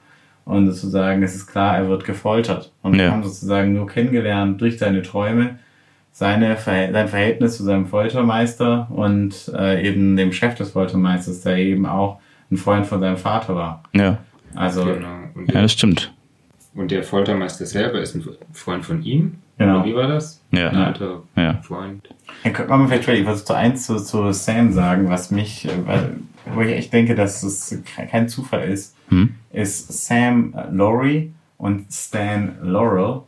[0.46, 2.72] und sozusagen, es ist klar, er wird gefoltert.
[2.82, 5.58] Und wir haben sozusagen nur kennengelernt durch seine Träume,
[6.12, 11.86] seine, sein Verhältnis zu seinem Foltermeister und äh, eben dem Chef des Foltermeisters, der eben
[11.86, 12.20] auch
[12.52, 13.84] ein Freund von seinem Vater war.
[13.94, 14.20] Ja.
[14.54, 15.08] Also, Genau.
[15.48, 16.14] Ja, das stimmt.
[16.76, 19.40] und der Foltermeister selber ist ein Freund von ihm.
[19.58, 19.78] Genau.
[19.78, 20.42] Oder wie war das?
[20.52, 20.70] Ja.
[20.70, 21.62] Ein alter Ja.
[21.62, 22.10] Freund.
[22.44, 26.16] Ja, kommen wir vielleicht was zu eins zu, zu Sam sagen, was mich, äh, weil,
[26.54, 29.36] wo ich echt denke, dass es ke- kein Zufall ist, Hm?
[29.52, 33.22] ist Sam äh, Laurie und Stan Laurel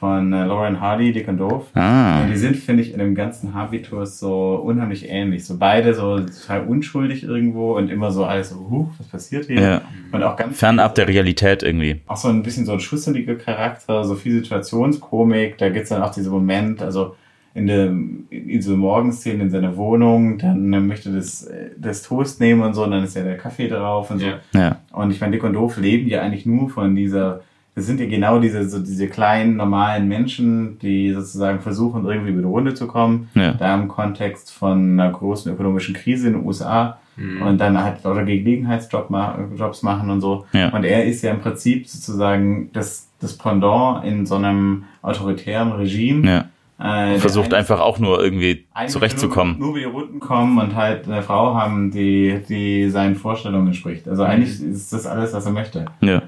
[0.00, 1.66] von äh, Lauren Hardy, Dick und Doof.
[1.74, 2.22] Ah.
[2.22, 5.44] Und die sind, finde ich, in dem ganzen Habitus so unheimlich ähnlich.
[5.44, 9.60] So beide so total unschuldig irgendwo und immer so alles so, huh, was passiert hier?
[9.60, 9.82] Ja.
[10.10, 12.00] Und auch ganz Fernab der Realität irgendwie.
[12.06, 15.58] auch so ein bisschen so ein schusseliger Charakter, so viel Situationskomik.
[15.58, 17.14] Da gibt's dann auch diesen Moment, also
[17.52, 22.72] in der in dieser Morgenszene in seiner Wohnung, dann möchte das, das Toast nehmen und
[22.72, 24.26] so, und dann ist ja der Kaffee drauf und so.
[24.26, 24.38] Ja.
[24.54, 24.78] Ja.
[24.92, 27.42] Und ich meine, Dick und Doof leben ja eigentlich nur von dieser,
[27.80, 32.42] das sind ja genau diese, so diese kleinen, normalen Menschen, die sozusagen versuchen, irgendwie über
[32.42, 33.28] die Runde zu kommen.
[33.34, 33.52] Ja.
[33.54, 37.42] Da im Kontext von einer großen ökonomischen Krise in den USA Mhm.
[37.42, 40.46] und dann halt lauter Gelegenheitsjobs ma Jobs machen und so.
[40.52, 40.70] Ja.
[40.70, 46.26] Und er ist ja im Prinzip sozusagen das, das Pendant in so einem autoritären Regime.
[46.26, 46.44] Ja.
[46.82, 49.58] Äh, Versucht ein- einfach auch nur irgendwie zurechtzukommen.
[49.58, 53.66] Nur, nur über die Runden kommen und halt eine Frau haben, die, die seinen Vorstellungen
[53.66, 54.08] entspricht.
[54.08, 55.84] Also eigentlich ist das alles, was er möchte.
[56.00, 56.22] Ja.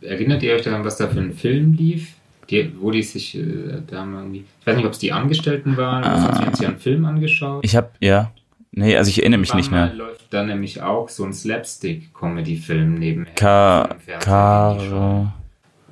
[0.00, 2.14] Erinnert ihr euch daran, was da für ein Film lief?
[2.50, 4.44] Die, wo die sich äh, da haben irgendwie.
[4.60, 6.02] Ich weiß nicht, ob es die Angestellten waren.
[6.02, 7.62] Wir haben sich einen Film angeschaut.
[7.62, 8.30] Ich habe, ja.
[8.70, 9.92] Nee, also ich erinnere mich nicht mehr.
[9.94, 13.34] läuft dann nämlich auch so ein Slapstick-Comedy-Film nebenher.
[13.34, 13.88] Ka.
[14.20, 15.32] Ka,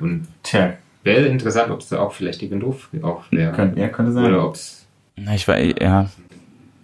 [0.00, 0.74] Und Tja,
[1.06, 3.52] wäre interessant, ob es da auch vielleicht die Doof auch wäre.
[3.52, 4.26] könnte, ja, könnte sein.
[4.26, 4.84] Oder ob es.
[5.34, 6.06] ich war, ja,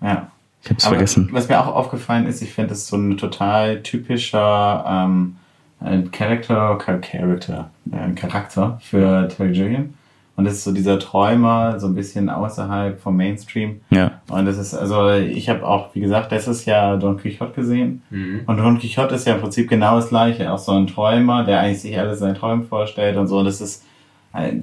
[0.01, 0.29] Ja.
[0.63, 1.29] ich hab's Aber vergessen.
[1.33, 5.37] Was mir auch aufgefallen ist, ich finde es so ein total typischer ähm,
[5.81, 9.95] ein Character, Char- Character, äh, ein Charakter für Terry Gilliam.
[10.35, 13.81] Und das ist so dieser Träumer, so ein bisschen außerhalb vom Mainstream.
[13.91, 14.13] Ja.
[14.31, 18.03] Und das ist, also ich habe auch, wie gesagt, letztes Jahr Don Quixote gesehen.
[18.11, 18.41] Mhm.
[18.47, 20.51] Und Don Quixote ist ja im Prinzip genau das gleiche.
[20.51, 23.39] Auch so ein Träumer, der eigentlich sich alles seinen Träumen vorstellt und so.
[23.41, 23.85] Und das ist,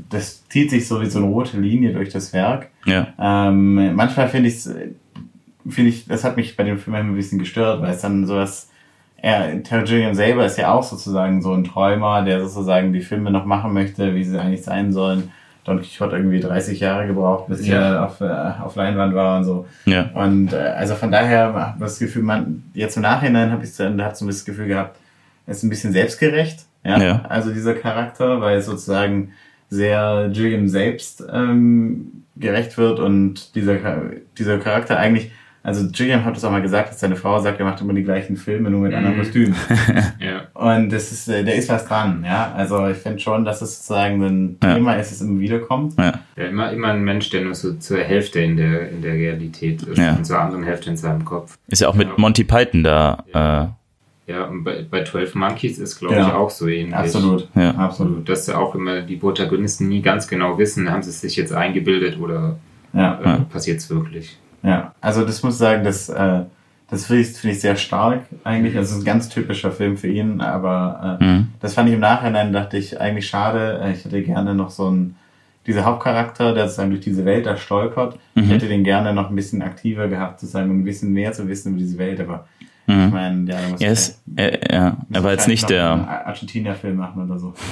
[0.09, 2.69] das zieht sich so wie so eine rote Linie durch das Werk.
[2.85, 3.07] Ja.
[3.19, 4.63] Ähm, manchmal finde ich
[5.67, 8.69] finde ich, das hat mich bei dem Film ein bisschen gestört, weil es dann sowas,
[9.17, 13.29] er, Terry Gilliam selber ist ja auch sozusagen so ein Träumer, der sozusagen die Filme
[13.31, 15.31] noch machen möchte, wie sie eigentlich sein sollen.
[15.65, 17.75] Don Quixote irgendwie 30 Jahre gebraucht, bis Ja.
[17.97, 19.67] er auf, äh, auf Leinwand war und so.
[19.85, 20.09] Ja.
[20.13, 23.75] Und äh, also von daher habe ich das Gefühl, man, jetzt im Nachhinein habe ich
[23.75, 24.97] dann hab so das Gefühl gehabt,
[25.45, 26.61] er ist ein bisschen selbstgerecht.
[26.83, 26.97] Ja?
[26.99, 27.21] Ja.
[27.27, 29.33] Also dieser Charakter, weil es sozusagen
[29.69, 33.77] sehr Gilliam selbst ähm, gerecht wird und dieser,
[34.37, 37.65] dieser Charakter eigentlich, also Gilliam hat es auch mal gesagt, dass seine Frau sagt, er
[37.65, 39.19] macht immer die gleichen Filme, nur mit anderen Mhm.
[39.19, 39.55] Kostümen.
[40.19, 40.41] Ja.
[40.53, 42.53] Und das ist, äh, da ist was dran, ja.
[42.55, 44.75] Also ich finde schon, dass es sozusagen ein Ja.
[44.75, 45.97] Thema ist, das immer wieder kommt.
[45.99, 46.13] Ja.
[46.37, 49.83] Ja, immer, immer ein Mensch, der nur so zur Hälfte in der, in der Realität
[49.83, 50.13] ist Ja.
[50.15, 51.57] und zur anderen Hälfte in seinem Kopf.
[51.67, 53.75] Ist ja auch mit Monty Python da.
[54.29, 56.27] Ja, und bei, bei 12 Monkeys ist, glaube Ja.
[56.27, 56.95] ich, auch so ähnlich.
[56.95, 57.47] Absolut.
[57.55, 57.71] Ja.
[57.71, 58.29] Absolut.
[58.29, 62.19] Dass auch immer die Protagonisten nie ganz genau wissen, haben sie es sich jetzt eingebildet
[62.19, 62.57] oder
[62.93, 63.19] Ja.
[63.23, 64.37] äh, passiert es wirklich.
[64.61, 66.41] Ja, also das muss ich sagen, das, äh,
[66.91, 68.75] das finde ich, finde ich sehr stark eigentlich.
[68.77, 71.47] Also es ist ein ganz typischer Film für ihn, aber Äh, mhm.
[71.59, 73.79] das fand ich im Nachhinein, dachte ich, eigentlich schade.
[73.83, 75.15] Äh, Ich hätte gerne noch so einen,
[75.65, 78.17] dieser Hauptcharakter, der sozusagen durch diese Welt da stolpert.
[78.35, 78.49] Ich Mhm.
[78.49, 81.69] hätte den gerne noch ein bisschen aktiver gehabt, sozusagen, um ein bisschen mehr zu wissen
[81.69, 82.45] über diese Welt, aber
[82.89, 83.09] ich Mhm.
[83.11, 86.25] meine, ja, muss Er ist, er, ja, er war jetzt nicht der.
[86.25, 87.53] Argentina-Film machen oder so.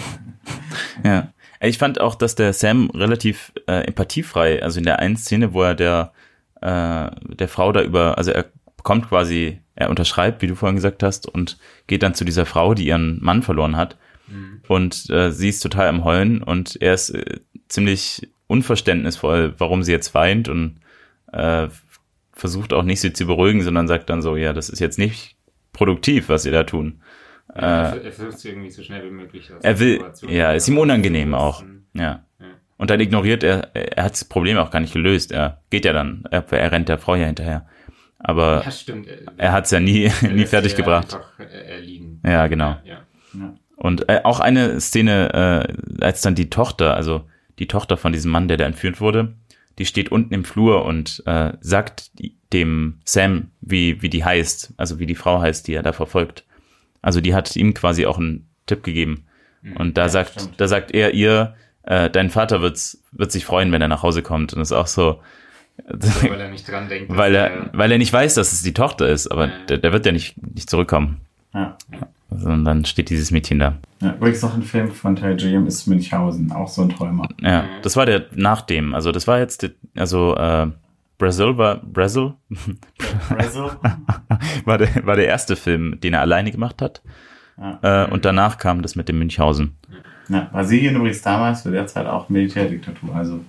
[1.03, 1.27] Ja.
[1.59, 5.63] Ich fand auch, dass der Sam relativ äh, empathiefrei, also in der einen Szene, wo
[5.63, 6.11] er der,
[6.61, 8.45] äh, der Frau da über, also er
[8.77, 11.57] bekommt quasi, er unterschreibt, wie du vorhin gesagt hast, und
[11.87, 13.97] geht dann zu dieser Frau, die ihren Mann verloren hat.
[14.67, 17.39] Und äh, sie ist total am Heulen und er ist äh,
[17.69, 20.77] ziemlich unverständnisvoll, warum sie jetzt weint und
[21.31, 21.67] äh,
[22.37, 25.35] versucht auch nicht sie zu beruhigen, sondern sagt dann so, ja, das ist jetzt nicht
[25.73, 27.01] produktiv, was sie da tun.
[27.53, 30.51] er Äh, er versucht es irgendwie so schnell wie möglich aus er will, Situation ja,
[30.53, 31.63] ist ihm unangenehm auch.
[31.93, 32.23] Ja.
[32.39, 32.45] Ja.
[32.77, 35.31] Und dann ignoriert er, er hat das Problem auch gar nicht gelöst.
[35.31, 37.67] Er geht ja dann, er, er rennt der Frau ja hinterher.
[38.19, 39.07] Aber Ja, stimmt.
[39.37, 41.19] er hat es ja nie, Er nie fertig sie gebracht.
[42.23, 42.77] Ja, genau.
[42.83, 43.03] Ja.
[43.75, 45.67] Und äh, auch eine Szene,
[45.99, 47.23] äh, als dann die Tochter, also
[47.59, 49.35] die Tochter von diesem Mann, der da entführt wurde,
[49.77, 52.11] die steht unten im Flur und äh, sagt
[52.53, 56.45] dem Sam, wie, wie die heißt, also wie die Frau heißt, die er da verfolgt.
[57.01, 59.25] Also die hat ihm quasi auch einen Tipp gegeben.
[59.75, 60.59] Und da Ja, sagt, stimmt.
[60.61, 64.21] da sagt er ihr, äh, dein Vater wird's, wird sich freuen, wenn er nach Hause
[64.21, 64.53] kommt.
[64.53, 65.21] Und das ist auch so,
[65.85, 67.09] Weil er nicht dran denkt.
[67.15, 69.53] weil er, weil er nicht weiß, dass es die Tochter ist, aber Ja.
[69.69, 71.21] der, der wird ja nicht, nicht zurückkommen.
[71.53, 71.77] Ja.
[72.29, 73.77] Sondern dann steht dieses Mädchen da.
[74.01, 74.13] ja.
[74.15, 77.27] Übrigens noch ein Film von Terry Gilliam ist Münchhausen, auch so ein Träumer.
[77.41, 77.67] Ja, Mhm.
[77.83, 78.93] das war der nach dem.
[78.93, 80.67] Also das war jetzt, die- also äh,
[81.17, 82.33] Brazil war Brazil,
[83.29, 83.69] Brazil?
[84.65, 87.01] war, der, war der erste Film, den er alleine gemacht hat.
[87.57, 88.05] Ja.
[88.05, 89.75] Äh, und danach kam das mit dem Münchhausen.
[90.29, 93.39] Ja, Brasilien übrigens damals zu der Zeit auch Militärdiktatur, also.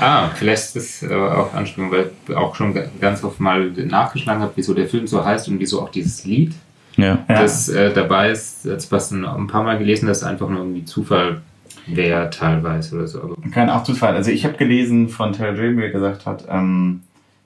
[0.00, 4.40] Ah, vielleicht ist es äh, auch Anspielung, weil ich auch schon ganz oft mal nachgeschlagen
[4.40, 6.54] habe, wieso der Film so heißt und wieso auch dieses Lied,
[6.98, 7.24] ja.
[7.28, 11.40] das äh, dabei ist, als was ein paar Mal gelesen, dass einfach nur irgendwie Zufall
[11.86, 13.36] wäre teilweise oder so.
[13.50, 14.14] Kein auch Zufall.
[14.14, 17.00] Also ich habe gelesen von Terry Dream, der gesagt hat, ähm,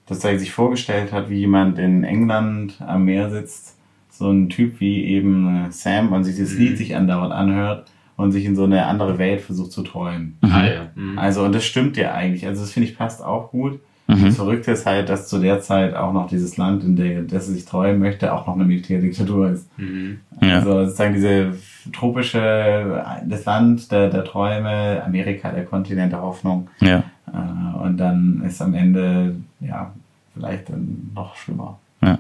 [0.07, 3.77] dass er sich vorgestellt hat, wie jemand in England am Meer sitzt,
[4.11, 6.59] so ein Typ wie eben äh, Sam und sich das mhm.
[6.59, 10.39] Lied sich andauernd anhört und sich in so eine andere Welt versucht zu träumen.
[10.43, 10.53] Mhm.
[10.53, 10.91] Ah, ja.
[10.95, 11.19] Mhm.
[11.19, 12.47] Also, und das stimmt ja eigentlich.
[12.47, 13.81] Also, das finde ich passt auch gut.
[14.17, 14.25] Mhm.
[14.27, 17.47] Das Verrückte ist halt, dass zu der Zeit auch noch dieses Land, in der das
[17.47, 19.67] sich träumen möchte, auch noch eine Militärdiktatur ist.
[19.79, 20.21] Mhm.
[20.41, 20.57] Ja.
[20.57, 21.57] Also sozusagen diese
[21.93, 26.69] tropische, das Land der, der Träume, Amerika, der Kontinent der Hoffnung.
[26.81, 27.05] Ja.
[27.27, 29.93] Äh, und dann ist am Ende, ja,
[30.35, 31.79] vielleicht dann noch schlimmer.
[32.03, 32.19] Ja.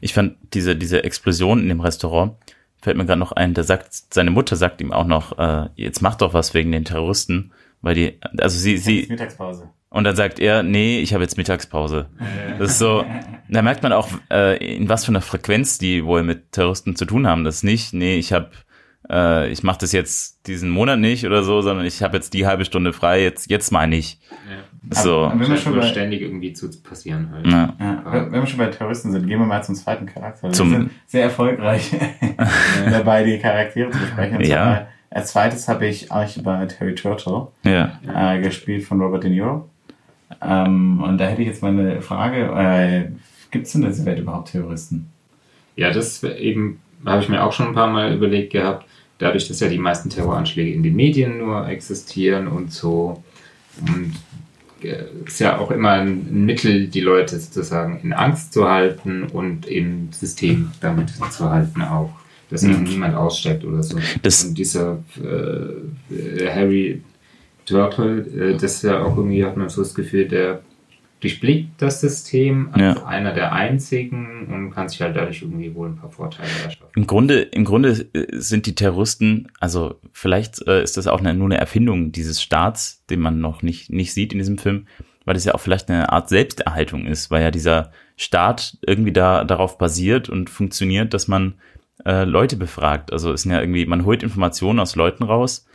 [0.00, 2.32] Ich fand diese, diese Explosion in dem Restaurant,
[2.80, 6.02] fällt mir gerade noch ein, da sagt, seine Mutter sagt ihm auch noch, äh, jetzt
[6.02, 7.52] mach doch was wegen den Terroristen,
[7.82, 9.06] weil die, also sie, sie.
[9.08, 9.68] Mittagspause.
[9.90, 12.10] Und dann sagt er, nee, ich habe jetzt Mittagspause.
[12.58, 13.04] Das ist so,
[13.48, 17.06] da merkt man auch, äh, in was für einer Frequenz die wohl mit Terroristen zu
[17.06, 17.44] tun haben.
[17.44, 18.50] Das ist nicht, nee, ich habe
[19.10, 22.46] äh, ich mache das jetzt diesen Monat nicht oder so, sondern ich habe jetzt die
[22.46, 24.20] halbe Stunde frei, jetzt, jetzt mal nicht.
[24.50, 25.02] Ja.
[25.02, 25.24] So.
[25.24, 27.46] Aber, wenn wir schon bei, ständig irgendwie zu passieren halt.
[27.46, 27.74] Ja.
[27.78, 28.26] Ja.
[28.30, 30.50] Wenn wir schon bei Terroristen sind, gehen wir mal zum zweiten Charakter.
[30.50, 31.90] Zum, wir sind sehr erfolgreich
[32.90, 34.40] dabei, die Charaktere zu besprechen.
[34.42, 34.88] Ja.
[35.10, 37.98] Als zweites habe ich euch bei Terry Turtle ja.
[38.14, 39.70] äh, gespielt von Robert De Niro.
[40.42, 42.46] Ähm, und da hätte ich jetzt mal eine Frage.
[42.54, 43.10] Äh,
[43.50, 45.10] Gibt es in dieser Welt überhaupt Terroristen?
[45.76, 48.84] Ja, das eben habe ich mir auch schon ein paar Mal überlegt gehabt
[49.18, 53.22] dadurch, dass ja die meisten Terroranschläge in den Medien nur existieren und so.
[53.80, 54.14] Und
[54.82, 59.66] äh, ist ja auch immer ein Mittel, die Leute sozusagen in Angst zu halten und
[59.66, 62.10] im System damit zu halten auch.
[62.50, 62.84] Dass mhm.
[62.84, 63.98] niemand aussteigt oder so.
[64.22, 67.02] Das und dieser äh, Harry
[67.68, 70.62] Turtle, äh, das ist ja auch irgendwie, hat man so das Gefühl, der
[71.20, 73.06] durchblickt das System als ja.
[73.06, 76.92] einer der einzigen und kann sich halt dadurch irgendwie wohl ein paar Vorteile erschaffen.
[76.94, 81.34] Im Grunde, im Grunde äh, sind die Terroristen, also vielleicht äh, ist das auch eine,
[81.34, 84.86] nur eine Erfindung dieses Staats, den man noch nicht, nicht sieht in diesem Film,
[85.24, 89.44] weil das ja auch vielleicht eine Art Selbsterhaltung ist, weil ja dieser Staat irgendwie da
[89.44, 91.54] darauf basiert und funktioniert, dass man
[92.04, 93.12] äh, Leute befragt.
[93.12, 95.67] Also es sind ja irgendwie, man holt Informationen aus Leuten raus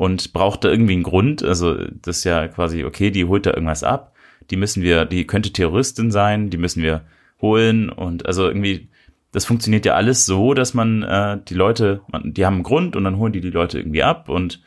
[0.00, 1.42] und braucht da irgendwie einen Grund.
[1.42, 4.10] Also das ist ja quasi, okay, die holt da irgendwas ab
[4.50, 7.02] die müssen wir, die könnte Terroristin sein, die müssen wir
[7.40, 8.88] holen und also irgendwie,
[9.32, 12.96] das funktioniert ja alles so, dass man äh, die Leute, man, die haben einen Grund
[12.96, 14.60] und dann holen die die Leute irgendwie ab und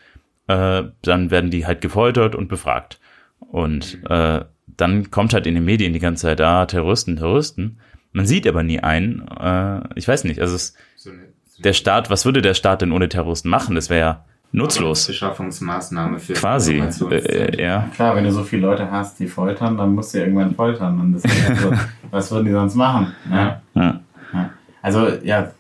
[0.47, 2.99] äh, dann werden die halt gefoltert und befragt.
[3.39, 7.77] Und äh, dann kommt halt in den Medien die ganze Zeit, ah, Terroristen, Terroristen.
[8.13, 9.27] Man sieht aber nie einen.
[9.27, 12.81] Äh, ich weiß nicht, also es, so eine, so der Staat, was würde der Staat
[12.81, 13.75] denn ohne Terroristen machen?
[13.75, 15.07] Das wäre ja nutzlos.
[15.07, 16.79] Beschaffungsmaßnahme für quasi.
[16.79, 17.89] Äh, ja.
[17.93, 20.99] Klar, wenn du so viele Leute hast, die foltern, dann musst du irgendwann foltern.
[21.01, 21.73] Und das also,
[22.11, 23.13] was würden die sonst machen?
[23.29, 23.61] Ja.
[23.75, 24.01] ja.
[24.33, 24.49] ja.
[24.81, 25.51] Also ja.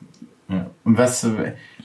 [0.83, 1.27] Und was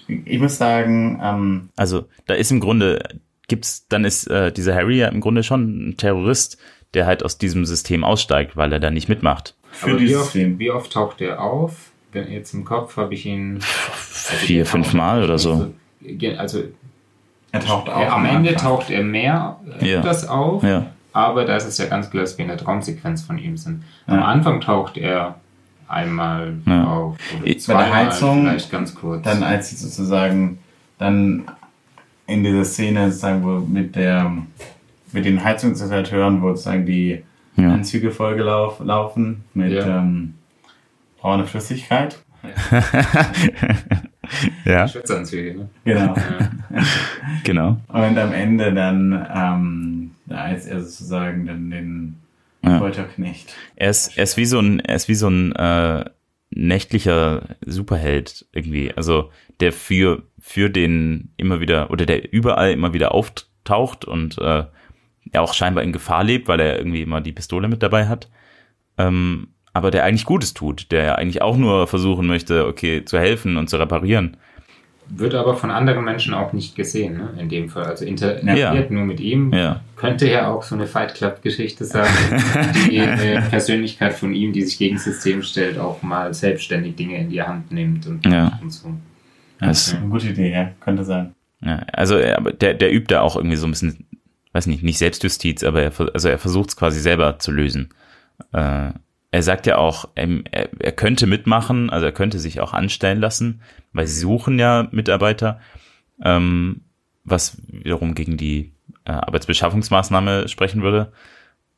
[0.06, 3.02] ich muss sagen, ähm, also da ist im Grunde
[3.48, 6.58] gibt's, dann ist äh, dieser Harry ja im Grunde schon ein Terrorist,
[6.94, 9.54] der halt aus diesem System aussteigt, weil er da nicht mitmacht.
[9.70, 11.90] Für wie oft, wie oft taucht er auf?
[12.12, 15.72] Jetzt im Kopf habe ich ihn vier, fünf Mal oder so.
[16.38, 16.64] Also
[17.52, 18.12] er taucht auch.
[18.12, 20.28] am Ende taucht er mehr öfters ja.
[20.30, 20.86] auf, ja.
[21.12, 23.84] aber da ist es ja ganz klar, dass wir in der Traumsequenz von ihm sind.
[24.06, 25.36] Am Anfang taucht er
[25.88, 29.22] einmal auf oder zweimal, Bei der Heizung, vielleicht ganz kurz.
[29.22, 30.58] Dann als sie sozusagen
[30.98, 31.44] dann
[32.26, 34.30] in dieser Szene sozusagen, wo mit der
[35.12, 37.24] mit den Heizungsinstallateuren, wo sozusagen die
[37.56, 37.72] ja.
[37.72, 40.34] Anzüge vollgelaufen laufen mit ähm,
[41.18, 42.18] brauner Flüssigkeit.
[44.64, 44.88] ja.
[44.88, 45.68] Schutzanzüge, ne?
[45.84, 46.14] Genau.
[47.44, 47.80] genau.
[47.88, 52.16] Und am Ende dann, ähm, als er sozusagen dann den
[52.62, 52.78] ja.
[52.78, 53.54] Folterknecht.
[53.76, 56.04] Er ist, er ist wie so ein, er ist wie so ein äh,
[56.50, 58.92] nächtlicher Superheld irgendwie.
[58.94, 59.30] Also
[59.60, 64.64] der für, für den immer wieder, oder der überall immer wieder auftaucht und äh,
[65.30, 68.30] er auch scheinbar in Gefahr lebt, weil er irgendwie immer die Pistole mit dabei hat.
[68.96, 69.48] Ähm,
[69.78, 73.70] aber der eigentlich Gutes tut, der eigentlich auch nur versuchen möchte, okay, zu helfen und
[73.70, 74.36] zu reparieren.
[75.08, 77.30] Wird aber von anderen Menschen auch nicht gesehen, ne?
[77.38, 77.84] in dem Fall.
[77.84, 78.86] Also interagiert ja.
[78.90, 79.52] nur mit ihm.
[79.54, 79.80] Ja.
[79.96, 82.08] Könnte ja auch so eine Fight Club-Geschichte sein.
[82.90, 87.18] die äh, Persönlichkeit von ihm, die sich gegen das System stellt, auch mal selbstständig Dinge
[87.18, 88.58] in die Hand nimmt und, ja.
[88.60, 88.92] und so.
[89.60, 90.70] Das ist eine gute Idee, ja.
[90.80, 91.34] Könnte sein.
[91.62, 94.06] Ja, also aber der, der übt da auch irgendwie so ein bisschen,
[94.52, 97.88] weiß nicht, nicht Selbstjustiz, aber er, also er versucht es quasi selber zu lösen.
[98.52, 98.90] Äh,
[99.30, 100.28] er sagt ja auch, er,
[100.78, 103.62] er könnte mitmachen, also er könnte sich auch anstellen lassen,
[103.92, 105.60] weil sie suchen ja Mitarbeiter,
[106.24, 106.82] ähm,
[107.24, 108.72] was wiederum gegen die
[109.04, 111.12] äh, Arbeitsbeschaffungsmaßnahme sprechen würde.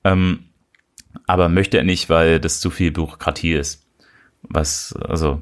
[0.05, 0.45] Ähm,
[1.27, 3.85] aber möchte er nicht, weil das zu viel Bürokratie ist.
[4.43, 5.41] Was, also,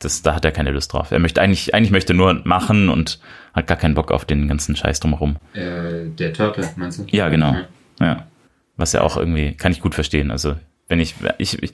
[0.00, 1.12] das, da hat er keine Lust drauf.
[1.12, 3.20] Er möchte eigentlich, eigentlich möchte nur machen und
[3.54, 5.36] hat gar keinen Bock auf den ganzen Scheiß drumherum.
[5.54, 7.04] Äh, der Turtle, meinst du?
[7.10, 7.56] Ja, genau.
[8.00, 8.26] Ja.
[8.76, 10.32] Was ja auch irgendwie, kann ich gut verstehen.
[10.32, 10.56] Also,
[10.92, 11.72] wenn ich, ich, ich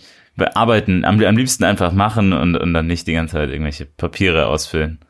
[0.55, 4.47] arbeiten, am, am liebsten einfach machen und, und dann nicht die ganze Zeit irgendwelche Papiere
[4.47, 5.01] ausfüllen.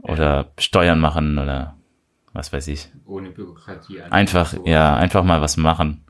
[0.00, 1.76] Oder Steuern machen oder
[2.32, 2.88] was weiß ich.
[3.04, 4.00] Ohne Bürokratie.
[4.08, 4.64] Einfach, so.
[4.64, 6.02] ja, einfach mal was machen.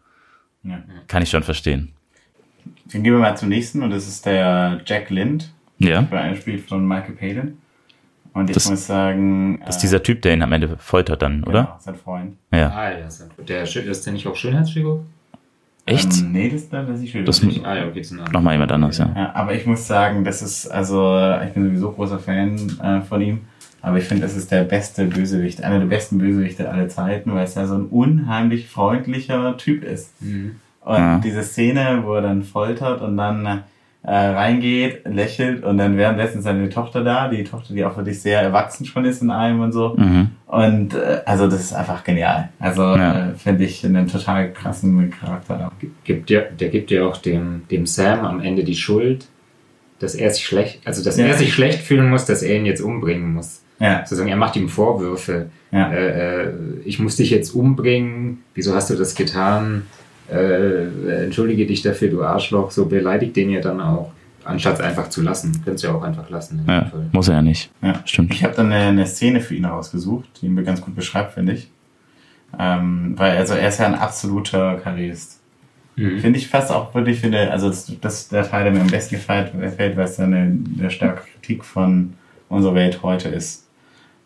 [0.63, 0.85] Ja.
[1.09, 1.95] Kann ich schon verstehen.
[2.93, 5.53] Dann gehen wir mal zum nächsten und das ist der Jack Lind.
[5.79, 6.07] Ja.
[6.13, 7.59] Eingespielt von Michael Palin.
[8.35, 9.61] Und ich das, muss sagen.
[9.67, 11.63] Das ist dieser Typ, der ihn am Ende foltert dann, oder?
[11.63, 12.37] Genau, sein Freund.
[12.53, 12.71] Ja.
[12.71, 13.09] Ah, ja,
[13.49, 15.03] der, ist der nicht auch Schönheitschirurg?
[15.91, 16.21] Echt?
[16.21, 19.13] Ähm, nee, das, das ist nicht Das ah, ja, geht's nochmal jemand anders, ja.
[19.15, 19.33] ja.
[19.35, 23.41] Aber ich muss sagen, das ist, also, ich bin sowieso großer Fan äh, von ihm.
[23.83, 27.45] Aber ich finde, das ist der beste Bösewicht, einer der besten Bösewichte aller Zeiten, weil
[27.45, 30.21] es ja so ein unheimlich freundlicher Typ ist.
[30.23, 30.57] Mhm.
[30.85, 31.19] Und ja.
[31.19, 33.63] diese Szene, wo er dann foltert und dann
[34.03, 38.41] äh, reingeht, lächelt und dann währenddessen seine Tochter da, die Tochter, die auch wirklich sehr
[38.41, 39.95] erwachsen schon ist in allem und so.
[39.97, 40.31] Mhm.
[40.51, 42.49] Und äh, also das ist einfach genial.
[42.59, 43.31] Also ja.
[43.31, 45.71] äh, finde ich einen total krassen Charakter.
[46.03, 49.29] Gibt der, der gibt ja auch dem, dem Sam am Ende die Schuld,
[50.01, 51.27] dass er sich schlecht, also dass ja.
[51.27, 53.63] er sich schlecht fühlen muss, dass er ihn jetzt umbringen muss.
[53.79, 54.01] Ja.
[54.01, 55.51] Sozusagen, er macht ihm Vorwürfe.
[55.71, 55.93] Ja.
[55.93, 56.53] Äh, äh
[56.85, 58.43] ich muss dich jetzt umbringen.
[58.55, 59.85] Wieso hast du das getan?
[60.33, 64.13] äh, entschuldige dich dafür, du Arschloch, so beleidigt den ja dann auch.
[64.45, 65.53] Anstatt es einfach zu lassen.
[65.65, 66.65] Könntest du ja auch einfach lassen.
[66.67, 67.71] Ja, muss er ja nicht.
[67.83, 68.33] Ja, stimmt.
[68.33, 71.53] Ich habe dann eine, eine, Szene für ihn rausgesucht, die ihn ganz gut beschreibt, finde
[71.53, 71.71] ich.
[72.59, 75.41] Ähm, weil, also er ist ja ein absoluter Karrierist.
[75.97, 76.21] Mhm.
[76.21, 78.87] Finde ich fast auch wirklich, finde, also das, das ist der Teil, der mir am
[78.87, 82.15] besten gefällt, weil es eine, eine starke Kritik von
[82.49, 83.67] unserer Welt heute ist.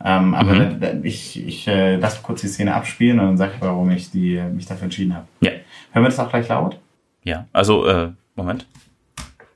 [0.03, 0.81] Ähm, aber mhm.
[0.81, 3.91] da, da, ich, ich äh, lasse kurz die Szene abspielen und dann sage ich, warum
[3.91, 5.27] ich die, mich dafür entschieden habe.
[5.41, 5.51] Ja.
[5.93, 6.79] Hören wir das auch gleich laut?
[7.23, 8.67] Ja, also, äh, Moment.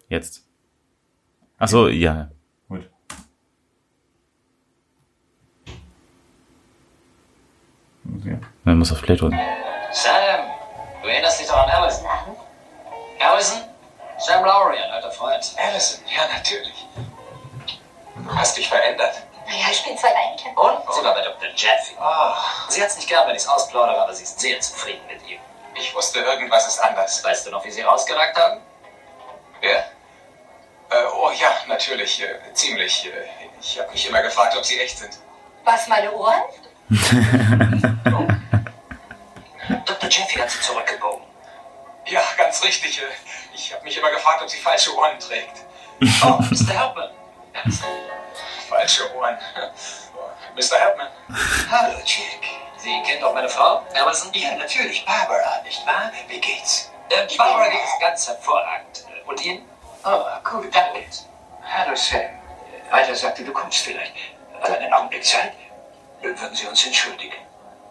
[0.08, 0.47] Jetzt.
[1.58, 2.28] Ach so, ja.
[2.68, 2.88] Gut.
[8.20, 8.38] Okay.
[8.64, 9.38] Man muss auf Play drücken.
[9.90, 10.40] Sam,
[11.02, 12.06] du erinnerst dich doch an Allison.
[13.18, 13.58] Allison?
[14.18, 15.54] Sam Lowry, ein alter Freund.
[15.56, 16.86] Allison, ja, natürlich.
[18.16, 19.14] Du hast dich verändert.
[19.46, 20.56] Naja, ich bin zwei Mädchen.
[20.56, 20.94] Und?
[20.94, 21.48] Sogar bei Dr.
[21.56, 21.94] Jeffy.
[21.98, 22.34] Oh.
[22.68, 25.40] Sie hat's nicht gern, wenn ich's ausplaudere, aber sie ist sehr zufrieden mit ihm.
[25.74, 27.24] Ich wusste, irgendwas ist anders.
[27.24, 28.60] Weißt du noch, wie sie rausgeragt haben?
[29.60, 29.84] Wer?
[30.90, 32.22] Äh, oh ja, natürlich.
[32.22, 33.06] Äh, ziemlich.
[33.06, 33.10] Äh,
[33.60, 35.18] ich habe mich immer gefragt, ob sie echt sind.
[35.64, 36.42] Was, meine Ohren?
[38.06, 38.26] oh.
[39.84, 40.08] Dr.
[40.08, 41.24] Jeffy hat sie zurückgebogen.
[42.06, 42.98] Ja, ganz richtig.
[43.02, 43.04] Äh,
[43.54, 45.56] ich habe mich immer gefragt, ob sie falsche Ohren trägt.
[46.22, 46.78] Oh, Mr.
[46.78, 47.10] Hauptmann.
[48.68, 49.36] Falsche Ohren.
[50.54, 50.84] Mr.
[50.84, 51.08] Hauptmann.
[51.70, 52.40] Hallo, Chick.
[52.76, 54.32] Sie kennen doch meine Frau, Amazon?
[54.32, 56.12] Ja, natürlich, Barbara, nicht wahr?
[56.28, 56.92] Wie geht's?
[57.10, 59.04] Äh, Barbara geht es ganz hervorragend.
[59.26, 59.68] Und Ihnen?
[60.04, 61.04] Oh, gut, danke.
[61.62, 62.20] Hallo, Sam.
[62.90, 64.12] Weiter sagte, du kommst vielleicht.
[64.60, 65.52] Hat einen Augenblick Zeit?
[66.22, 67.34] Würden Sie uns entschuldigen?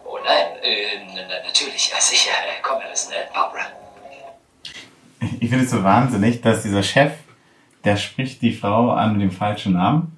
[0.05, 2.32] Oh nein, äh, natürlich, ja, sicher.
[2.64, 3.66] Komm, Alison, äh, Barbara.
[5.39, 7.12] Ich finde es so wahnsinnig, dass dieser Chef,
[7.84, 10.18] der spricht die Frau an mit dem falschen Namen.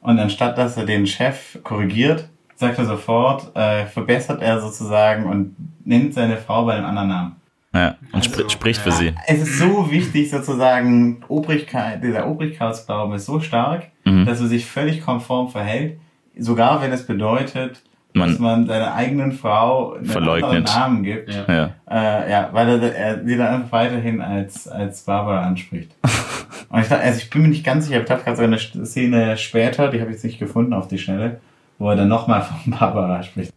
[0.00, 5.56] Und anstatt dass er den Chef korrigiert, sagt er sofort, äh, verbessert er sozusagen und
[5.84, 7.37] nennt seine Frau bei einem anderen Namen.
[7.74, 9.14] Ja, und also, sp spricht für sie.
[9.26, 14.24] Es ist so wichtig sozusagen, Obrigkeit, dieser Obrigkeitsglauben ist so stark, mhm.
[14.24, 15.98] dass er sich völlig konform verhält,
[16.38, 17.82] sogar wenn es bedeutet,
[18.14, 20.66] man dass man seiner eigenen Frau einen verleugnet.
[20.66, 21.32] Namen gibt.
[21.32, 21.70] Ja, ja.
[21.90, 25.94] Äh, ja weil er, er sie dann einfach weiterhin als, als Barbara anspricht.
[26.70, 29.36] und ich, also ich bin mir nicht ganz sicher, ich habe gerade so eine Szene
[29.36, 31.40] später, die habe ich jetzt nicht gefunden auf die Schnelle,
[31.78, 33.52] wo er dann nochmal von Barbara spricht.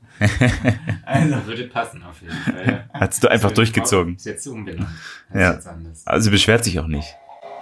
[1.05, 2.85] Also würde passen auf jeden Fall.
[2.93, 4.15] Hast du einfach durchgezogen.
[4.15, 4.87] Ist jetzt umbenannt.
[5.33, 5.59] Ja.
[6.05, 7.15] Also sie beschwert sich auch nicht.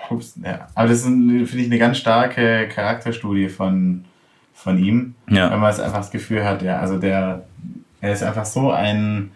[0.09, 0.67] Ups, ja.
[0.75, 4.05] Aber das ist, finde ich, eine ganz starke Charakterstudie von,
[4.53, 5.15] von ihm.
[5.29, 5.51] Ja.
[5.51, 7.45] Wenn man es einfach das Gefühl hat, ja, also der,
[8.01, 9.31] er ist einfach so ein,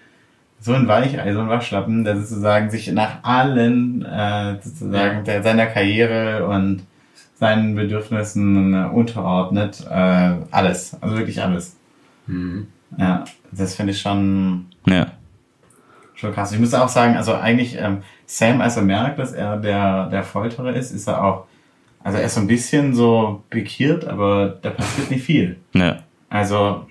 [0.59, 5.67] so ein Weichei, so ein Waschlappen, der sozusagen sich nach allen, äh, sozusagen der, seiner
[5.67, 6.84] Karriere und
[7.36, 9.86] seinen Bedürfnissen äh, unterordnet.
[9.89, 11.76] Äh, alles, also wirklich alles.
[12.28, 12.67] Mhm.
[12.98, 15.08] Ja, das finde ich schon, ja.
[16.16, 16.52] schon krass.
[16.52, 20.24] Ich muss auch sagen, also eigentlich ähm, Sam, als er merkt, dass er der, der
[20.24, 21.46] Folterer ist, ist er auch,
[22.04, 25.58] also er ist so ein bisschen so pikiert, aber da passiert nicht viel.
[25.74, 26.00] Ja.
[26.30, 26.88] Also.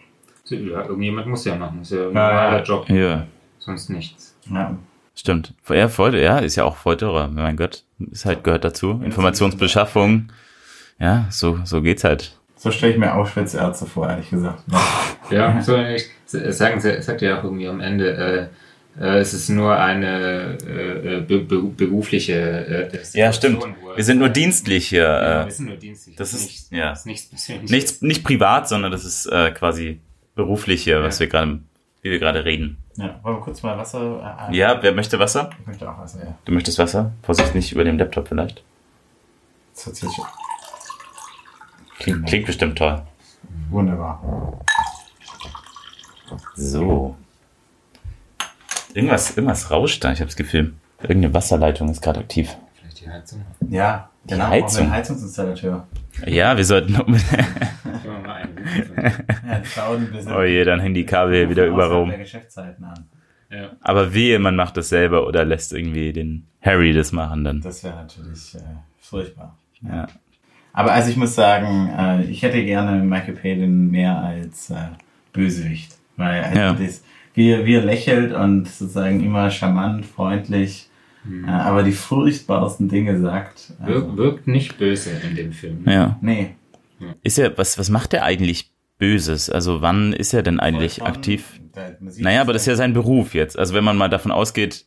[0.46, 1.78] Ja, irgendjemand muss ja machen.
[1.78, 2.88] Das ist ja ein normaler Job.
[2.90, 3.26] Ja.
[3.58, 4.36] Sonst nichts.
[4.50, 4.76] Ja.
[5.14, 5.54] Stimmt.
[5.68, 7.28] Er Folter, ja, ist ja auch Folterer.
[7.28, 9.00] Mein Gott, ist halt gehört dazu.
[9.04, 10.28] Informationsbeschaffung.
[10.98, 12.38] Ja, so, so geht's halt.
[12.62, 14.62] So stelle ich mir Auschwitz-Ärzte vor, ehrlich gesagt.
[15.30, 18.50] Ja, so ich, sagen, sagt ja auch irgendwie am Ende,
[18.98, 23.64] äh, äh, es ist nur eine äh, be berufliche äh, Ja, stimmt.
[23.94, 25.04] Wir sind nur dienstlich hier.
[25.04, 26.16] Ja, wir sind nur dienstlich.
[26.16, 26.92] Das, das ist, nicht, ja.
[26.92, 27.70] ist nichts persönliches.
[27.70, 30.00] Nichts, nicht privat, sondern das ist äh, quasi
[30.34, 31.20] beruflich hier, was ja.
[31.20, 31.60] wir gerade,
[32.02, 32.76] wie wir gerade reden.
[32.96, 34.48] Ja, wollen wir kurz mal Wasser?
[34.50, 35.50] Äh, ja, wer möchte Wasser?
[35.60, 36.34] Ich möchte auch Wasser, ja.
[36.44, 37.12] Du möchtest Wasser?
[37.22, 38.62] Vorsicht nicht über dem Laptop vielleicht.
[39.74, 40.10] Das hat sich
[42.02, 43.00] Klingt, klingt bestimmt toll.
[43.70, 44.60] Wunderbar.
[46.56, 47.16] So.
[48.94, 50.74] Irgendwas, irgendwas rauscht da, ich habe das Gefühl.
[51.00, 52.56] Irgendeine Wasserleitung ist gerade aktiv.
[52.74, 53.42] Vielleicht die Heizung?
[53.68, 54.90] Ja, die genau, Heizung.
[54.90, 55.86] Heizungsinstallateur.
[56.26, 56.96] Ja, wir sollten.
[60.34, 62.12] oh je, dann hängen die Kabel wieder über Raum.
[63.50, 63.70] Ja.
[63.80, 67.60] Aber wehe, man macht das selber oder lässt irgendwie den Harry das machen dann.
[67.60, 68.60] Das wäre natürlich äh,
[69.00, 69.56] furchtbar.
[69.82, 70.06] Ja.
[70.72, 74.76] Aber also ich muss sagen, äh, ich hätte gerne Michael Palin mehr als äh,
[75.32, 75.96] Bösewicht.
[76.16, 76.72] Weil also ja.
[76.72, 77.02] das,
[77.34, 80.88] wie, wie er lächelt und sozusagen immer charmant, freundlich,
[81.24, 81.48] mhm.
[81.48, 83.72] äh, aber die furchtbarsten Dinge sagt.
[83.80, 83.94] Also.
[83.94, 85.84] Wirkt, wirkt nicht böse in dem Film.
[85.86, 86.18] Ja.
[86.20, 86.54] Nee.
[87.22, 89.50] Ist er, was, was macht er eigentlich Böses?
[89.50, 91.60] Also wann ist er denn eigentlich Vollkommen, aktiv?
[91.72, 93.58] Da, naja, aber das ist ja sein Beruf jetzt.
[93.58, 94.86] Also wenn man mal davon ausgeht,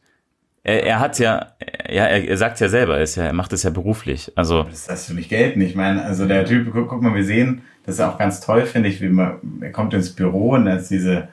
[0.65, 1.47] er, er hat ja,
[1.87, 4.31] ja, er, er sagt ja selber, er, ist ja, er macht es ja beruflich.
[4.35, 5.61] Also das heißt für mich gelten.
[5.61, 8.65] Ich meine, also der Typ, guck, guck mal, wir sehen, das ist auch ganz toll,
[8.65, 11.27] finde ich, wie man, er kommt ins Büro und da ist diese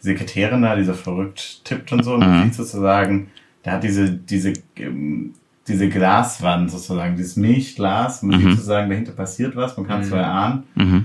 [0.00, 2.44] Sekretärin da, die so verrückt tippt und so, und man mhm.
[2.44, 3.30] sieht sozusagen,
[3.66, 5.34] der hat diese, diese, ähm,
[5.68, 8.42] diese Glaswand sozusagen, dieses Milchglas, man mhm.
[8.42, 10.10] sieht sozusagen, dahinter passiert was, man kann es mhm.
[10.10, 10.62] zwar erahnen.
[10.74, 11.04] Mhm.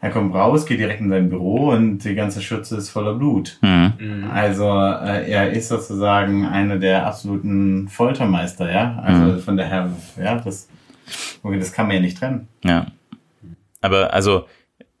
[0.00, 3.58] Er kommt raus, geht direkt in sein Büro und die ganze Schürze ist voller Blut.
[3.62, 3.92] Mhm.
[3.98, 4.30] mhm.
[4.30, 9.02] Also äh, er ist sozusagen einer der absoluten Foltermeister, ja.
[9.02, 9.38] Also mhm.
[9.40, 9.90] von daher,
[10.22, 10.68] ja, das,
[11.42, 12.46] das kann man ja nicht trennen.
[12.62, 12.86] Ja.
[13.80, 14.46] Aber also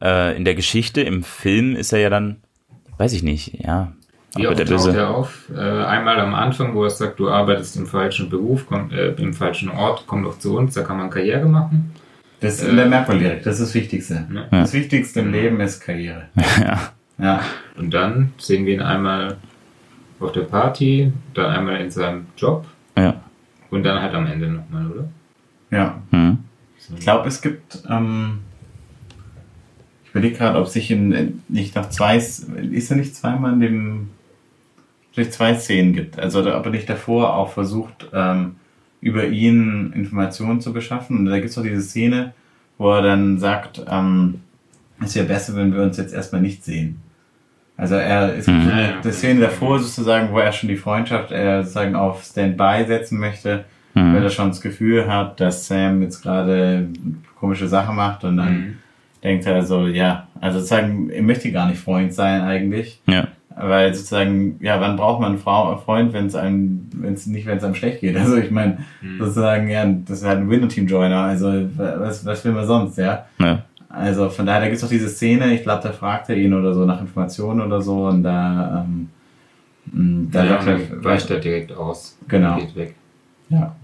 [0.02, 2.36] äh, in der Geschichte, im Film ist er ja dann,
[2.96, 3.92] weiß ich nicht, ja.
[4.34, 5.48] Wie oft der taucht er auf?
[5.54, 9.32] Äh, einmal am Anfang, wo er sagt, du arbeitest im falschen Beruf, komm, äh, im
[9.32, 11.94] falschen Ort, komm doch zu uns, da kann man Karriere machen.
[12.40, 14.26] Das äh, merkt man direkt, das ist das Wichtigste.
[14.32, 14.46] Ja.
[14.50, 16.28] Das Wichtigste im Leben ist Karriere.
[16.60, 16.92] Ja.
[17.18, 17.40] ja.
[17.76, 19.36] Und dann sehen wir ihn einmal
[20.20, 22.66] auf der Party, dann einmal in seinem Job.
[22.96, 23.20] Ja.
[23.70, 25.08] Und dann halt am Ende nochmal, oder?
[25.70, 26.02] Ja.
[26.10, 26.38] Mhm.
[26.96, 28.40] Ich glaube, es gibt, ähm,
[30.04, 34.10] ich überlege gerade, ob sich in, nicht noch zwei, ist er nicht zweimal in dem,
[35.12, 36.18] vielleicht zwei Szenen gibt.
[36.18, 38.56] Also, ob er nicht davor auch versucht, ähm,
[39.00, 41.18] über ihn Informationen zu beschaffen.
[41.18, 42.34] Und da gibt es auch diese Szene,
[42.78, 44.40] wo er dann sagt, ähm,
[45.02, 47.00] es wäre besser, wenn wir uns jetzt erstmal nicht sehen.
[47.76, 48.70] Also er ist mhm.
[49.04, 53.64] die Szene davor sozusagen, wo er schon die Freundschaft er sozusagen auf Standby setzen möchte,
[53.94, 54.14] mhm.
[54.14, 56.88] weil er schon das Gefühl hat, dass Sam jetzt gerade
[57.38, 58.76] komische Sachen macht und dann mhm.
[59.22, 63.00] denkt er so, ja, also sozusagen, er möchte gar nicht Freund sein eigentlich.
[63.06, 63.28] Ja.
[63.60, 67.58] Weil sozusagen, ja, wann braucht man einen Freund, wenn es einem, wenn es nicht, wenn
[67.58, 68.16] es einem schlecht geht?
[68.28, 69.18] Also ich meine, mhm.
[69.18, 73.26] sozusagen, ja, das ist halt ein Window-Team-Joiner, also was, was will man sonst, ja?
[73.38, 73.62] ja.
[73.88, 76.52] Also von daher, da gibt es auch diese Szene, ich glaube, da fragt er ihn
[76.52, 79.08] oder so nach Informationen oder so und da, ähm,
[79.86, 82.18] mm, da ja, er, weicht er direkt aus.
[82.28, 82.56] Genau.
[82.58, 82.94] Geht weg.
[83.48, 83.74] Ja.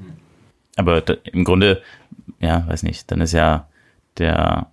[0.76, 1.80] Aber da, im Grunde,
[2.38, 3.66] ja, weiß nicht, dann ist ja
[4.18, 4.68] der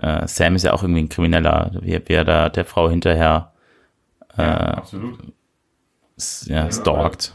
[0.00, 3.52] äh, Sam ist ja auch irgendwie ein Krimineller, wie, wie er da der Frau hinterher
[4.36, 5.18] ja, äh, absolut.
[6.46, 7.34] Ja, stalkt.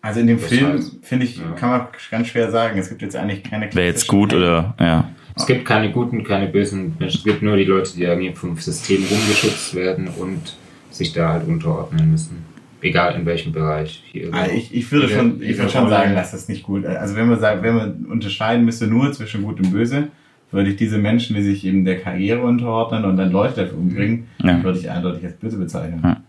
[0.00, 1.52] Also in dem das Film, finde ich, ja.
[1.52, 2.78] kann man ganz schwer sagen.
[2.78, 5.08] Es gibt jetzt eigentlich keine Wäre jetzt gut oder, ja.
[5.36, 7.18] Es gibt keine guten, keine bösen Menschen.
[7.18, 10.56] Es gibt nur die Leute, die irgendwie vom System rumgeschützt werden und
[10.90, 12.44] sich da halt unterordnen müssen.
[12.80, 14.02] Egal in welchem Bereich.
[14.32, 16.96] Also ich, ich würde schon, ich würde schon sagen, dass das nicht gut ist.
[16.96, 20.08] Also wenn man sagt, wenn man unterscheiden müsste nur zwischen Gut und Böse,
[20.50, 24.26] würde ich diese Menschen, die sich eben der Karriere unterordnen und dann Leute dafür umbringen,
[24.42, 24.62] ja.
[24.62, 26.00] würde ich eindeutig als böse bezeichnen.
[26.02, 26.20] Ja.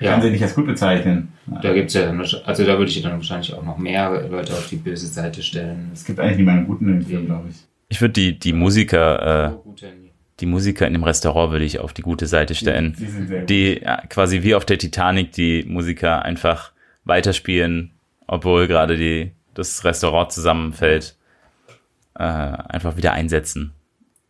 [0.00, 0.12] Ja.
[0.12, 1.32] Kann sie nicht als gut bezeichnen.
[1.62, 4.76] Da gibt's ja, also da würde ich dann wahrscheinlich auch noch mehr Leute auf die
[4.76, 5.90] böse Seite stellen.
[5.92, 7.56] Es gibt eigentlich niemanden guten in dem Film, glaube ich.
[7.90, 9.82] Ich würde die, die Musiker, äh,
[10.40, 12.94] die Musiker in dem Restaurant würde ich auf die gute Seite stellen.
[12.98, 13.50] Die, die sind sehr gut.
[13.50, 16.72] Die ja, quasi wie auf der Titanic die Musiker einfach
[17.04, 17.90] weiterspielen,
[18.26, 21.16] obwohl gerade die, das Restaurant zusammenfällt,
[22.14, 23.72] äh, einfach wieder einsetzen.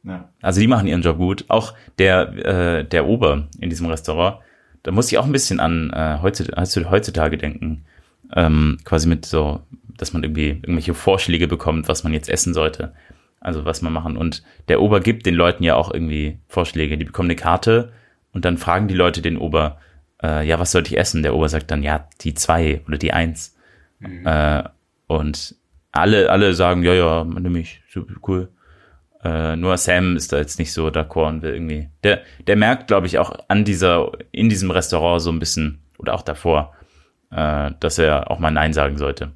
[0.03, 0.31] Ja.
[0.41, 1.45] Also die machen ihren Job gut.
[1.49, 4.39] Auch der, äh, der Ober in diesem Restaurant,
[4.83, 7.85] da muss ich auch ein bisschen an äh, heutzutage, heutzutage denken.
[8.35, 9.61] Ähm, quasi mit so,
[9.97, 12.93] dass man irgendwie irgendwelche Vorschläge bekommt, was man jetzt essen sollte.
[13.41, 14.17] Also was man machen.
[14.17, 16.99] Und der Ober gibt den Leuten ja auch irgendwie Vorschläge.
[16.99, 17.93] Die bekommen eine Karte
[18.33, 19.79] und dann fragen die Leute den Ober,
[20.23, 21.23] äh, ja, was sollte ich essen?
[21.23, 23.57] Der Ober sagt dann, ja, die zwei oder die eins.
[23.99, 24.27] Mhm.
[24.27, 24.63] Äh,
[25.07, 25.57] und
[25.93, 28.49] alle, alle sagen, ja, ja, nimm mich, super cool.
[29.23, 31.89] Äh, nur Sam ist da jetzt nicht so d'accord und will irgendwie.
[32.05, 36.15] Der, der merkt, glaube ich, auch an dieser, in diesem Restaurant so ein bisschen, oder
[36.15, 36.75] auch davor,
[37.31, 39.33] äh, dass er auch mal Nein sagen sollte.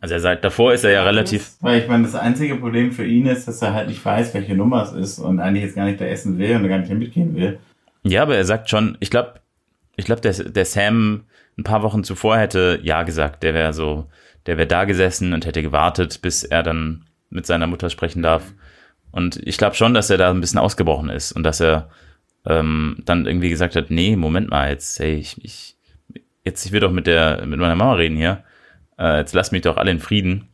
[0.00, 1.52] Also er sagt, davor ist er ja relativ.
[1.60, 4.54] Weil ich meine, das einzige Problem für ihn ist, dass er halt nicht weiß, welche
[4.54, 7.34] Nummer es ist und eigentlich jetzt gar nicht da essen will und gar nicht mitgehen
[7.34, 7.58] will.
[8.04, 9.34] Ja, aber er sagt schon, ich glaube,
[9.96, 11.24] ich glaube, der, der Sam
[11.58, 13.42] ein paar Wochen zuvor hätte Ja gesagt.
[13.42, 14.06] Der wäre so,
[14.46, 18.44] der wäre da gesessen und hätte gewartet, bis er dann mit seiner Mutter sprechen darf.
[19.10, 21.90] Und ich glaube schon, dass er da ein bisschen ausgebrochen ist und dass er
[22.46, 25.76] ähm, dann irgendwie gesagt hat, nee, Moment mal, jetzt, hey, ich, ich
[26.44, 28.44] jetzt, ich will doch mit der, mit meiner Mama reden hier.
[28.98, 30.48] Äh, jetzt lass mich doch alle in Frieden.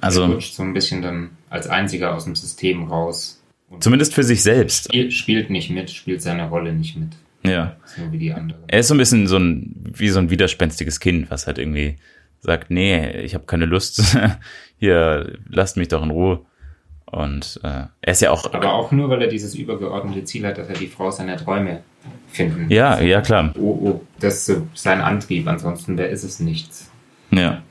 [0.00, 0.22] Also.
[0.22, 3.42] Er rutscht so ein bisschen dann als einziger aus dem System raus.
[3.80, 4.86] Zumindest für sich selbst.
[4.86, 7.10] Spielt, spielt nicht mit, spielt seine Rolle nicht mit.
[7.44, 7.76] Ja.
[7.84, 8.62] So wie die anderen.
[8.68, 11.96] Er ist so ein bisschen so ein, wie so ein widerspenstiges Kind, was halt irgendwie
[12.40, 14.16] sagt, nee, ich habe keine Lust,
[14.78, 16.44] hier, lasst mich doch in Ruhe.
[17.06, 18.52] Und äh, er ist ja auch.
[18.52, 21.82] Aber auch nur, weil er dieses übergeordnete Ziel hat, dass er die Frau seiner Träume
[22.28, 22.66] finden.
[22.70, 23.52] Ja, ja, klar.
[23.58, 26.90] Oh, oh, das ist sein Antrieb, ansonsten wer ist es nichts.
[27.30, 27.62] Ja.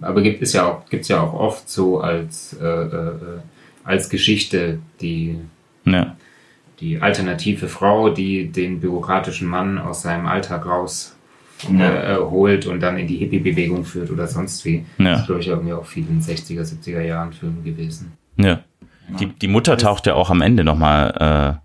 [0.00, 3.12] Aber gibt es ja auch, gibt's ja auch oft so als, äh, äh,
[3.84, 5.38] als Geschichte, die
[5.84, 6.16] ja
[6.80, 11.16] die alternative Frau, die den bürokratischen Mann aus seinem Alltag raus
[11.68, 14.86] äh, holt und dann in die Hippie-Bewegung führt oder sonst wie.
[14.98, 15.12] Ja.
[15.12, 18.12] Das ist, glaube ich, irgendwie auch viel in den 60er, 70er Jahren Filmen gewesen.
[18.44, 18.60] Ja.
[19.18, 21.60] Die, die Mutter taucht ja auch am Ende nochmal.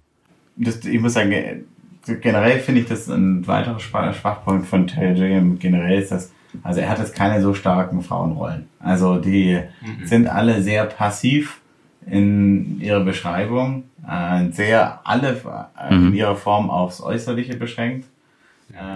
[0.57, 1.65] Äh ich muss sagen,
[2.05, 5.59] generell finde ich das ein weiterer Schwachpunkt von Terry Gilliam.
[5.59, 6.31] Generell ist das,
[6.63, 8.67] also er hat jetzt keine so starken Frauenrollen.
[8.79, 10.05] Also die mhm.
[10.05, 11.59] sind alle sehr passiv
[12.07, 15.41] in ihrer Beschreibung äh, sehr alle
[15.79, 16.07] äh, mhm.
[16.07, 18.07] in ihrer Form aufs Äußerliche beschränkt.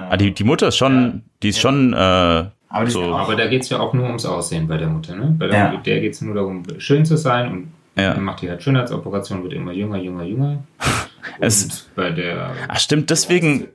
[0.09, 1.21] ah, die, die Mutter ist schon, ja.
[1.43, 1.61] die ist ja.
[1.61, 1.93] schon.
[1.93, 3.03] Äh, aber, so.
[3.15, 5.15] aber da geht es ja auch nur ums Aussehen bei der Mutter.
[5.15, 5.35] Ne?
[5.37, 5.77] Bei der, ja.
[5.77, 8.17] der geht es nur darum, schön zu sein und ja.
[8.19, 10.63] macht die halt Schönheitsoperation, wird immer jünger, jünger, jünger.
[11.39, 12.53] es, bei der.
[12.67, 13.67] Ach stimmt, deswegen.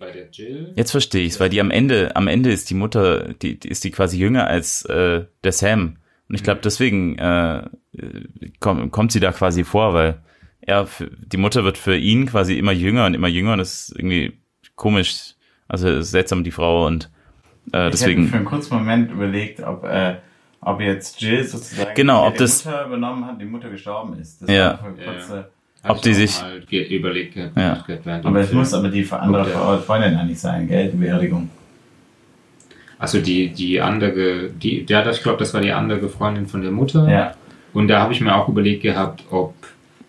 [0.76, 3.68] Jetzt verstehe ich es, weil die am Ende, am Ende ist die Mutter, die, die
[3.68, 5.96] ist die quasi jünger als äh, der Sam.
[6.28, 6.62] Und ich glaube, mhm.
[6.62, 7.64] deswegen äh,
[8.60, 10.22] kommt, kommt sie da quasi vor, weil
[10.60, 13.96] er, die Mutter wird für ihn quasi immer jünger und immer jünger und das ist
[13.96, 14.32] irgendwie
[14.76, 15.34] komisch,
[15.68, 17.10] also seltsam die Frau und
[17.72, 18.24] äh, deswegen.
[18.24, 20.16] Ich habe für einen kurzen Moment überlegt, ob, äh,
[20.60, 24.42] ob jetzt Jill sozusagen genau, ob die das, Mutter übernommen hat, die Mutter gestorben ist.
[24.42, 24.78] Das ja.
[25.04, 25.50] Kurze,
[25.82, 25.90] ja.
[25.90, 26.42] Ob die sich.
[26.70, 27.84] überlegt, ja.
[28.22, 30.90] aber es muss aber die andere Freundin eigentlich sein, gell?
[30.90, 31.50] Die Beerdigung.
[32.98, 36.70] Also die, die andere, die, ja, ich glaube, das war die andere Freundin von der
[36.70, 37.06] Mutter.
[37.08, 37.34] Ja.
[37.74, 39.54] Und da habe ich mir auch überlegt gehabt, ob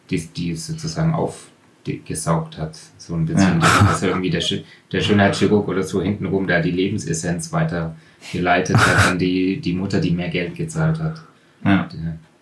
[0.09, 2.77] die, die sozusagen aufgesaugt hat.
[3.07, 3.87] So ein bisschen, ja.
[3.87, 4.43] dass er irgendwie der,
[4.91, 7.95] der Schönheitschirurg oder so hintenrum da die Lebensessenz weiter
[8.31, 11.21] geleitet hat an die, die Mutter, die mehr Geld gezahlt hat.
[11.63, 11.87] Ja.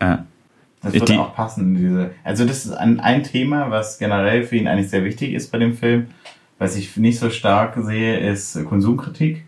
[0.02, 0.26] ja.
[0.82, 1.76] Das würde auch passen.
[1.76, 5.52] Diese, also das ist ein, ein Thema, was generell für ihn eigentlich sehr wichtig ist
[5.52, 6.08] bei dem Film.
[6.60, 9.44] Was ich nicht so stark sehe, ist Konsumkritik.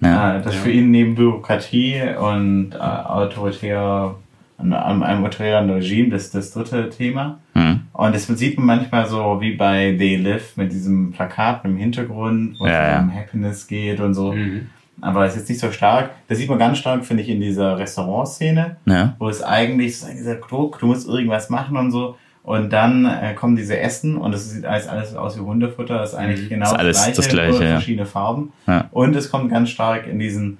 [0.00, 0.36] Ja.
[0.36, 0.60] Äh, das ja.
[0.60, 4.16] für ihn neben Bürokratie und äh, autoritär
[4.58, 7.38] an einem autoritären Regime, das das dritte Thema.
[7.54, 7.82] Mhm.
[7.92, 12.58] Und das sieht man manchmal so wie bei They Live mit diesem Plakat im Hintergrund,
[12.58, 14.32] wo ja, es um Happiness geht und so.
[14.32, 14.66] Mhm.
[15.00, 16.10] Aber es ist jetzt nicht so stark.
[16.26, 19.14] Das sieht man ganz stark, finde ich, in dieser Restaurantszene, ja.
[19.20, 22.16] wo es eigentlich so dieser Druck, du musst irgendwas machen und so.
[22.42, 25.98] Und dann äh, kommen diese Essen und es sieht alles, alles aus wie Hundefutter.
[25.98, 26.48] Das ist eigentlich mhm.
[26.48, 28.52] genau das, gleiche, das gleiche, nur verschiedene Farben.
[28.66, 28.88] Ja.
[28.90, 30.58] Und es kommt ganz stark in diesen,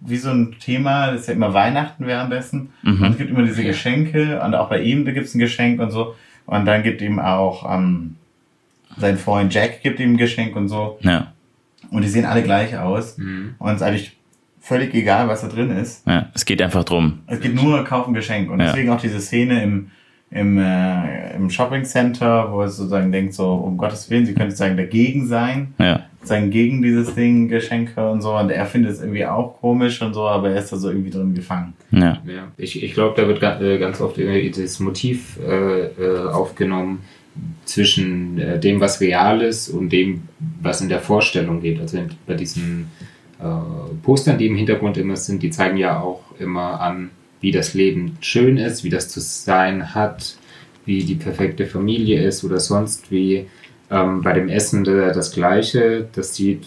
[0.00, 2.70] wie so ein Thema, das ist ja immer Weihnachten wäre am besten.
[2.82, 3.02] Mhm.
[3.02, 5.80] Und es gibt immer diese Geschenke und auch bei ihm da gibt es ein Geschenk
[5.80, 6.14] und so.
[6.46, 8.16] Und dann gibt ihm auch ähm,
[8.96, 10.98] sein Freund Jack gibt ihm ein Geschenk und so.
[11.02, 11.32] Ja.
[11.90, 13.18] Und die sehen alle gleich aus.
[13.18, 13.54] Mhm.
[13.58, 14.16] Und es ist eigentlich
[14.60, 16.06] völlig egal, was da drin ist.
[16.06, 17.20] Ja, es geht einfach drum.
[17.26, 18.50] Es geht nur kaufen Geschenk.
[18.50, 18.66] Und ja.
[18.66, 19.90] deswegen auch diese Szene im,
[20.30, 24.54] im, äh, im Shopping Center, wo es sozusagen denkt, so, um Gottes Willen, sie könnte
[24.54, 25.74] sagen, dagegen sein.
[25.78, 28.36] Ja sozusagen gegen dieses Ding, Geschenke und so.
[28.36, 31.10] Und er findet es irgendwie auch komisch und so, aber er ist da so irgendwie
[31.10, 31.72] drin gefangen.
[31.90, 32.22] Ja.
[32.26, 37.00] ja ich ich glaube, da wird äh, ganz oft das Motiv äh, äh, aufgenommen
[37.64, 40.22] zwischen äh, dem, was real ist und dem,
[40.60, 41.80] was in der Vorstellung geht.
[41.80, 42.88] Also bei diesen
[43.40, 43.44] äh,
[44.02, 47.10] Postern, die im Hintergrund immer sind, die zeigen ja auch immer an,
[47.40, 50.36] wie das Leben schön ist, wie das zu sein hat,
[50.84, 53.46] wie die perfekte Familie ist oder sonst wie.
[53.90, 56.08] Ähm, bei dem Essen das Gleiche.
[56.14, 56.66] Das sieht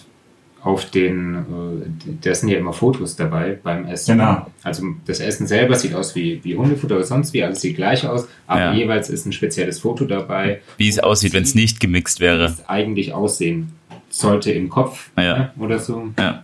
[0.64, 4.18] auf den, äh, da sind ja immer Fotos dabei beim Essen.
[4.18, 4.46] Genau.
[4.64, 8.06] Also das Essen selber sieht aus wie, wie Hundefutter oder sonst wie, alles sieht gleich
[8.06, 8.74] aus, aber ja.
[8.74, 10.62] jeweils ist ein spezielles Foto dabei.
[10.78, 12.50] Wie es aussieht, wenn es nicht gemixt wäre.
[12.50, 13.72] Wie es eigentlich aussehen
[14.10, 15.38] sollte im Kopf ja.
[15.38, 16.10] ne, oder so.
[16.20, 16.44] Ja.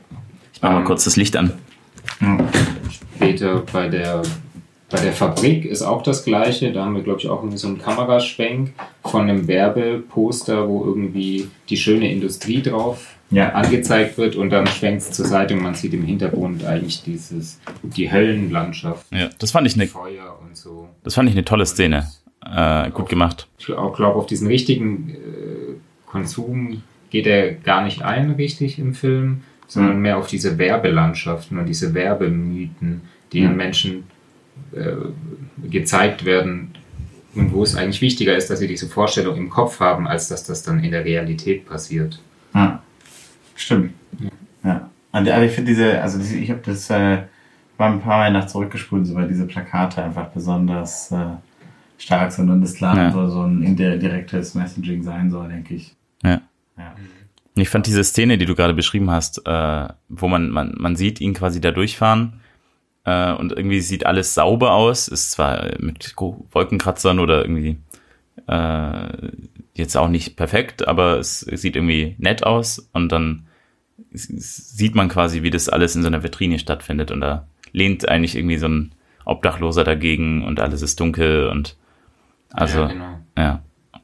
[0.53, 1.53] Ich mache mal ähm, kurz das Licht an.
[3.15, 4.23] Später bei der,
[4.89, 6.71] bei der Fabrik ist auch das gleiche.
[6.71, 8.73] Da haben wir, glaube ich, auch so einen Kameraschwenk
[9.03, 13.49] von einem Werbeposter, wo irgendwie die schöne Industrie drauf ja.
[13.49, 17.59] angezeigt wird und dann schwenkt es zur Seite und man sieht im Hintergrund eigentlich dieses,
[17.83, 19.05] die Höllenlandschaft.
[19.11, 20.87] Ja, das fand ich eine, Feuer und so.
[21.03, 22.07] Das fand ich eine tolle Szene.
[22.45, 23.47] Äh, gut auf, gemacht.
[23.57, 29.43] Ich glaube, auf diesen richtigen äh, Konsum geht er gar nicht ein, richtig im Film,
[29.67, 30.01] sondern mhm.
[30.01, 33.01] mehr auf diese Werbelandschaften und diese Werbemythen,
[33.33, 33.47] die mhm.
[33.47, 34.03] den Menschen
[34.73, 36.73] äh, gezeigt werden
[37.35, 40.43] und wo es eigentlich wichtiger ist, dass sie diese Vorstellung im Kopf haben, als dass
[40.43, 42.19] das dann in der Realität passiert.
[42.53, 42.81] Ja.
[43.55, 43.93] Stimmt.
[44.19, 44.29] Ja.
[44.63, 44.89] ja.
[45.13, 47.19] Aber ich finde diese, also diese, ich habe das äh,
[47.77, 51.25] war ein paar Mal nach zurückgespult, so, weil diese Plakate einfach besonders äh,
[51.97, 53.11] stark sind und das klar ja.
[53.11, 55.95] so, so ein indirektes Messaging sein soll, denke ich.
[56.23, 56.41] Ja.
[56.77, 56.95] ja.
[57.55, 61.21] Ich fand diese Szene, die du gerade beschrieben hast, äh, wo man, man, man sieht
[61.21, 62.41] ihn quasi da durchfahren
[63.07, 67.77] äh, und irgendwie sieht alles sauber aus, ist zwar mit Wolkenkratzern oder irgendwie
[68.47, 69.29] äh,
[69.75, 72.89] jetzt auch nicht perfekt, aber es, sieht irgendwie nett aus.
[72.91, 73.47] Und dann
[74.11, 77.09] sieht man quasi, wie das alles in so einer Vitrine stattfindet.
[77.11, 78.91] Und da lehnt eigentlich irgendwie so ein
[79.23, 81.77] Obdachloser dagegen und alles ist dunkel und
[82.51, 83.19] also ja, genau.
[83.37, 83.61] ja.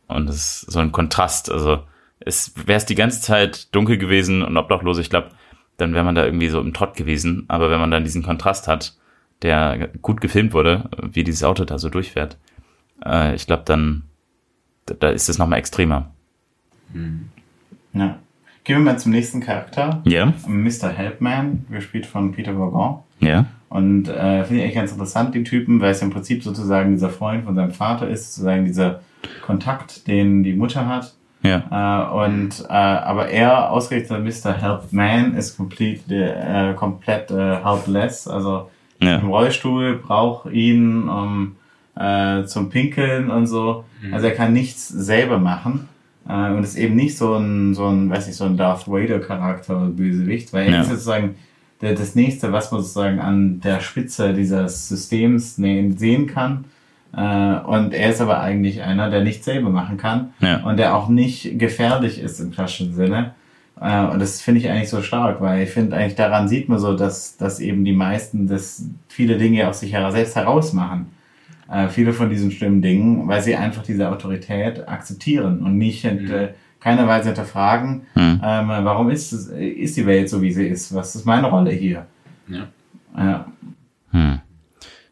[0.07, 1.83] und es ist so ein Kontrast, also
[2.19, 5.29] es wäre es die ganze Zeit dunkel gewesen und obdachlos, ich glaube,
[5.77, 8.67] dann wäre man da irgendwie so im Trott gewesen, aber wenn man dann diesen Kontrast
[8.67, 8.95] hat,
[9.41, 12.37] der gut gefilmt wurde, wie dieses Auto da so durchfährt,
[13.05, 14.03] äh, ich glaube, dann
[14.85, 16.11] da ist es nochmal extremer.
[16.91, 17.29] Hm.
[17.93, 18.19] Ja.
[18.63, 20.01] Gehen wir mal zum nächsten Charakter.
[20.05, 20.25] Ja.
[20.25, 20.33] Yeah.
[20.47, 20.89] Mr.
[20.89, 22.99] Helpman, gespielt von Peter Vaughan.
[23.19, 23.27] Ja.
[23.27, 23.45] Yeah.
[23.69, 27.09] Und äh, finde ich eigentlich ganz interessant, den Typen, weil es im Prinzip sozusagen dieser
[27.09, 29.01] Freund von seinem Vater ist, sozusagen dieser
[29.45, 31.15] Kontakt, den die Mutter hat.
[31.43, 32.07] Ja.
[32.09, 34.53] Äh, und äh, aber er ausgerechnet Mr.
[34.53, 38.69] Helpman ist komplett, äh, komplett äh, helpless, also
[38.99, 39.17] ja.
[39.17, 41.55] im Rollstuhl braucht ihn um
[41.95, 43.83] äh, zum Pinkeln und so.
[44.01, 44.13] Mhm.
[44.13, 45.89] Also er kann nichts selber machen.
[46.27, 49.77] Äh, und ist eben nicht so ein, so ein, weiß ich, so ein Darth Vader-Charakter
[49.77, 50.81] oder Bösewicht, weil er ja.
[50.81, 51.35] ist sozusagen
[51.81, 56.65] der, das nächste, was man sozusagen an der Spitze dieses Systems sehen kann.
[57.15, 60.63] Äh, und er ist aber eigentlich einer, der nichts selber machen kann ja.
[60.63, 63.35] und der auch nicht gefährlich ist im klassischen Sinne.
[63.79, 66.79] Äh, und das finde ich eigentlich so stark, weil ich finde eigentlich daran sieht man
[66.79, 71.07] so, dass, dass eben die meisten das viele Dinge aus sich selbst herausmachen
[71.71, 76.31] äh, viele von diesen schlimmen Dingen, weil sie einfach diese Autorität akzeptieren und nicht mhm.
[76.31, 76.49] äh,
[76.79, 78.41] keiner Weise hinterfragen, mhm.
[78.43, 80.93] ähm, warum ist, es, ist die Welt so, wie sie ist?
[80.93, 82.05] Was ist meine Rolle hier?
[82.47, 82.67] Ja.
[83.15, 83.45] Ja,
[84.11, 84.39] hm.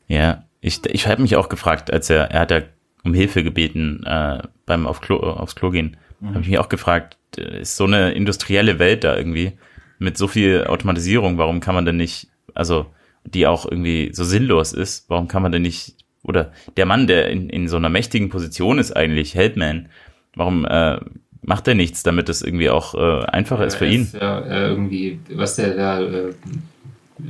[0.07, 2.61] ja ich, ich habe mich auch gefragt, als er, er hat ja
[3.03, 6.29] um Hilfe gebeten äh, beim auf Klo, aufs Klo gehen, mhm.
[6.29, 9.53] habe ich mich auch gefragt, äh, ist so eine industrielle Welt da irgendwie
[9.99, 12.85] mit so viel Automatisierung, warum kann man denn nicht, also
[13.23, 17.29] die auch irgendwie so sinnlos ist, warum kann man denn nicht oder der Mann, der
[17.29, 19.89] in, in so einer mächtigen Position ist eigentlich, Helpman,
[20.35, 20.99] warum äh,
[21.41, 24.03] macht er nichts, damit es irgendwie auch äh, einfacher ja, ist für ihn?
[24.03, 26.33] Ist ja äh, irgendwie, was der da, äh,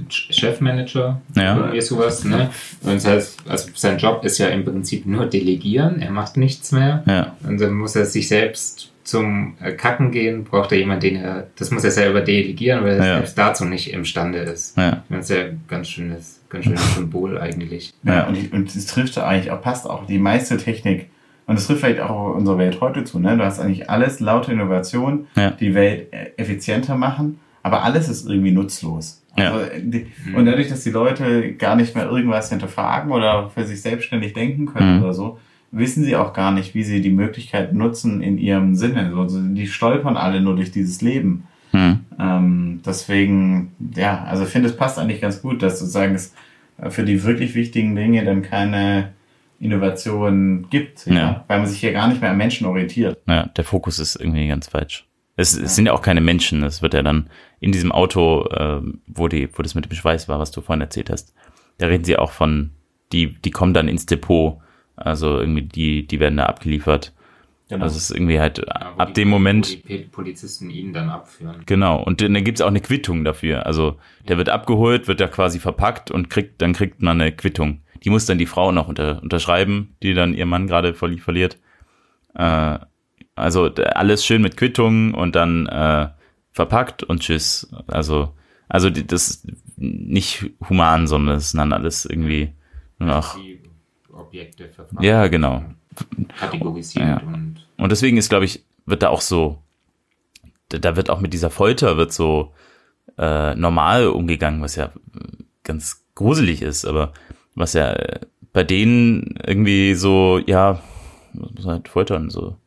[0.09, 1.57] Chefmanager, ja.
[1.57, 2.49] irgendwie sowas, ne?
[2.83, 6.71] Und das heißt, also sein Job ist ja im Prinzip nur delegieren, er macht nichts
[6.71, 7.03] mehr.
[7.05, 7.35] Ja.
[7.43, 11.47] Und dann muss er sich selbst zum äh, Kacken gehen, braucht er jemanden, den er,
[11.57, 13.13] das muss er selber delegieren, weil er ja.
[13.15, 14.77] selbst dazu nicht imstande ist.
[14.77, 15.03] Ja.
[15.09, 17.93] Das ist ja ein ganz schönes, ganz schönes Symbol eigentlich.
[18.03, 21.09] Ja, und, und es trifft eigentlich auch, passt auch die meiste Technik.
[21.47, 23.35] Und es trifft vielleicht auch unsere Welt heute zu, ne?
[23.35, 25.51] Du hast eigentlich alles lauter Innovation, ja.
[25.51, 29.20] die Welt äh, effizienter machen, aber alles ist irgendwie nutzlos.
[29.37, 29.53] Ja.
[29.53, 29.71] Also,
[30.35, 34.65] und dadurch, dass die Leute gar nicht mehr irgendwas hinterfragen oder für sich selbstständig denken
[34.65, 35.03] können mhm.
[35.03, 35.39] oder so,
[35.71, 39.13] wissen sie auch gar nicht, wie sie die Möglichkeit nutzen in ihrem Sinne.
[39.17, 41.47] Also die stolpern alle nur durch dieses Leben.
[41.71, 41.99] Hm.
[42.19, 46.33] Ähm, deswegen, ja, also ich finde, es passt eigentlich ganz gut, dass sozusagen es
[46.89, 49.13] für die wirklich wichtigen Dinge dann keine
[49.59, 51.43] Innovation gibt, ja, ja.
[51.47, 53.17] weil man sich hier gar nicht mehr an Menschen orientiert.
[53.27, 55.05] Ja, der Fokus ist irgendwie ganz falsch.
[55.35, 55.63] Es, ja.
[55.63, 57.29] es sind ja auch keine Menschen, es wird ja dann
[57.59, 60.81] in diesem Auto, äh, wo, die, wo das mit dem Schweiß war, was du vorhin
[60.81, 61.33] erzählt hast,
[61.77, 62.71] da reden sie auch von,
[63.11, 64.61] die, die kommen dann ins Depot
[65.03, 67.13] also irgendwie die, die werden da abgeliefert.
[67.69, 67.83] Genau.
[67.83, 69.79] Also es ist irgendwie halt ja, ab die, dem Moment.
[69.83, 71.63] Wo die Polizisten ihn dann abführen.
[71.65, 72.03] Genau.
[72.03, 73.65] Und dann gibt's auch eine Quittung dafür.
[73.65, 73.97] Also
[74.27, 77.81] der wird abgeholt, wird da quasi verpackt und kriegt, dann kriegt man eine Quittung.
[78.03, 81.57] Die muss dann die Frau noch unter, unterschreiben, die dann ihr Mann gerade verliert.
[82.35, 82.79] Äh,
[83.35, 86.09] also alles schön mit Quittungen und dann äh,
[86.51, 87.71] verpackt und tschüss.
[87.87, 88.33] Also,
[88.67, 89.47] also das ist
[89.77, 92.53] nicht human, sondern es ist dann alles irgendwie
[92.99, 93.35] nur noch.
[93.37, 93.59] Die
[94.13, 94.69] Objekte.
[94.99, 95.63] Ja, genau.
[96.37, 97.17] Kategorisiert ja.
[97.17, 97.67] und.
[97.77, 99.61] Und deswegen ist, glaube ich, wird da auch so
[100.79, 102.53] da wird auch mit dieser Folter wird so
[103.17, 104.91] äh, normal umgegangen, was ja
[105.63, 107.13] ganz gruselig ist, aber
[107.55, 107.95] was ja
[108.53, 110.81] bei denen irgendwie so, ja,
[111.33, 112.57] muss halt foltern, so.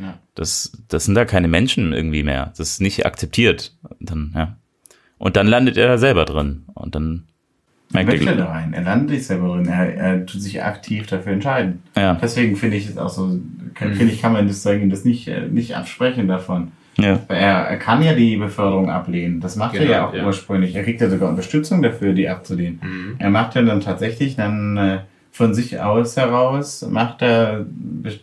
[0.00, 0.18] Ja.
[0.34, 2.52] Das, das sind da keine Menschen irgendwie mehr.
[2.56, 3.74] Das ist nicht akzeptiert.
[4.00, 4.56] Dann, ja.
[5.18, 6.64] Und dann landet er da selber drin.
[6.74, 7.24] Und dann
[7.92, 8.36] merkt er.
[8.36, 8.72] da rein.
[8.72, 9.66] Er landet nicht selber drin.
[9.66, 11.82] Er, er tut sich aktiv dafür entscheiden.
[11.96, 12.14] Ja.
[12.14, 13.40] Deswegen finde ich es auch so,
[13.74, 16.72] finde ich, kann man das sagen, das nicht, äh, nicht absprechen davon.
[16.96, 17.20] Ja.
[17.28, 19.40] Er, er kann ja die Beförderung ablehnen.
[19.40, 20.26] Das macht genau, er ja auch ja.
[20.26, 20.74] ursprünglich.
[20.74, 22.80] Er kriegt ja sogar Unterstützung dafür, die abzulehnen.
[22.82, 23.14] Mhm.
[23.18, 24.98] Er macht ja dann tatsächlich dann äh,
[25.30, 27.64] von sich aus heraus, macht er,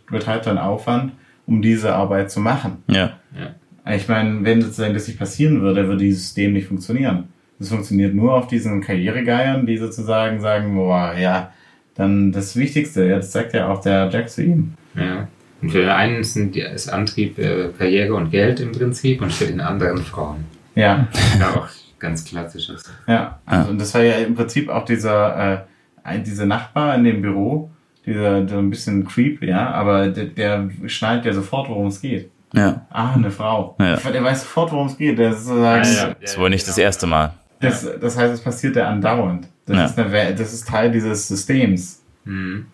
[0.09, 1.13] betreibt dann Aufwand,
[1.47, 2.83] um diese Arbeit zu machen.
[2.87, 3.19] Ja.
[3.37, 3.93] ja.
[3.93, 7.25] Ich meine, wenn sozusagen das nicht passieren würde, würde dieses System nicht funktionieren.
[7.59, 11.51] Das funktioniert nur auf diesen Karrieregeiern, die sozusagen sagen, boah, ja,
[11.93, 14.73] dann das Wichtigste, ja, das sagt ja auch der Jack zu ihm.
[14.95, 15.27] Ja.
[15.61, 19.31] Und für den einen sind die, ist Antrieb äh, Karriere und Geld im Prinzip und
[19.31, 20.45] für den anderen Frauen.
[20.75, 21.07] Ja.
[21.39, 21.69] ja auch
[21.99, 22.83] ganz klassisches.
[23.07, 25.57] Ja, also, und das war ja im Prinzip auch dieser, äh,
[26.03, 27.71] ein, dieser Nachbar in dem Büro,
[28.05, 32.29] dieser, so ein bisschen Creep, ja, aber der, der schnallt ja sofort, worum es geht.
[32.53, 32.85] Ja.
[32.89, 33.75] Ah, eine Frau.
[33.79, 33.97] Ja.
[33.97, 35.19] Der weiß sofort, worum es geht.
[35.19, 36.15] Der ist sozusagen, ja, ja.
[36.21, 37.33] Das war nicht das erste Mal.
[37.59, 39.47] Das, das heißt, es passiert ja andauernd.
[39.65, 39.85] Das, ja.
[39.85, 42.01] Ist eine, das ist Teil dieses Systems.
[42.23, 42.67] Mhm.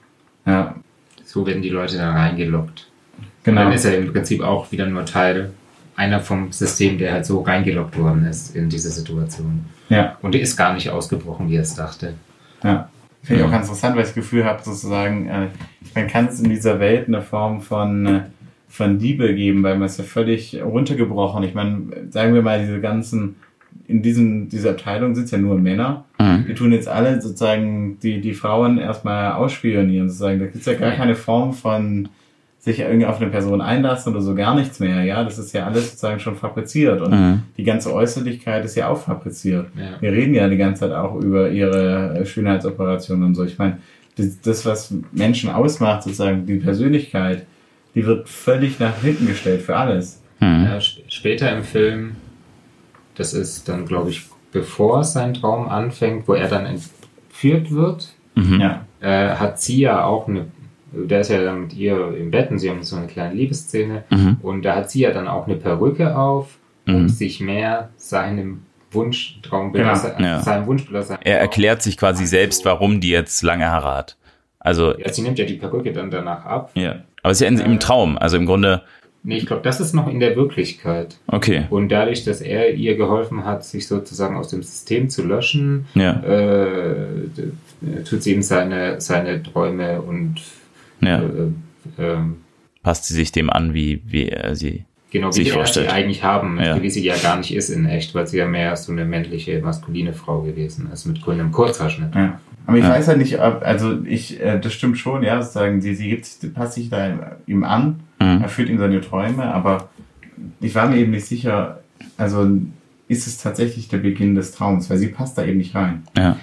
[0.45, 0.76] Ja.
[1.26, 2.88] So werden die Leute dann reingeloggt.
[3.44, 3.62] Genau.
[3.62, 5.52] Und dann ist er im Prinzip auch wieder nur Teil
[5.95, 9.66] einer vom System, der halt so reingeloggt worden ist in diese Situation.
[9.90, 10.18] Ja.
[10.22, 12.16] Und die ist gar nicht ausgebrochen, wie er es dachte.
[12.64, 12.90] Ja.
[13.23, 15.48] Finde ich auch ganz interessant, weil ich das Gefühl habe, sozusagen, äh,
[15.95, 18.22] man kann es in dieser Welt eine Form von, äh,
[18.68, 21.43] von Liebe geben, weil man es ja völlig runtergebrochen.
[21.43, 23.35] Ich meine, sagen wir mal, diese ganzen
[23.88, 26.06] in diesem, dieser Abteilung sind es ja nur Männer.
[26.19, 26.48] Mhm.
[26.48, 30.39] Wir tun jetzt alle sozusagen die, die Frauen erstmal ausspionieren, sozusagen.
[30.39, 32.10] Da gibt es ja gar keine Form von
[32.62, 35.04] sich irgendwie auf eine Person einlassen oder so gar nichts mehr.
[35.04, 37.44] Ja, das ist ja alles sozusagen schon fabriziert und mhm.
[37.58, 39.68] die ganze Äußerlichkeit ist ja auch fabriziert.
[39.76, 40.00] Ja.
[40.00, 43.44] Wir reden ja die ganze Zeit auch über ihre Schönheitsoperationen und so.
[43.44, 43.80] Ich meine,
[44.16, 47.46] das, das, was Menschen ausmacht, sozusagen die Persönlichkeit,
[47.96, 50.22] die wird völlig nach hinten gestellt für alles.
[50.40, 50.66] Mhm.
[50.66, 52.16] Ja, sp später im Film
[53.16, 58.14] das ist dann, glaube ich, bevor sein Traum anfängt, wo er dann entführt wird.
[58.36, 58.60] Mhm.
[58.60, 58.86] Ja.
[59.00, 60.48] Äh, hat sie ja auch eine,
[60.91, 64.03] der ist ja dann mit ihr im Bett und sie haben so eine kleine Liebesszene.
[64.09, 64.38] Mhm.
[64.41, 66.57] Und da hat sie ja dann auch eine Perücke auf,
[66.88, 67.09] um mhm.
[67.09, 70.27] sich mehr seinem Wunschtraumbilder, genau.
[70.27, 70.41] ja.
[70.41, 74.18] seinem Wunschbilder Er erklärt sich quasi selbst, warum die jetzt lange Haare hat.
[74.59, 76.72] Also, ja, sie nimmt ja die Perücke dann danach ab.
[76.76, 76.97] Ja.
[77.23, 78.18] Aber es ist ja im Traum.
[78.18, 78.84] Also im Grunde
[79.23, 81.18] Nee, ich glaube, das ist noch in der Wirklichkeit.
[81.27, 81.65] Okay.
[81.69, 86.19] Und dadurch, dass er ihr geholfen hat, sich sozusagen aus dem System zu löschen, ja.
[86.23, 87.30] äh,
[88.03, 90.41] tut sie ihm seine, seine Träume und
[91.02, 91.22] ja.
[91.98, 92.18] äh, äh,
[92.84, 95.90] passt sie sich dem an, wie, wie er sie genau, wie sich vorstellt.
[95.90, 96.82] sie eigentlich haben, ja.
[96.82, 99.61] wie sie ja gar nicht ist in echt, weil sie ja mehr so eine männliche,
[99.61, 102.15] maskuline Frau gewesen ist mit grünem Kurzhaarschnitt.
[102.15, 102.40] Ja.
[102.65, 102.91] Aber ich ja.
[102.91, 106.53] weiß ja nicht, ob, also ich, äh, das stimmt schon, ja, sagen sie, sie gibt,
[106.53, 108.41] passt sich da ihm an, mhm.
[108.41, 109.90] erfüllt ihm seine Träume, aber
[110.60, 111.82] ich war mir eben nicht sicher,
[112.18, 112.48] also
[113.07, 116.03] ist es tatsächlich der Beginn des Traums, weil sie passt da eben nicht rein.
[116.18, 116.38] Ja.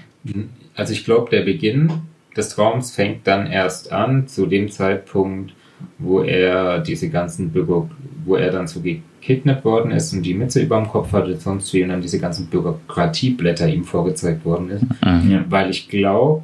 [0.74, 1.92] Also ich glaube, der Beginn
[2.38, 5.52] des Traums fängt dann erst an, zu dem Zeitpunkt,
[5.98, 7.90] wo er diese ganzen Büro,
[8.24, 11.72] wo er dann so gekidnappt worden ist und die Mütze über dem Kopf hatte, sonst
[11.74, 14.84] wie und dann diese ganzen Bürokratieblätter ihm vorgezeigt worden ist.
[15.04, 15.44] Mhm.
[15.48, 16.42] Weil ich glaube,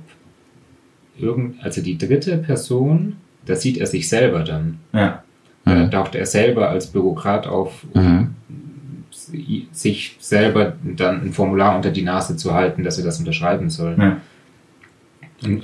[1.62, 3.16] also die dritte Person,
[3.46, 4.80] da sieht er sich selber dann.
[4.92, 5.22] Ja.
[5.64, 5.90] Da mhm.
[5.90, 8.34] taucht er selber als Bürokrat auf, um
[9.10, 9.66] mhm.
[9.72, 13.96] sich selber dann ein Formular unter die Nase zu halten, dass er das unterschreiben soll.
[13.98, 14.20] Ja.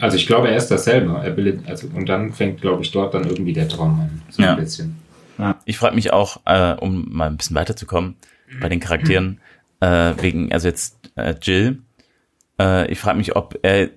[0.00, 1.20] Also ich glaube, er ist dasselbe.
[1.22, 4.22] Er bildet, also, und dann fängt, glaube ich, dort dann irgendwie der Traum an.
[4.30, 4.52] So ja.
[4.52, 4.96] ein bisschen.
[5.38, 5.58] Ja.
[5.64, 8.16] Ich frage mich auch, äh, um mal ein bisschen weiterzukommen
[8.60, 9.40] bei den Charakteren,
[9.80, 11.78] äh, wegen, also jetzt äh, Jill,
[12.60, 13.90] äh, ich frage mich, ob er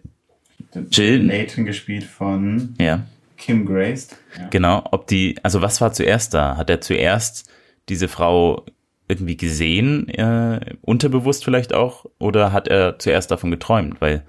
[0.90, 1.24] Jill.
[1.24, 3.04] Nathan gespielt von ja.
[3.38, 4.10] Kim Grace.
[4.38, 4.48] Ja.
[4.50, 6.58] Genau, ob die, also was war zuerst da?
[6.58, 7.50] Hat er zuerst
[7.90, 8.66] diese Frau
[9.08, 14.00] irgendwie gesehen, äh, unterbewusst vielleicht auch, oder hat er zuerst davon geträumt?
[14.00, 14.24] Weil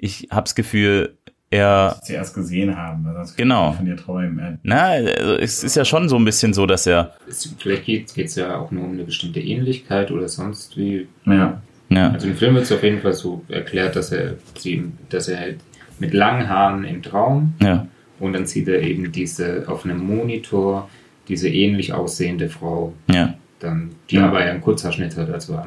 [0.00, 1.16] ich habe das Gefühl,
[1.50, 3.72] er sie erst gesehen haben, weil sonst genau.
[3.72, 4.60] von dir träumen.
[4.62, 7.14] Na, also es ist ja schon so ein bisschen so, dass er
[7.58, 11.08] vielleicht geht es ja auch nur um eine bestimmte Ähnlichkeit oder sonst wie.
[11.26, 11.60] Ja.
[11.88, 12.10] ja.
[12.12, 15.40] Also im Film wird es auf jeden Fall so erklärt, dass er sie, dass er
[15.40, 15.60] halt
[15.98, 17.86] mit langen Haaren im Traum ja.
[18.20, 20.88] und dann sieht er eben diese auf einem Monitor
[21.28, 22.94] diese ähnlich aussehende Frau.
[23.10, 24.26] Ja dann, die ja.
[24.26, 25.58] aber ja einen Kurzhaarschnitt hat, also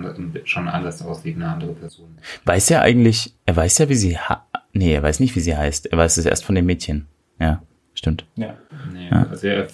[0.46, 2.10] schon anders aussieht, eine andere Person.
[2.46, 4.18] Weiß er eigentlich, er weiß ja, wie sie,
[4.74, 5.88] nee, er weiß nicht, wie sie heißt.
[5.88, 7.06] Er weiß es erst von dem Mädchen.
[7.40, 7.62] Ja,
[7.94, 8.26] stimmt.
[8.36, 8.56] Ja.
[8.92, 9.28] Nee, ja.
[9.30, 9.68] also er,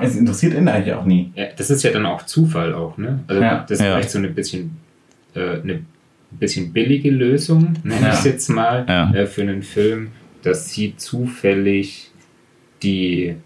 [0.00, 1.30] Es interessiert ihn eigentlich auch nie.
[1.34, 3.20] Ja, das ist ja dann auch Zufall auch, ne?
[3.26, 3.60] Also Ja.
[3.60, 3.92] das ist Ja.
[3.92, 4.78] vielleicht so eine bisschen,
[5.34, 5.82] äh, eine
[6.30, 8.08] bisschen billige Lösung, nenne Ja.
[8.12, 9.12] ich es jetzt mal, Ja.
[9.12, 10.08] äh, für einen Film,
[10.42, 12.10] dass sie zufällig
[12.82, 13.36] die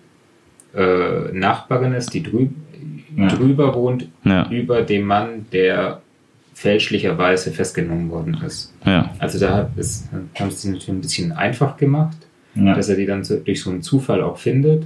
[0.75, 2.49] äh, Nachbarin ist, die drü
[3.17, 3.29] Ja.
[3.29, 6.01] drüber wohnt, Ja, über dem Mann, der
[6.55, 8.73] fälschlicherweise festgenommen worden ist.
[8.85, 12.17] ja, Also da es, haben sie es natürlich ein bisschen einfach gemacht,
[12.55, 12.75] Ja.
[12.75, 14.85] dass er die dann so, durch so einen Zufall auch findet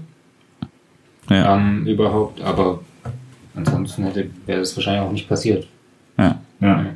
[1.29, 2.81] ja, ähm, überhaupt, aber
[3.55, 5.67] ansonsten hätte, wäre das wahrscheinlich auch nicht passiert.
[6.19, 6.41] ja.
[6.61, 6.87] Ja.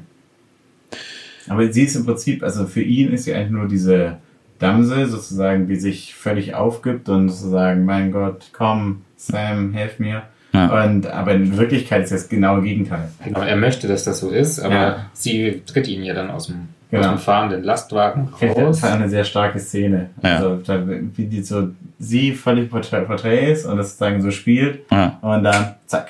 [1.48, 4.18] Aber sie ist im Prinzip, also für ihn ist sie eigentlich nur diese
[4.58, 10.22] Damsel sozusagen, die sich völlig aufgibt und sozusagen, mein Gott, komm, Sam, helf mir.
[10.52, 10.84] Ja.
[10.84, 13.08] Und, aber in Wirklichkeit ist das genaue Gegenteil.
[13.24, 15.06] Genau, er möchte, dass das so ist, aber Ja.
[15.12, 17.04] sie tritt ihn ja dann aus dem, Genau.
[17.04, 18.82] aus dem fahrenden Lastwagen finde, Das raus.
[18.82, 20.10] war eine sehr starke Szene.
[20.22, 20.36] Ja.
[20.38, 21.68] Also, da, wie die so,
[22.00, 25.18] sie völlig porträt porträt ist und das sozusagen so spielt ja.
[25.22, 26.08] und dann zack,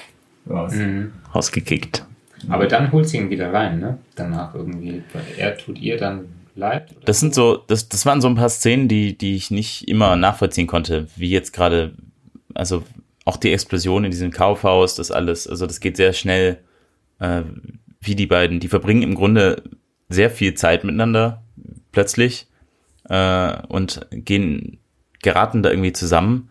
[0.49, 0.73] raus.
[0.75, 1.13] Mhm.
[1.35, 2.07] Rausgekickt.
[2.49, 3.99] Aber dann holt sie ihn wieder rein, ne?
[4.15, 5.03] Danach irgendwie.
[5.13, 6.21] Weil er tut ihr dann
[6.57, 6.91] leid.
[6.93, 7.05] Oder?
[7.05, 10.17] Das sind so, das, das waren so ein paar Szenen, die, die ich nicht immer
[10.17, 11.93] nachvollziehen konnte, wie jetzt gerade,
[12.55, 12.83] also
[13.25, 16.59] auch die Explosion in diesem Kaufhaus, das alles, also das geht sehr schnell,
[17.19, 17.43] äh,
[18.01, 19.63] wie die beiden, die verbringen im Grunde
[20.09, 21.45] sehr viel Zeit miteinander,
[21.93, 22.49] plötzlich,
[23.09, 24.79] äh, und gehen,
[25.23, 26.51] geraten da irgendwie zusammen,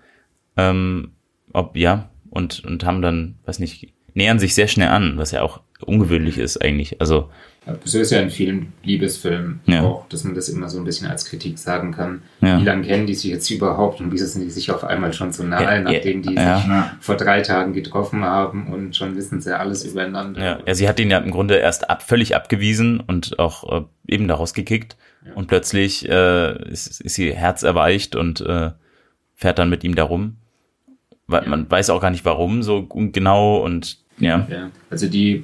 [0.58, 1.12] ähm,
[1.54, 5.41] ob, ja, und, und haben dann, weiß nicht, nähern sich sehr schnell an, was ja
[5.41, 7.30] auch ungewöhnlich ist eigentlich, also,
[7.84, 9.84] So ist ja in vielen Liebesfilmen Ja.
[9.84, 12.22] auch, dass man das immer so ein bisschen als Kritik sagen kann.
[12.41, 12.60] Ja.
[12.60, 15.31] Wie lange kennen die sich jetzt überhaupt und wieso sind die sich auf einmal schon
[15.31, 16.57] so nahe, Ja, ja, nachdem die ja.
[16.57, 16.95] sich Ja.
[16.99, 20.41] vor drei Tagen getroffen haben und schon wissen sie alles übereinander.
[20.43, 23.85] Ja, ja, sie hat ihn ja im Grunde erst ab, völlig abgewiesen und auch äh,
[24.07, 24.97] eben da rausgekickt.
[25.35, 28.72] Und plötzlich äh, ist, ist sie herzerweicht und äh,
[29.35, 30.38] fährt dann mit ihm darum.
[31.27, 34.47] Weil man weiß auch gar nicht warum so genau und ja.
[34.49, 35.43] Ja, also die,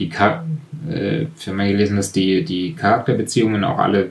[0.00, 0.44] die Char
[0.90, 4.10] äh, ich habe mal gelesen, dass die, die Charakterbeziehungen auch alle,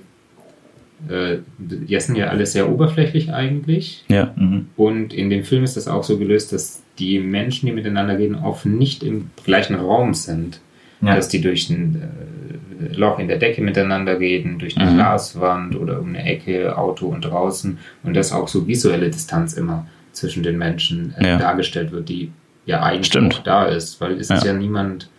[1.09, 4.03] äh, die sind ja alle sehr oberflächlich eigentlich.
[4.07, 4.33] Ja.
[4.35, 4.67] Mhm.
[4.77, 8.35] Und in dem Film ist das auch so gelöst, dass die Menschen, die miteinander gehen,
[8.35, 10.59] oft nicht im gleichen Raum sind.
[11.01, 11.15] Ja.
[11.15, 12.01] Dass die durch ein
[12.91, 14.95] äh, Loch in der Decke miteinander gehen, durch eine Mhm.
[14.95, 17.77] Glaswand oder um eine Ecke, Auto und draußen.
[18.03, 21.37] Und dass auch so visuelle Distanz immer zwischen den Menschen äh, Ja.
[21.37, 22.31] dargestellt wird, die
[22.65, 23.33] ja eigentlich Stimmt.
[23.35, 24.01] auch da ist.
[24.01, 24.51] Weil es ist Ja.
[24.51, 25.09] ja niemand,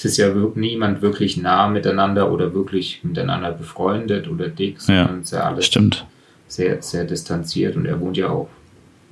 [0.00, 5.18] es ist ja wirklich niemand wirklich nah miteinander oder wirklich miteinander befreundet oder dick, sondern
[5.20, 6.06] es ist ja alles Stimmt.
[6.48, 8.48] sehr, sehr distanziert und er wohnt ja auch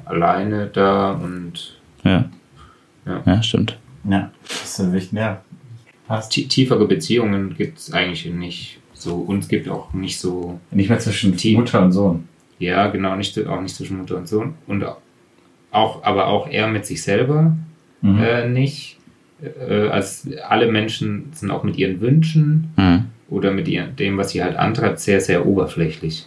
[0.07, 2.25] alleine da und Ja.
[3.07, 3.23] Ja.
[3.27, 3.79] Ja, stimmt.
[4.09, 5.19] Ja, das ist wichtig.
[5.19, 5.43] Ja,
[6.07, 6.33] passt.
[6.33, 10.89] tie- tiefere Beziehungen gibt es eigentlich nicht so und es gibt auch nicht so, Nicht
[10.89, 11.61] mehr zwischen Team.
[11.61, 12.29] Mutter und Sohn.
[12.59, 14.85] ja genau, nicht, auch nicht zwischen Mutter und Sohn und
[15.71, 17.55] auch, aber auch er mit sich selber
[18.01, 18.19] Mhm.
[18.23, 18.98] äh, nicht.
[19.43, 23.05] Äh, also alle Menschen sind auch mit ihren Wünschen Mhm.
[23.31, 26.27] oder mit ihren, dem, was sie halt antreibt, sehr, sehr oberflächlich.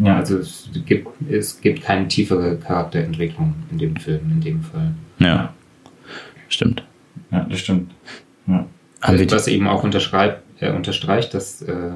[0.00, 4.92] Ja, Also es gibt, es gibt keine tiefere Charakterentwicklung in dem Film, in dem Fall.
[5.18, 5.52] Ja.
[6.48, 6.84] Stimmt.
[7.32, 7.90] ja, das stimmt.
[8.46, 8.66] Ja.
[9.02, 11.90] Was eben auch unterschreibt, äh, unterstreicht, dass äh,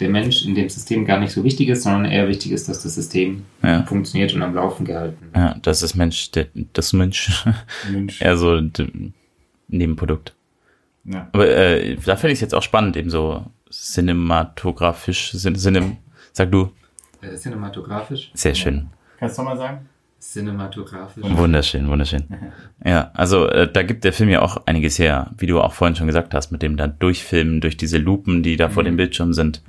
[0.00, 2.82] der Mensch in dem System gar nicht so wichtig ist, sondern eher wichtig ist, dass
[2.82, 3.82] das System ja.
[3.84, 5.36] funktioniert und am Laufen gehalten wird.
[5.36, 7.44] ja, das ist Mensch, der, das Mensch,
[7.90, 8.20] Mensch.
[8.20, 8.60] eher so
[9.68, 10.34] Nebenprodukt.
[11.04, 11.28] Ja.
[11.32, 15.96] Aber äh, da finde ich es jetzt auch spannend, eben so cinematografisch, cin, cinem,
[16.32, 16.70] sag du,
[17.20, 18.30] Äh, cinematografisch?
[18.34, 18.88] sehr schön.
[19.18, 19.88] Kannst du mal sagen?
[20.20, 21.24] Cinematografisch.
[21.24, 22.24] Wunderschön, wunderschön.
[22.84, 25.96] Ja, also äh, da gibt der Film ja auch einiges her, wie du auch vorhin
[25.96, 29.32] schon gesagt hast, mit dem dann Durchfilmen durch diese Lupen, die da vor dem Bildschirm
[29.32, 29.62] sind.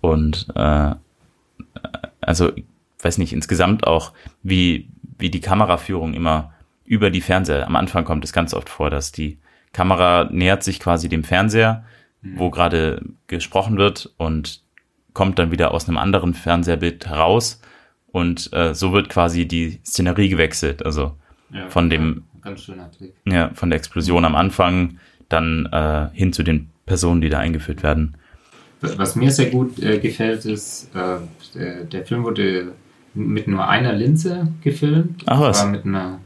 [0.00, 0.94] Und äh,
[2.20, 2.64] also, ich
[3.02, 4.12] weiß nicht, insgesamt auch,
[4.42, 4.88] wie,
[5.18, 6.52] wie die Kameraführung immer
[6.84, 7.66] über die Fernseher.
[7.66, 9.38] Am Anfang kommt es ganz oft vor, dass die
[9.72, 11.84] Kamera nähert sich quasi dem Fernseher,
[12.22, 14.62] wo gerade gesprochen wird und
[15.12, 17.60] kommt dann wieder aus einem anderen Fernseherbild heraus.
[18.12, 20.84] Und äh, so wird quasi die Szenerie gewechselt.
[20.86, 21.16] Also
[21.50, 23.14] Ja, von dem- ja, Ganz schöner Trick.
[23.26, 24.98] ja, von der Explosion am Anfang
[25.28, 28.16] dann äh, hin zu den Personen, die da eingeführt werden.
[28.80, 31.16] Was mir sehr gut äh, gefällt, ist, äh,
[31.54, 32.72] der, der Film wurde
[33.14, 35.22] mit nur einer Linse gefilmt.
[35.26, 35.62] Ach was.
[35.62, 36.20] War mit einer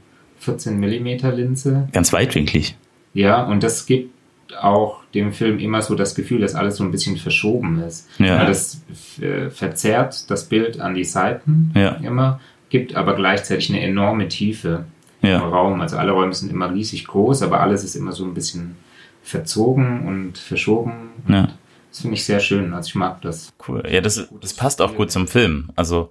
[0.48, 1.06] 14 mm
[1.36, 1.88] Linse.
[1.92, 2.76] Ganz weitwinklig.
[3.14, 4.14] Ja, und das gibt
[4.60, 8.08] auch dem Film immer so das Gefühl, dass alles so ein bisschen verschoben ist.
[8.18, 8.44] Ja.
[8.46, 8.80] Das
[9.20, 11.92] äh, verzerrt das Bild an die Seiten Ja.
[11.96, 14.84] immer, gibt aber gleichzeitig eine enorme Tiefe
[15.20, 15.80] im Ja, Raum.
[15.80, 18.76] Also alle Räume sind immer riesig groß, aber alles ist immer so ein bisschen
[19.22, 20.92] verzogen und verschoben.
[21.26, 21.48] Und Ja.
[21.90, 22.72] Das finde ich sehr schön.
[22.74, 23.52] Also ich mag das.
[23.68, 23.82] cool.
[23.90, 25.70] Ja, das, das passt auch gut zum Film.
[25.76, 26.10] Also,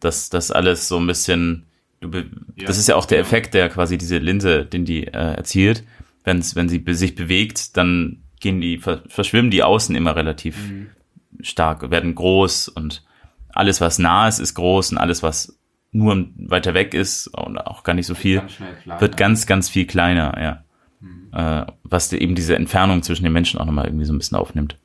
[0.00, 1.64] dass das alles so ein bisschen
[2.00, 2.26] du be
[2.56, 2.66] ja.
[2.66, 5.84] das ist ja auch der Effekt, der quasi diese Linse, den die äh, erzielt.
[6.24, 10.88] Wenn's, wenn sie sich bewegt, dann gehen die, verschwimmen die Außen immer relativ mhm.
[11.40, 13.04] stark, werden groß und
[13.48, 15.58] alles, was nah ist, ist groß und alles, was
[15.90, 19.86] nur weiter weg ist und auch gar nicht so viel, ganz wird ganz, ganz viel
[19.86, 20.64] kleiner, ja.
[21.00, 21.30] Mhm.
[21.32, 24.76] Äh, was eben diese Entfernung zwischen den Menschen auch nochmal irgendwie so ein bisschen aufnimmt.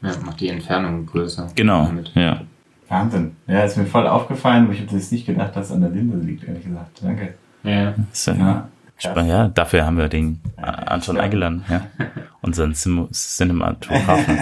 [0.00, 1.52] Ja, macht die Entfernung größer.
[1.54, 2.12] Genau, damit.
[2.14, 2.42] ja.
[2.88, 3.36] Wahnsinn.
[3.46, 5.90] Ja, ist mir voll aufgefallen, aber ich habe das nicht gedacht, dass es an der
[5.90, 7.02] Linde liegt, ehrlich gesagt.
[7.02, 7.34] Danke.
[7.62, 7.94] Ja.
[8.12, 8.68] So, ja.
[8.98, 9.48] ja.
[9.48, 11.22] dafür haben wir den Anton ja.
[11.22, 11.86] eingeladen, ja.
[12.40, 14.38] Unseren Cinematografen.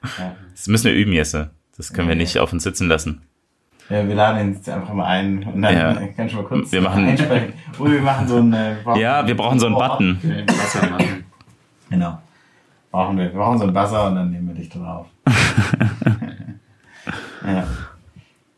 [0.00, 1.50] Das müssen wir üben, Jesse.
[1.76, 3.22] Das können wir nicht auf uns sitzen lassen.
[3.88, 5.94] Ja, wir laden ihn jetzt einfach mal ein und dann ja.
[6.16, 7.54] kann ich mal kurz wir machen, einsprechen.
[7.78, 8.52] Oh, wir machen so einen.
[8.52, 10.20] Äh, ja, wir brauchen so einen Button.
[11.90, 12.18] Genau.
[12.90, 13.32] Brauchen wir.
[13.32, 15.06] Wir brauchen so einen Buzzer und dann nehmen wir dich drauf.
[17.46, 17.66] ja.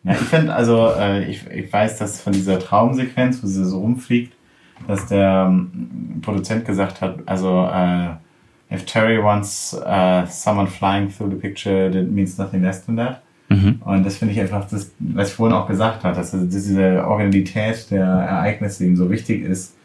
[0.04, 3.80] ja, ich finde, also, äh, ich, ich weiß, dass von dieser Traumsequenz, wo sie so
[3.80, 4.32] rumfliegt,
[4.88, 8.10] dass der ähm, Produzent gesagt hat, also, äh,
[8.72, 13.22] if Terry wants uh, someone flying through the picture, that means nothing less than that.
[13.50, 13.82] Mhm.
[13.84, 17.90] Und das finde ich einfach, das, was ich vorhin auch gesagt habe, dass diese Originalität
[17.90, 19.76] der Ereignisse ihm so wichtig ist,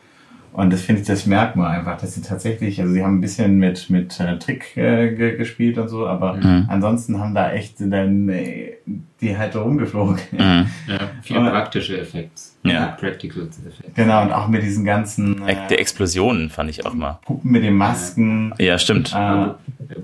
[0.54, 3.22] und das finde ich, das merkt man einfach, dass sie tatsächlich, also sie haben ein
[3.22, 6.66] bisschen mit, mit äh, Trick äh, gespielt und so, aber mhm.
[6.68, 8.74] ansonsten haben da echt dann äh,
[9.22, 10.18] die halt rumgeflogen.
[10.32, 10.68] Mhm.
[10.88, 12.42] Ja, viele und, praktische Effekte.
[12.64, 12.88] Ja.
[13.00, 13.96] Practical Effects.
[13.96, 15.48] Genau, und auch mit diesen ganzen.
[15.48, 17.20] Äh, die Explosionen fand ich auch mal.
[17.26, 18.54] Puppen mit den Masken.
[18.60, 19.14] Ja, stimmt.
[19.16, 19.48] Äh,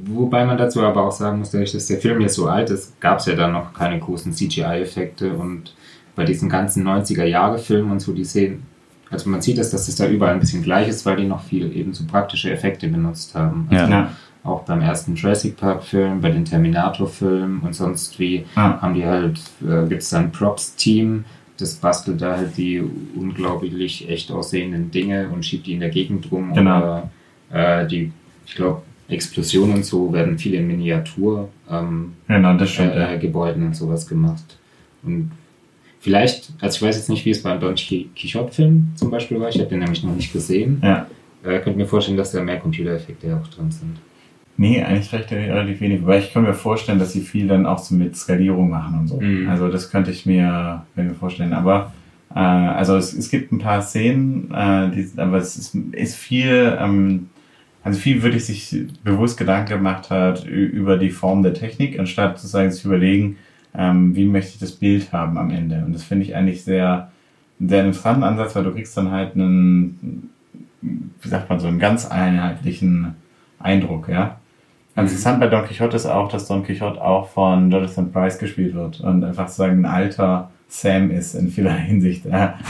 [0.06, 3.20] wobei man dazu aber auch sagen muss, dass der Film jetzt so alt ist, gab
[3.20, 5.76] es ja dann noch keine großen CGI-Effekte und
[6.16, 8.64] bei diesen ganzen 90er-Jahre-Filmen und so, die sehen
[9.14, 11.44] also man sieht, dass, dass das da überall ein bisschen gleich ist, weil die noch
[11.44, 13.68] viel eben so praktische Effekte benutzt haben.
[13.70, 14.12] Also ja.
[14.44, 18.82] Auch beim ersten Jurassic Park Film, bei den Terminator Filmen und sonst wie ja.
[18.82, 21.24] haben die halt, äh, gibt es da ein Props-Team,
[21.58, 22.84] das bastelt da halt die
[23.16, 26.54] unglaublich echt aussehenden Dinge und schiebt die in der Gegend rum.
[26.54, 26.78] Genau.
[26.78, 27.10] Oder
[27.52, 28.12] äh, die,
[28.46, 33.76] ich glaube, Explosionen und so werden viel in Miniatur ähm, genau, stimmt, äh, Gebäuden und
[33.76, 34.58] sowas gemacht.
[35.04, 35.32] Und
[36.04, 39.58] Vielleicht, also ich weiß jetzt nicht, wie es beim Don Quixote-Film zum Beispiel war, ich
[39.58, 40.82] habe den nämlich noch nicht gesehen.
[40.84, 41.08] Ja.
[41.46, 44.02] Äh, könnte mir vorstellen, dass da mehr Computereffekte auch drin sind.
[44.58, 46.06] Nee, eigentlich recht relativ wenig.
[46.06, 49.08] Weil ich kann mir vorstellen, dass sie viel dann auch so mit Skalierung machen und
[49.08, 49.22] so.
[49.22, 49.48] Mhm.
[49.48, 51.54] Also das könnte ich mir, mir vorstellen.
[51.54, 51.94] Aber
[52.36, 56.78] äh, also es, es gibt ein paar Szenen, äh, die, aber es ist, ist viel,
[56.82, 57.30] ähm,
[57.82, 58.76] also viel wirklich sich
[59.06, 63.38] bewusst Gedanken gemacht hat über die Form der Technik, anstatt sozusagen zu überlegen,
[63.76, 65.84] ähm, wie möchte ich das Bild haben am Ende.
[65.86, 67.12] Und das finde ich eigentlich sehr,
[67.60, 70.30] sehr interessanten Ansatz, weil du kriegst dann halt einen,
[70.82, 73.16] wie sagt man so, einen ganz einheitlichen
[73.60, 74.38] Eindruck, ja.
[74.96, 75.04] Mhm.
[75.04, 79.00] interessant bei Don Quixote ist auch, dass Don Quixote auch von Jonathan Price gespielt wird
[79.02, 82.26] und einfach sozusagen ein alter Sam ist in vieler Hinsicht.
[82.26, 82.60] Ja.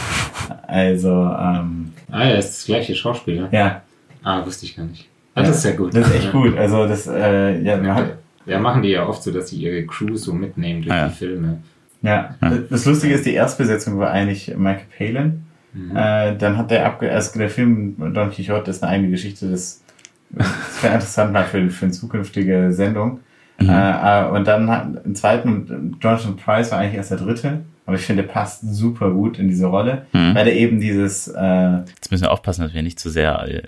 [0.68, 3.48] Also, ähm, Ah, er ist das gleiche Schauspieler.
[3.52, 3.82] Ja.
[4.24, 5.08] Ah, wusste ich gar nicht.
[5.36, 5.96] Ah, das ist sehr gut.
[5.96, 6.58] Das ist echt gut.
[6.58, 9.86] Also, das, äh, ja, man hat, ja, machen die ja oft so, dass sie ihre
[9.86, 11.08] Crew so mitnehmen durch ja.
[11.08, 11.60] die Filme.
[12.02, 12.36] Ja.
[12.42, 12.58] ja.
[12.70, 15.46] das Lustige ist, die Erstbesetzung war eigentlich Michael Palin.
[15.74, 15.96] Mhm.
[15.96, 19.84] Äh, dann hat der abge also der Film Don Quixote ist eine eigene Geschichte, das,
[20.30, 23.22] das wäre interessant mal für, für eine zukünftige Sendung.
[23.60, 23.70] Mhm.
[23.70, 28.04] Äh, und dann hat im zweiten, Jonathan Price war eigentlich erst der dritte, aber ich
[28.04, 30.36] finde, der passt super gut in diese Rolle, mhm.
[30.36, 31.28] weil er eben dieses.
[31.28, 33.62] Äh, Jetzt müssen wir aufpassen, dass wir nicht zu sehr äh,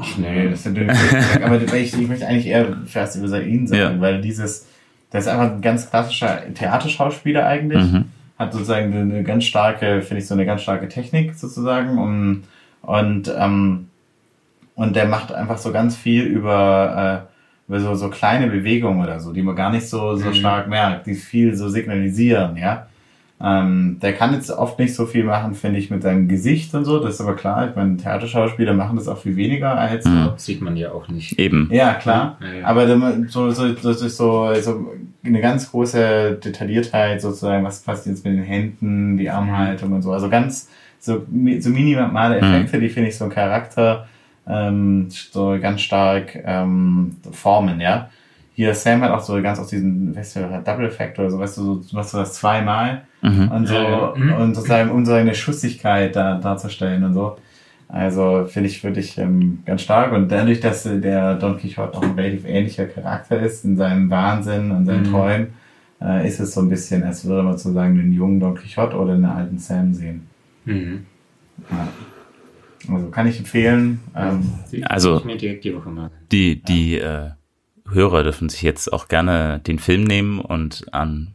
[0.00, 0.96] Ach nee, das ist natürlich.
[1.42, 4.00] aber ich, ich möchte eigentlich eher fast über ihn sagen, ja.
[4.00, 4.66] weil dieses,
[5.12, 7.82] der ist einfach ein ganz klassischer Theaterschauspieler eigentlich.
[7.82, 8.04] Mhm.
[8.38, 11.98] Hat sozusagen eine ganz starke, finde ich, so eine ganz starke Technik sozusagen.
[11.98, 12.44] Und,
[12.82, 13.88] und, ähm,
[14.76, 19.18] und der macht einfach so ganz viel über, äh, über so, so kleine Bewegungen oder
[19.18, 20.34] so, die man gar nicht so, so mhm.
[20.34, 22.86] stark merkt, die viel so signalisieren, ja.
[23.40, 26.84] Ähm, der kann jetzt oft nicht so viel machen, finde ich, mit seinem Gesicht und
[26.84, 26.98] so.
[26.98, 27.68] Das ist aber klar.
[27.68, 30.24] Ich meine, Theaterschauspieler machen das auch viel weniger als mhm.
[30.24, 30.32] so.
[30.36, 31.38] Sieht man ja auch nicht.
[31.38, 31.68] Eben.
[31.72, 32.36] Ja, klar.
[32.40, 32.66] Ja, ja.
[32.66, 32.88] Aber
[33.28, 34.86] so, so, das ist so, so
[35.24, 37.64] eine ganz große Detailliertheit sozusagen.
[37.64, 40.12] Was passiert jetzt mit den Händen, die Armhaltung und so.
[40.12, 41.24] Also ganz, so,
[41.60, 42.42] so minimale mhm.
[42.42, 42.80] Effekte, mhm.
[42.80, 44.08] die finde ich so ein Charakter
[44.48, 48.08] ähm, so ganz stark ähm, formen, ja.
[48.54, 51.58] Hier Sam hat auch so ganz aus diesen, weißt du, Double Effect oder so, weißt
[51.58, 53.48] du, so, machst du das zweimal Mhm.
[53.50, 54.08] Und so, ja.
[54.38, 57.36] und sozusagen, um so eine Schussigkeit da, darzustellen und so.
[57.88, 60.12] Also finde ich wirklich ähm, ganz stark.
[60.12, 64.70] Und dadurch, dass der Don Quixote auch ein relativ ähnlicher Charakter ist in seinem Wahnsinn
[64.70, 65.10] und seinen mhm.
[65.10, 65.46] Träumen,
[66.00, 69.14] äh, ist es so ein bisschen, als würde man sozusagen den jungen Don Quixote oder
[69.14, 70.26] den alten Sam sehen.
[70.66, 71.06] Mhm.
[71.70, 71.88] Ja.
[72.94, 74.00] Also kann ich empfehlen.
[74.14, 74.52] Ähm,
[74.84, 75.22] also
[76.30, 77.30] die, die äh,
[77.90, 81.34] Hörer dürfen sich jetzt auch gerne den Film nehmen und an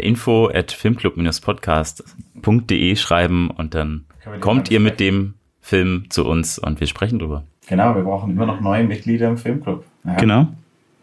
[0.00, 4.06] info at filmclub-podcast.de schreiben und dann
[4.40, 7.44] kommt ihr mit dem Film zu uns und wir sprechen drüber.
[7.68, 9.84] Genau, wir brauchen immer noch neue Mitglieder im Filmclub.
[10.04, 10.14] Ja.
[10.14, 10.48] Genau.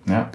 [0.07, 0.31] Ja.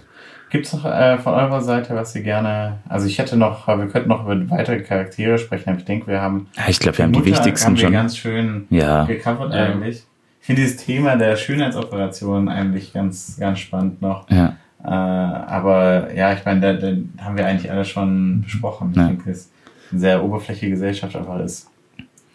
[0.50, 2.78] Gibt es noch äh, von eurer Seite, was ihr gerne.
[2.88, 6.22] Also ich hätte noch, wir könnten noch über weitere Charaktere sprechen, aber ich denke, wir
[6.22, 6.48] haben.
[6.56, 7.92] Ja, ich glaube, wir haben die wichtigsten haben wir schon.
[7.92, 9.04] ganz schön ja.
[9.04, 9.64] gecovert ja.
[9.64, 10.04] eigentlich.
[10.40, 14.30] Ich finde dieses Thema der Schönheitsoperation eigentlich ganz, ganz spannend noch.
[14.30, 14.56] Ja.
[14.82, 18.90] Äh, aber ja, ich meine, da, da haben wir eigentlich alle schon besprochen.
[18.92, 19.08] Ich ja.
[19.08, 19.50] denke, es
[19.90, 21.70] eine sehr oberflächliche Gesellschaft einfach ist.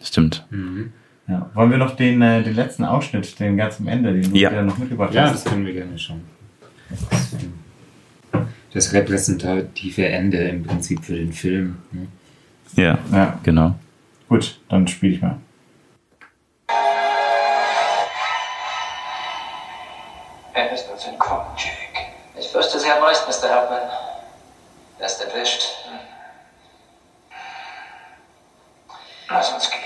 [0.02, 0.46] Stimmt.
[0.50, 0.92] Mhm.
[1.26, 1.50] Ja.
[1.54, 4.50] Wollen wir noch den, äh, den letzten Ausschnitt, den ganz am Ende, den du ja.
[4.50, 5.14] wieder noch mitgebracht hast?
[5.14, 6.20] Ja, das können wir gerne schon.
[8.72, 11.76] Das repräsentative Ende im Prinzip für den Film.
[11.92, 12.08] Ne?
[12.76, 13.76] Ja, ja, genau.
[14.28, 15.38] Gut, dann spiele ich mal.
[20.52, 21.73] Er ist uns entkommen, Jake.
[22.54, 23.50] Fürchte, haben recht, Mr.
[23.50, 23.90] Hartman.
[25.00, 25.74] Er ist entwischt.
[29.28, 29.80] Lass uns gehen.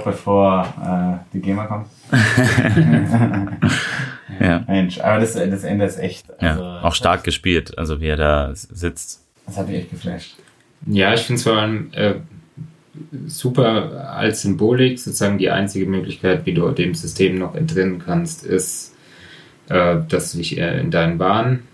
[0.00, 1.86] Stopp, bevor äh, die GEMA kommt.
[4.40, 4.64] ja.
[4.66, 6.30] Mensch, aber das, das Ende ist echt.
[6.40, 9.26] Also, ja, auch stark gespielt, also wie er da sitzt.
[9.46, 10.36] Das hat mich echt geflasht.
[10.86, 12.14] Ja, ich finde es vor allem äh,
[13.26, 18.94] super als Symbolik, sozusagen die einzige Möglichkeit, wie du dem System noch entrinnen kannst, ist,
[19.68, 21.64] äh, dass du dich in deinen Bahn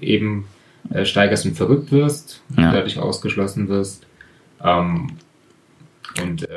[0.00, 0.46] eben
[0.90, 2.72] äh, steigerst und verrückt wirst, ja.
[2.72, 4.06] dadurch ausgeschlossen wirst.
[4.62, 5.15] Ähm, äh,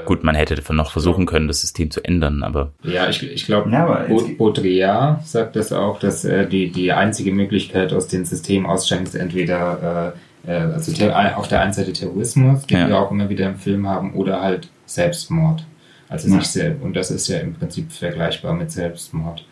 [0.09, 2.71] Gut, man hätte noch versuchen können, das System zu ändern, aber.
[2.81, 4.07] Ja, ich, ich glaube, ja,
[4.39, 9.13] Baudrillard sagt das auch, dass äh, die, die einzige Möglichkeit aus dem System aussteigen ist
[9.13, 10.15] entweder
[10.47, 12.87] äh, äh also auf der einen Seite Terrorismus, den ja.
[12.87, 15.63] wir auch immer wieder im Film haben, oder halt Selbstmord.
[16.07, 16.39] Also ja.
[16.39, 16.81] sich selbst.
[16.81, 19.45] Und das ist ja im Prinzip vergleichbar mit Selbstmord.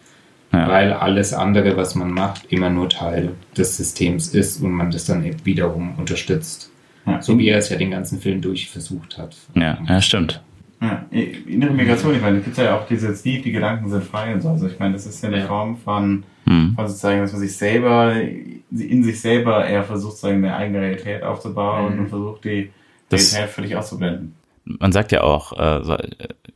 [0.52, 0.68] Ja.
[0.68, 5.06] Weil alles andere, was man macht, immer nur Teil des Systems ist und man das
[5.06, 6.72] dann wiederum unterstützt.
[7.06, 7.22] Ja.
[7.22, 9.36] So wie er es ja den ganzen Film durch versucht hat.
[9.54, 10.42] Ja, ja stimmt.
[10.80, 14.34] Ja, innere Migration, ich meine, es gibt ja auch dieses Lied, die Gedanken sind frei
[14.34, 14.50] und so.
[14.50, 16.74] Also ich meine, das ist ja eine Form von, hm.
[16.76, 21.24] von sozusagen, dass man sich selber, in sich selber eher versucht, sozusagen eine eigene Realität
[21.24, 22.00] aufzubauen mhm.
[22.02, 22.72] und versucht, die
[23.10, 24.36] das, Realität völlig auszublenden.
[24.66, 25.98] Man sagt ja auch, äh,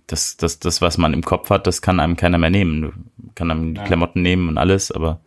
[0.06, 2.81] das, das, das, was man im Kopf hat, das kann einem keiner mehr nehmen.
[2.81, 2.91] Du
[3.34, 3.88] kann einem die ja.
[3.88, 5.22] Klamotten nehmen und alles, aber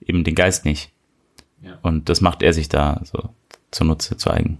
[0.00, 0.92] eben den Geist nicht.
[1.62, 1.78] Ja.
[1.82, 3.30] Und das macht er sich da so
[3.72, 4.58] zunutze, zu eigen.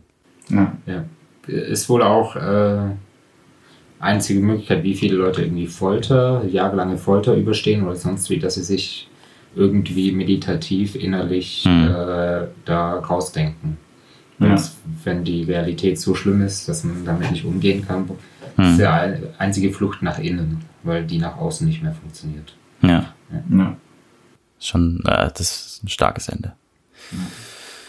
[0.51, 0.77] Ja.
[0.87, 1.05] ja.
[1.47, 2.91] Ist wohl auch äh,
[4.01, 8.63] einzige Möglichkeit, wie viele Leute irgendwie Folter, jahrelange Folter überstehen oder sonst wie, dass sie
[8.63, 9.09] sich
[9.55, 11.85] irgendwie meditativ innerlich mhm.
[11.89, 13.77] äh, da rausdenken.
[14.41, 14.55] Ja.
[15.03, 18.09] wenn die Realität so schlimm ist, dass man damit nicht umgehen kann,
[18.57, 18.65] mhm.
[18.65, 22.55] ist der einzige Flucht nach innen, weil die nach außen nicht mehr funktioniert.
[22.83, 23.15] Ja.
[23.51, 23.77] ja.
[24.61, 26.53] Schon, äh, das ist ein starkes Ende.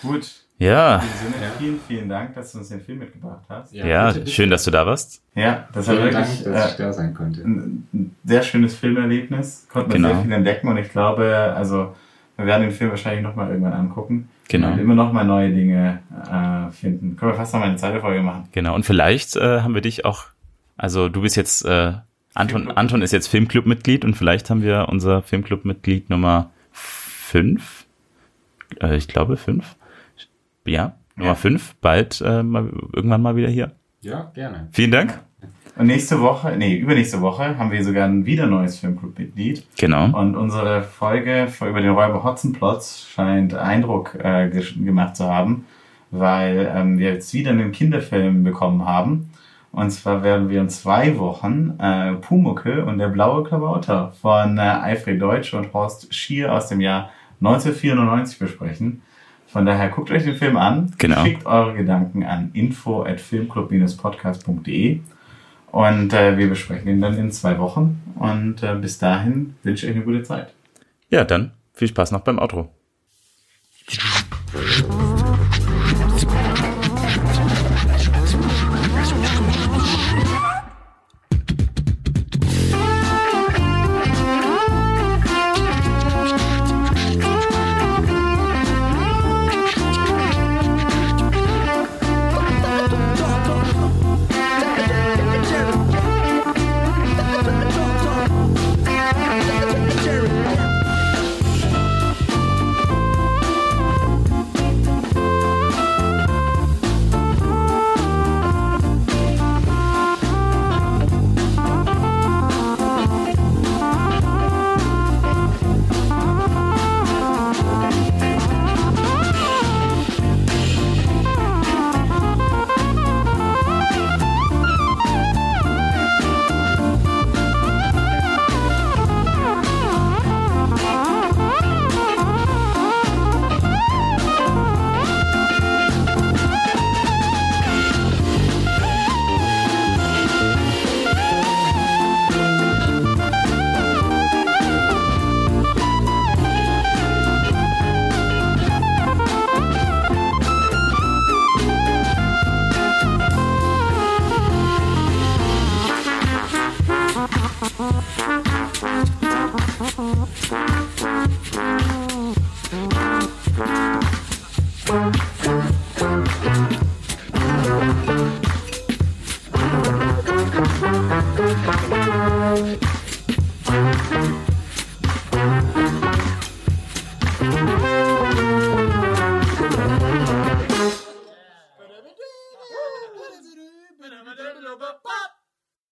[0.02, 1.00] Gut, ja.
[1.00, 3.74] Sinne, vielen, vielen Dank, dass du uns den Film mitgebracht hast.
[3.74, 4.32] Ja, ja bitte, bitte.
[4.32, 5.24] schön, dass du da warst.
[5.34, 7.42] Ja, das war wirklich Dank, dass äh, ich da sein konnte.
[7.42, 9.68] Ein sehr schönes Filmerlebnis.
[9.72, 10.10] Konnten genau.
[10.10, 11.96] sehr viel entdecken und ich glaube, also
[12.36, 14.30] wir werden den Film wahrscheinlich nochmal irgendwann angucken.
[14.50, 14.74] Genau.
[14.74, 16.00] Und immer noch mal neue Dinge
[16.30, 17.16] äh, finden.
[17.16, 18.50] Können wir fast noch mal eine zweite Folge machen.
[18.52, 18.76] Genau.
[18.76, 20.26] Und vielleicht äh, haben wir dich auch,
[20.76, 21.94] also du bist jetzt, äh,
[22.34, 27.86] Anton, Anton ist jetzt Filmclub-Mitglied und vielleicht haben wir unser Filmclub-Mitglied Nummer fünf.
[28.82, 29.76] Äh, ich glaube fünf
[30.70, 33.72] ja, Nummer 5, bald äh, mal, irgendwann mal wieder hier.
[34.02, 34.70] Ja, gerne.
[34.72, 35.20] Vielen Dank.
[35.80, 39.66] Und nächste Woche, nee, übernächste Woche haben wir sogar ein wieder neues Filmclub-Mitglied.
[39.78, 40.18] Genau.
[40.18, 45.66] Und unsere Folge über den Räuber Hotzenplotz scheint Eindruck äh, gemacht zu haben,
[46.12, 49.30] weil ähm, wir jetzt wieder einen Kinderfilm bekommen haben.
[49.72, 54.62] Und zwar werden wir in zwei Wochen äh, Pumuckel und der blaue Klabauter von äh,
[54.62, 57.10] Alfred Deutsch und Horst Schier aus dem Jahr
[57.40, 59.02] 1994 besprechen.
[59.52, 61.24] Von daher guckt euch den Film an, genau.
[61.24, 65.00] schickt eure Gedanken an info at filmclub-podcast.de
[65.72, 68.02] und äh, wir besprechen ihn dann in zwei Wochen.
[68.16, 70.54] Und äh, bis dahin wünsche ich euch eine gute Zeit.
[71.10, 72.70] Ja, dann viel Spaß noch beim Outro.